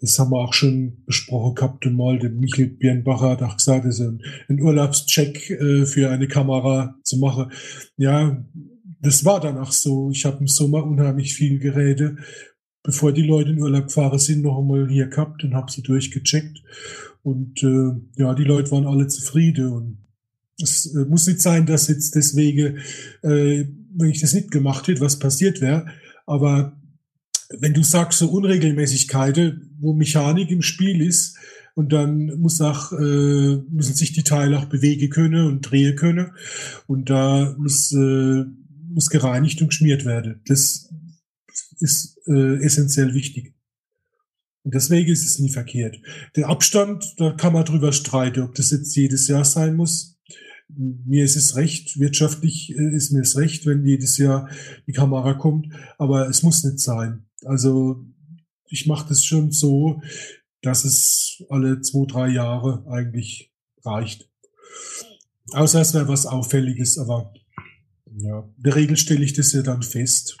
[0.00, 2.18] Das haben wir auch schon besprochen gehabt mal.
[2.18, 6.96] Der Michael Birnbacher hat auch gesagt, das ist ein, ein Urlaubscheck äh, für eine Kamera
[7.02, 7.52] zu machen.
[7.96, 8.44] Ja,
[9.02, 10.10] das war dann auch so.
[10.10, 12.16] Ich habe im Sommer unheimlich viel Geräte
[12.82, 16.62] bevor die Leute in Urlaub gefahren sind, noch einmal hier gehabt und habe sie durchgecheckt.
[17.22, 19.72] Und äh, ja, die Leute waren alle zufrieden.
[19.72, 19.98] Und
[20.60, 22.78] es äh, muss nicht sein, dass jetzt deswegen,
[23.22, 25.86] äh, wenn ich das nicht gemacht hätte, was passiert wäre.
[26.26, 26.79] Aber
[27.58, 31.36] wenn du sagst, so Unregelmäßigkeiten, wo Mechanik im Spiel ist,
[31.74, 36.32] und dann muss auch, äh, müssen sich die Teile auch bewegen können und drehen können.
[36.86, 38.44] Und da muss, äh,
[38.88, 40.42] muss gereinigt und geschmiert werden.
[40.46, 40.90] Das
[41.78, 43.54] ist äh, essentiell wichtig.
[44.62, 45.96] Und deswegen ist es nie verkehrt.
[46.36, 50.18] Der Abstand, da kann man drüber streiten, ob das jetzt jedes Jahr sein muss.
[50.68, 54.50] Mir ist es recht, wirtschaftlich äh, ist mir es recht, wenn jedes Jahr
[54.86, 55.68] die Kamera kommt,
[55.98, 57.24] aber es muss nicht sein.
[57.44, 58.04] Also
[58.66, 60.00] ich mache das schon so,
[60.62, 63.52] dass es alle zwei, drei Jahre eigentlich
[63.84, 64.28] reicht.
[65.52, 67.32] Außer es wäre was Auffälliges, aber
[68.16, 70.36] ja, in der Regel stelle ich das ja dann fest.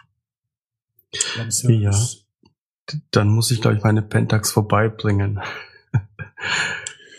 [2.90, 3.00] Ja.
[3.10, 5.40] Dann muss ich, glaube ich, meine Pentax vorbeibringen.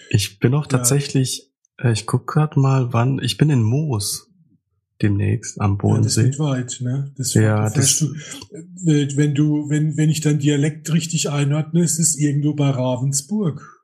[0.09, 1.89] ich bin auch tatsächlich, ja.
[1.89, 4.30] Äh, ich guck gerade mal, wann, ich bin in Moos
[5.01, 6.21] demnächst am Bodensee.
[6.21, 7.11] Ja, das ist weit, ne?
[7.17, 8.13] Das ja, das du,
[8.89, 13.81] äh, wenn du, wenn, wenn ich dein Dialekt richtig einordne, ist es irgendwo bei Ravensburg.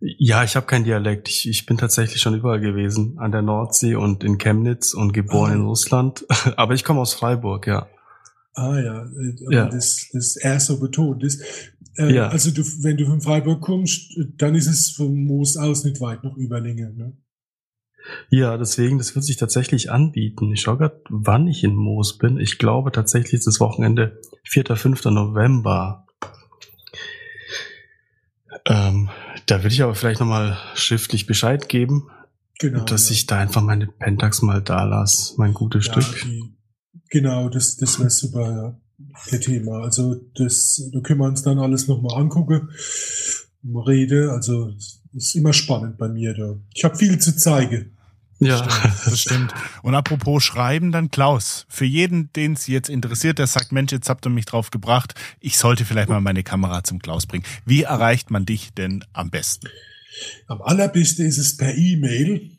[0.00, 1.28] Ja, ich habe keinen Dialekt.
[1.28, 5.52] Ich, ich bin tatsächlich schon überall gewesen, an der Nordsee und in Chemnitz und geboren
[5.52, 5.54] ah.
[5.54, 6.26] in Russland.
[6.56, 7.88] Aber ich komme aus Freiburg, ja.
[8.54, 9.68] Ah ja, äh, ja.
[9.68, 11.42] das, das er so betont ist.
[11.96, 12.28] Äh, ja.
[12.28, 16.24] Also du, wenn du von Freiburg kommst, dann ist es vom Moos aus nicht weit
[16.24, 16.92] noch Überlänge.
[16.94, 17.16] Ne?
[18.28, 20.52] Ja, deswegen, das wird sich tatsächlich anbieten.
[20.52, 22.38] Ich schaue gerade, wann ich in Moos bin.
[22.38, 24.76] Ich glaube tatsächlich ist das Wochenende 4.
[24.76, 25.04] 5.
[25.06, 26.06] November.
[28.66, 29.10] Ähm,
[29.46, 32.10] da würde ich aber vielleicht nochmal schriftlich Bescheid geben,
[32.58, 33.14] genau, dass ja.
[33.14, 36.22] ich da einfach meine Pentax mal da lasse, mein gutes ja, Stück.
[36.24, 36.52] Die,
[37.12, 38.80] Genau, das, das wäre super, ja.
[39.30, 39.82] Der Thema.
[39.82, 42.70] Also das, da können wir uns dann alles nochmal angucken.
[43.62, 44.72] Rede, also
[45.14, 46.56] ist immer spannend bei mir da.
[46.74, 47.96] Ich habe viel zu zeigen.
[48.40, 48.66] Ja,
[49.04, 49.54] das stimmt.
[49.82, 51.64] Und apropos Schreiben, dann Klaus.
[51.68, 55.14] Für jeden, den es jetzt interessiert, der sagt, Mensch, jetzt habt ihr mich drauf gebracht,
[55.38, 57.44] ich sollte vielleicht mal meine Kamera zum Klaus bringen.
[57.64, 59.68] Wie erreicht man dich denn am besten?
[60.48, 62.50] Am allerbesten ist es per E-Mail.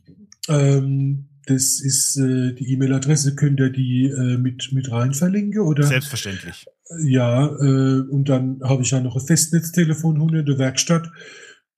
[0.47, 5.83] Ähm, das ist äh, die E-Mail-Adresse, könnt ihr die äh, mit, mit rein verlinken, oder?
[5.83, 6.65] Selbstverständlich.
[7.03, 11.11] Ja, äh, und dann habe ich ja noch ein Festnetztelefon in der Werkstatt.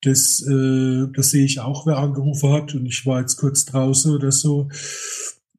[0.06, 2.74] Das, äh, das sehe ich auch, wer angerufen hat.
[2.76, 4.70] Und ich war jetzt kurz draußen oder so.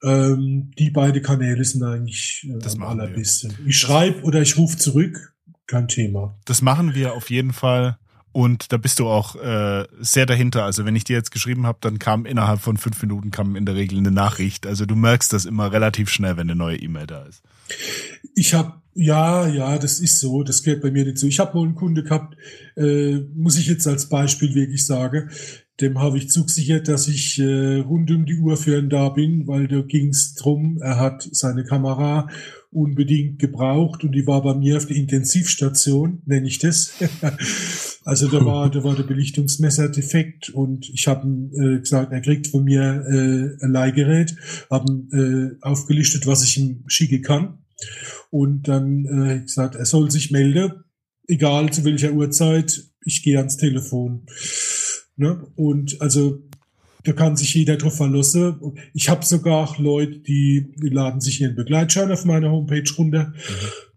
[0.02, 3.54] Ähm, die beiden Kanäle sind eigentlich äh, das am allerbesten.
[3.66, 5.34] Ich schreibe oder ich rufe zurück,
[5.66, 6.38] kein Thema.
[6.44, 7.98] Das machen wir auf jeden Fall.
[8.36, 10.64] Und da bist du auch äh, sehr dahinter.
[10.64, 13.64] Also wenn ich dir jetzt geschrieben habe, dann kam innerhalb von fünf Minuten kam in
[13.64, 14.66] der Regel eine Nachricht.
[14.66, 17.42] Also du merkst das immer relativ schnell, wenn eine neue E-Mail da ist.
[18.34, 20.42] Ich habe ja, ja, das ist so.
[20.42, 21.26] Das gehört bei mir dazu.
[21.26, 22.36] Ich habe mal einen Kunde gehabt,
[22.76, 25.30] äh, muss ich jetzt als Beispiel wirklich sagen.
[25.80, 29.46] Dem habe ich zugesichert, dass ich äh, rund um die Uhr für ihn da bin,
[29.46, 30.76] weil da ging es drum.
[30.82, 32.28] Er hat seine Kamera
[32.70, 36.92] unbedingt gebraucht und die war bei mir auf der Intensivstation, nenne ich das.
[38.06, 42.46] also da war, da war der Belichtungsmesser defekt und ich habe äh, gesagt, er kriegt
[42.46, 44.36] von mir äh, ein Leihgerät,
[44.70, 47.58] haben äh, aufgelistet, was ich ihm schicke kann
[48.30, 50.84] und dann äh, gesagt, er soll sich melden,
[51.26, 54.26] egal zu welcher Uhrzeit, ich gehe ans Telefon.
[55.16, 55.44] Ne?
[55.56, 56.44] Und also
[57.02, 58.78] da kann sich jeder drauf verlassen.
[58.94, 63.42] Ich habe sogar Leute, die, die laden sich ihren Begleitschein auf meiner Homepage runter, mhm.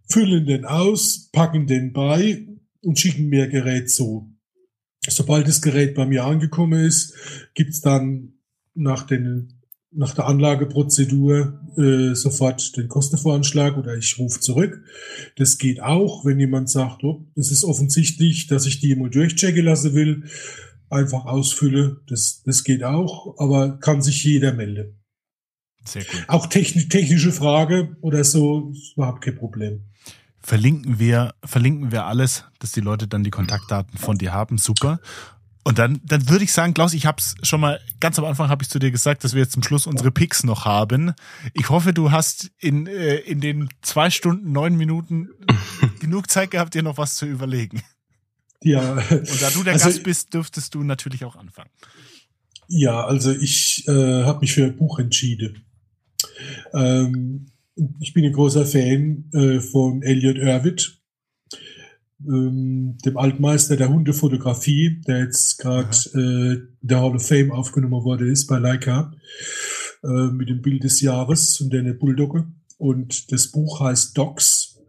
[0.08, 2.48] füllen den aus, packen den bei
[2.82, 4.34] und schicken mir Gerät zu.
[5.08, 7.14] Sobald das Gerät bei mir angekommen ist,
[7.54, 8.34] gibt's dann
[8.74, 9.62] nach, den,
[9.92, 14.84] nach der Anlageprozedur äh, sofort den Kostenvoranschlag oder ich rufe zurück.
[15.38, 19.66] Das geht auch, wenn jemand sagt, oh, es ist offensichtlich, dass ich die immer durchchecken
[19.66, 20.24] lassen will
[20.90, 22.02] einfach ausfülle.
[22.08, 25.00] Das, das geht auch, aber kann sich jeder melden.
[25.86, 26.26] Sehr gut.
[26.28, 29.86] Auch technisch, technische Frage oder so, überhaupt kein Problem.
[30.42, 34.58] Verlinken wir, verlinken wir alles, dass die Leute dann die Kontaktdaten von dir haben.
[34.58, 35.00] Super.
[35.64, 38.50] Und dann, dann würde ich sagen, Klaus, ich habe es schon mal ganz am Anfang
[38.50, 41.14] habe ich zu dir gesagt, dass wir jetzt zum Schluss unsere Picks noch haben.
[41.54, 45.30] Ich hoffe, du hast in äh, in den zwei Stunden neun Minuten
[46.00, 47.84] genug Zeit gehabt, dir noch was zu überlegen.
[48.64, 48.94] Ja.
[48.94, 51.70] Und da du der also, Gast bist, dürftest du natürlich auch anfangen.
[52.68, 55.66] Ja, also ich äh, habe mich für ein Buch entschieden.
[56.74, 57.48] Ähm,
[58.00, 61.00] ich bin ein großer Fan äh, von Elliot Irwitt,
[62.28, 68.30] ähm, dem Altmeister der Hundefotografie, der jetzt gerade äh, der Hall of Fame aufgenommen wurde
[68.30, 69.14] ist bei Leica
[70.04, 72.48] äh, mit dem Bild des Jahres und der Bulldogge.
[72.78, 74.80] Und das Buch heißt Docs.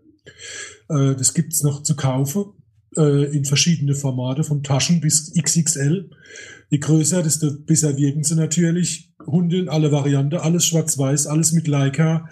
[0.89, 2.53] Äh, das gibt's noch zu kaufen
[2.97, 6.11] äh, in verschiedene Formate, von Taschen bis XXL.
[6.71, 9.10] Je größer, desto besser wirken sie natürlich.
[9.27, 12.29] Hunde in alle Varianten, alles schwarz-weiß, alles mit Leica,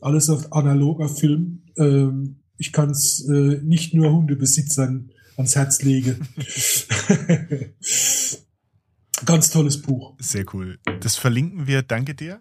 [0.00, 1.62] alles auf analog auf Film.
[1.76, 6.28] Ähm, ich kann es äh, nicht nur Hundebesitzern ans Herz legen.
[9.24, 10.14] Ganz tolles Buch.
[10.18, 10.78] Sehr cool.
[11.00, 11.82] Das verlinken wir.
[11.82, 12.40] Danke dir.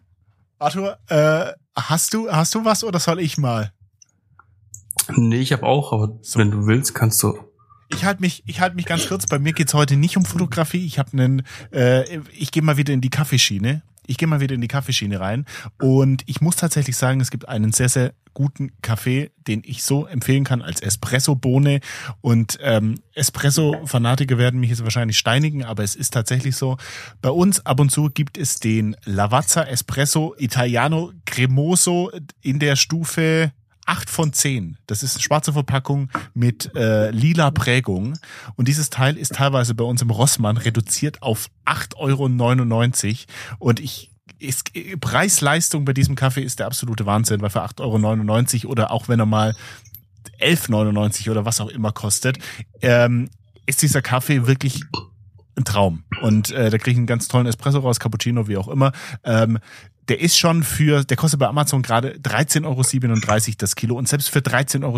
[0.60, 3.72] Arthur, äh, hast du hast du was oder soll ich mal?
[5.16, 6.40] Nee, ich habe auch, aber so.
[6.40, 7.38] wenn du willst, kannst du.
[7.94, 9.28] Ich halte mich, ich halte mich ganz kurz.
[9.28, 10.86] Bei mir geht's heute nicht um Fotografie.
[10.86, 13.82] Ich habe einen, äh, ich gehe mal wieder in die Kaffeeschiene.
[14.08, 15.46] Ich gehe mal wieder in die Kaffeeschiene rein
[15.80, 20.06] und ich muss tatsächlich sagen, es gibt einen sehr, sehr guten Kaffee, den ich so
[20.06, 21.82] empfehlen kann als Espresso-Bohne.
[22.22, 26.78] Und ähm, Espresso-Fanatiker werden mich jetzt wahrscheinlich steinigen, aber es ist tatsächlich so.
[27.22, 32.12] Bei uns ab und zu gibt es den Lavazza Espresso Italiano Cremoso
[32.42, 33.52] in der Stufe
[33.86, 34.78] 8 von 10.
[34.88, 38.18] Das ist eine schwarze Verpackung mit äh, lila Prägung.
[38.56, 43.60] Und dieses Teil ist teilweise bei uns im Rossmann reduziert auf 8,99 Euro.
[43.60, 48.72] Und ich ist, Preis-Leistung bei diesem Kaffee ist der absolute Wahnsinn, weil für 8,99 Euro
[48.72, 49.56] oder auch wenn er mal
[50.40, 52.38] 11,99 oder was auch immer kostet,
[52.82, 53.30] ähm,
[53.66, 54.84] ist dieser Kaffee wirklich
[55.56, 56.04] ein Traum.
[56.22, 58.92] Und äh, da kriege ich einen ganz tollen Espresso raus, Cappuccino, wie auch immer.
[59.24, 59.60] Ähm,
[60.12, 63.96] der ist schon für, der kostet bei Amazon gerade 13,37 Euro das Kilo.
[63.96, 64.98] Und selbst für 13,37 Euro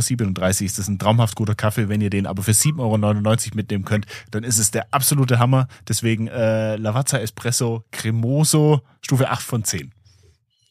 [0.65, 1.87] ist das ein traumhaft guter Kaffee.
[1.87, 5.67] Wenn ihr den aber für 7,99 Euro mitnehmen könnt, dann ist es der absolute Hammer.
[5.87, 9.93] Deswegen äh, Lavazza Espresso Cremoso, Stufe 8 von 10.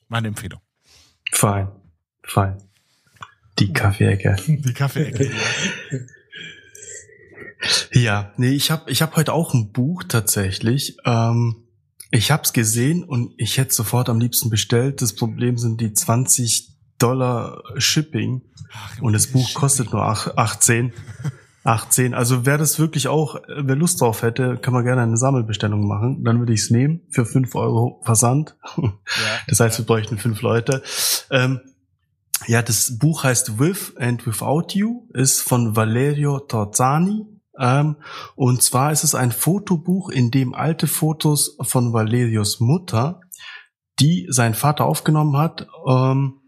[0.09, 0.61] Meine Empfehlung.
[1.31, 1.69] Fein.
[2.25, 2.57] Fein.
[3.61, 4.35] Die Kaffeeecke.
[4.49, 5.31] Die Kaffeeecke.
[7.93, 10.97] ja, nee, ich habe ich hab heute auch ein Buch tatsächlich.
[11.05, 11.62] Ähm,
[12.13, 15.01] ich habe es gesehen und ich hätte sofort am liebsten bestellt.
[15.01, 16.69] Das Problem sind die 20
[16.99, 20.93] Dollar Shipping Ach, und das Buch kostet nur 18.
[21.65, 22.13] 18.
[22.13, 26.23] Also wer das wirklich auch, wer Lust drauf hätte, kann man gerne eine Sammelbestellung machen.
[26.23, 28.57] Dann würde ich es nehmen für 5 Euro Versand.
[28.77, 28.93] Ja,
[29.49, 30.83] das heißt, wir bräuchten fünf Leute.
[31.31, 31.61] Ähm,
[32.47, 37.25] ja, das Buch heißt With and Without You, ist von Valerio Torzani.
[37.59, 37.97] Ähm,
[38.35, 43.21] und zwar ist es ein Fotobuch, in dem alte Fotos von Valerius Mutter,
[44.01, 46.41] die sein Vater aufgenommen hat, ähm,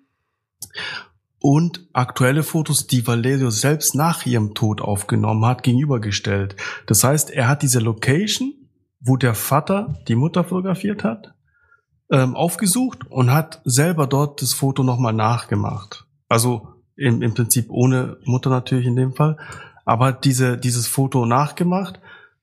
[1.46, 6.56] und aktuelle Fotos, die Valerius selbst nach ihrem Tod aufgenommen hat, gegenübergestellt.
[6.86, 8.54] Das heißt, er hat diese Location,
[8.98, 11.34] wo der Vater die Mutter fotografiert hat,
[12.10, 16.06] ähm, aufgesucht und hat selber dort das Foto nochmal nachgemacht.
[16.30, 19.36] Also im, im Prinzip ohne Mutter natürlich in dem Fall
[19.84, 22.00] aber diese, dieses Foto nachgemacht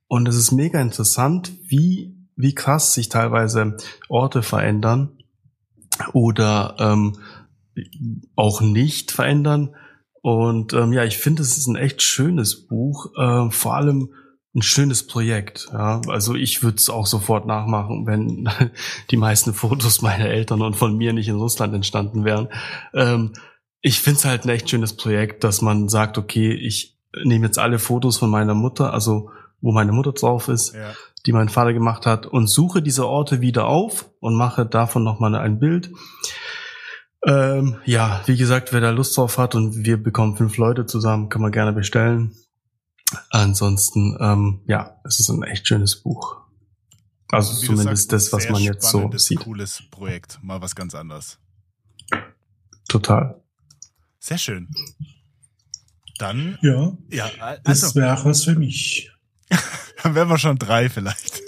[0.07, 3.77] und es ist mega interessant, wie, wie krass sich teilweise
[4.09, 5.18] Orte verändern
[6.13, 7.18] oder ähm,
[8.35, 9.76] auch nicht verändern.
[10.22, 14.13] Und ähm, ja, ich finde, es ist ein echt schönes Buch, äh, vor allem
[14.53, 15.69] ein schönes Projekt.
[15.72, 18.49] Ja, also ich würde es auch sofort nachmachen, wenn
[19.11, 22.49] die meisten Fotos meiner Eltern und von mir nicht in Russland entstanden wären.
[22.93, 23.34] Ähm,
[23.81, 27.59] ich finde es halt ein echt schönes Projekt, dass man sagt, okay, ich nehme jetzt
[27.59, 29.31] alle Fotos von meiner Mutter, also
[29.61, 30.93] wo meine Mutter drauf ist, ja.
[31.25, 35.35] die mein Vater gemacht hat, und suche diese Orte wieder auf und mache davon nochmal
[35.35, 35.91] ein Bild.
[37.25, 41.29] Ähm, ja, wie gesagt, wer da Lust drauf hat und wir bekommen fünf Leute zusammen,
[41.29, 42.35] kann man gerne bestellen.
[43.29, 46.38] Ansonsten, ähm, ja, es ist ein echt schönes Buch.
[47.29, 49.39] Also zumindest sagst, das, was man jetzt so sieht.
[49.39, 51.39] Cooles Projekt, mal was ganz anderes.
[52.89, 53.41] Total.
[54.19, 54.67] Sehr schön.
[56.22, 56.57] Dann.
[56.61, 56.98] Ja.
[57.11, 59.11] Ja, also, das wäre was für mich.
[60.03, 61.41] Dann wären wir schon drei vielleicht.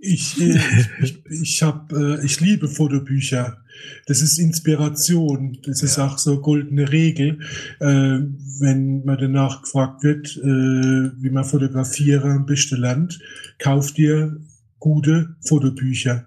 [0.00, 0.60] ich, äh,
[1.02, 3.58] ich, ich, hab, äh, ich liebe Fotobücher.
[4.06, 5.58] Das ist Inspiration.
[5.64, 5.86] Das ja.
[5.86, 7.40] ist auch so goldene Regel.
[7.80, 8.20] Äh,
[8.58, 13.18] wenn man danach gefragt wird, wie man fotografiere am besten lernt,
[13.58, 14.40] kauft dir
[14.78, 16.26] gute Fotobücher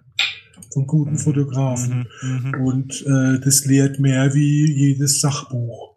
[0.72, 1.18] von guten mhm.
[1.18, 2.08] Fotografen.
[2.22, 2.66] Mhm, mhm.
[2.66, 5.96] Und äh, das lehrt mehr wie jedes Sachbuch.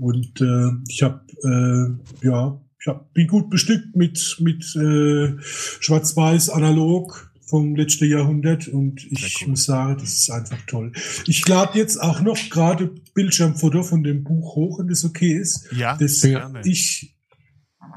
[0.00, 6.48] Und äh, ich habe äh, ja ich hab, bin gut bestückt mit, mit äh, Schwarz-Weiß
[6.48, 9.48] analog vom letzten Jahrhundert und ich cool.
[9.48, 10.92] muss sagen, das ist einfach toll.
[11.26, 15.70] Ich lade jetzt auch noch gerade Bildschirmfoto von dem Buch hoch, wenn das okay ist.
[15.72, 16.62] Ja, das gerne.
[16.64, 17.16] ich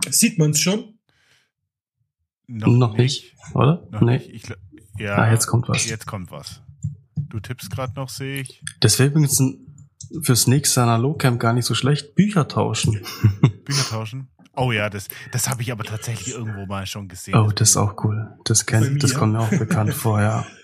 [0.09, 0.95] sieht man es schon?
[2.47, 3.87] Noch, noch nicht, oder?
[3.91, 4.17] Noch nee.
[4.17, 4.29] nicht.
[4.29, 4.43] Ich,
[4.99, 5.85] ja, ah, jetzt kommt was.
[5.85, 6.61] Jetzt kommt was.
[7.15, 8.61] Du tippst gerade noch, sehe ich.
[8.79, 9.72] Das wäre übrigens ein,
[10.21, 12.15] fürs nächste Analogcamp gar nicht so schlecht.
[12.15, 13.01] Bücher tauschen.
[13.65, 14.27] Bücher tauschen?
[14.55, 17.35] Oh ja, das, das habe ich aber tatsächlich irgendwo mal schon gesehen.
[17.35, 18.31] Oh, das ist auch cool.
[18.45, 20.45] Das kennt, das kommt mir auch bekannt vor, ja.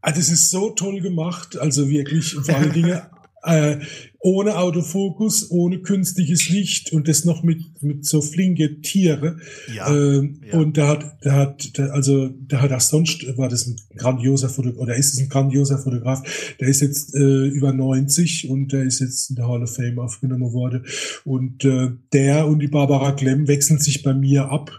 [0.00, 3.02] Ah, das ist so toll gemacht, also wirklich vor allen Dingen
[3.42, 3.78] äh,
[4.20, 9.38] ohne Autofokus, ohne künstliches Licht und das noch mit, mit so flinke Tiere.
[9.72, 10.58] Ja, ähm, ja.
[10.58, 14.48] Und da hat, da hat, da, also da hat auch sonst, war das ein grandioser
[14.48, 16.22] Fotograf, oder ist es ein grandioser Fotograf,
[16.58, 20.00] der ist jetzt äh, über 90 und der ist jetzt in der Hall of Fame
[20.00, 20.84] aufgenommen worden.
[21.24, 24.72] Und äh, der und die Barbara Klemm wechseln sich bei mir ab.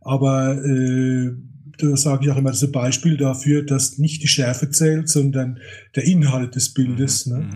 [0.00, 1.32] Aber äh,
[1.78, 5.08] da sage ich auch immer, das ist ein Beispiel dafür, dass nicht die Schärfe zählt,
[5.08, 5.60] sondern
[5.94, 7.26] der Inhalt des Bildes.
[7.26, 7.48] Mhm, ne?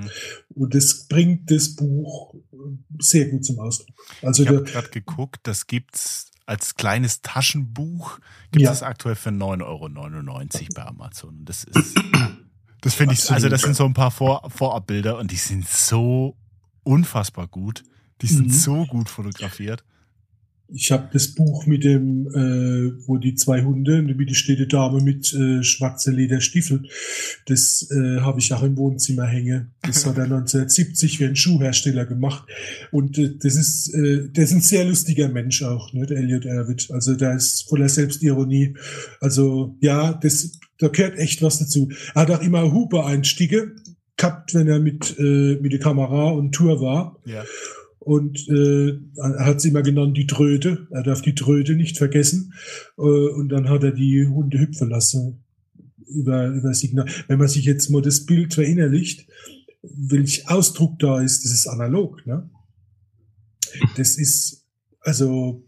[0.55, 2.35] Und das bringt das Buch
[2.99, 3.97] sehr gut zum Ausdruck.
[4.23, 8.19] Also ich habe gerade geguckt, das gibt's als kleines Taschenbuch,
[8.51, 8.87] gibt es ja.
[8.87, 9.89] aktuell für 9,99 Euro
[10.75, 11.45] bei Amazon.
[11.45, 11.95] Das ist,
[12.81, 16.37] das finde ich, also das sind so ein paar Vor Vorabbilder und die sind so
[16.83, 17.85] unfassbar gut.
[18.21, 18.53] Die sind mhm.
[18.53, 19.85] so gut fotografiert.
[20.75, 25.03] Ich habe das Buch mit dem, äh, wo die zwei Hunde, wie die stete Dame
[25.03, 26.89] mit äh, schwarze Lederstiefel,
[27.47, 29.71] das äh, habe ich auch im Wohnzimmer hänge.
[29.83, 32.49] Das hat er 1970 für einen Schuhhersteller gemacht.
[32.91, 36.47] Und äh, das ist, äh, der ist ein sehr lustiger Mensch auch, ne, der Elliot
[36.47, 36.91] Erwitt.
[36.91, 38.75] Also der ist voller Selbstironie.
[39.21, 41.91] Also ja, das, da gehört echt was dazu.
[42.15, 43.73] Er hat auch immer Hupe-Einstiege
[44.17, 47.19] gehabt, wenn er mit, äh, mit der Kamera und Tour war.
[47.25, 47.45] Ja.
[48.05, 50.89] Und äh, er hat sie immer genannt, die Tröte.
[50.91, 52.53] Er darf die Tröte nicht vergessen.
[52.99, 55.45] Äh, und dann hat er die Hunde hüpfen lassen
[56.09, 57.09] über, über Signal.
[57.29, 59.29] Wenn man sich jetzt mal das Bild verinnerlicht,
[59.83, 62.27] welch Ausdruck da ist, das ist analog.
[62.27, 62.51] Ne?
[63.97, 64.67] Das ist,
[65.01, 65.65] also,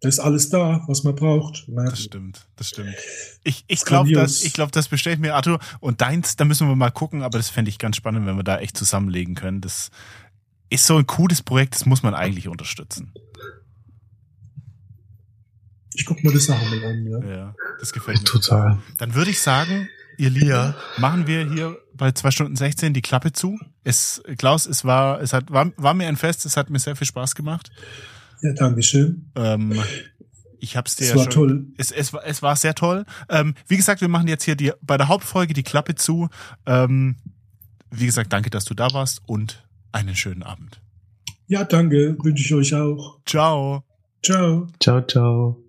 [0.00, 1.66] da ist alles da, was man braucht.
[1.68, 1.86] Ne?
[1.88, 2.94] Das stimmt, das stimmt.
[3.42, 5.60] Ich, ich glaube, das, ich glaub, das bestellt mir Arthur.
[5.80, 8.44] Und deins, da müssen wir mal gucken, aber das fände ich ganz spannend, wenn wir
[8.44, 9.62] da echt zusammenlegen können.
[9.62, 9.90] Das,
[10.70, 13.12] ist so ein cooles Projekt, das muss man eigentlich unterstützen.
[15.94, 17.36] Ich guck mir das nachher mal an, ja.
[17.36, 18.24] Ja, das gefällt mir.
[18.24, 18.78] Total.
[18.98, 19.88] Dann würde ich sagen,
[20.18, 20.76] ihr Lieben, ja.
[20.98, 23.58] machen wir hier bei zwei Stunden 16 die Klappe zu.
[23.82, 26.96] Es, Klaus, es war, es hat, war, war mir ein Fest, es hat mir sehr
[26.96, 27.70] viel Spaß gemacht.
[28.42, 29.30] Ja, danke schön.
[29.34, 29.80] Ähm,
[30.58, 31.66] ich hab's dir es ja war schon, toll.
[31.78, 33.06] Es, es, war, es war sehr toll.
[33.28, 36.28] Ähm, wie gesagt, wir machen jetzt hier die, bei der Hauptfolge die Klappe zu.
[36.66, 37.16] Ähm,
[37.90, 39.65] wie gesagt, danke, dass du da warst und
[39.96, 40.80] einen schönen Abend.
[41.48, 42.16] Ja, danke.
[42.22, 43.20] Wünsche ich euch auch.
[43.24, 43.82] Ciao.
[44.22, 44.66] Ciao.
[44.80, 45.65] Ciao, ciao.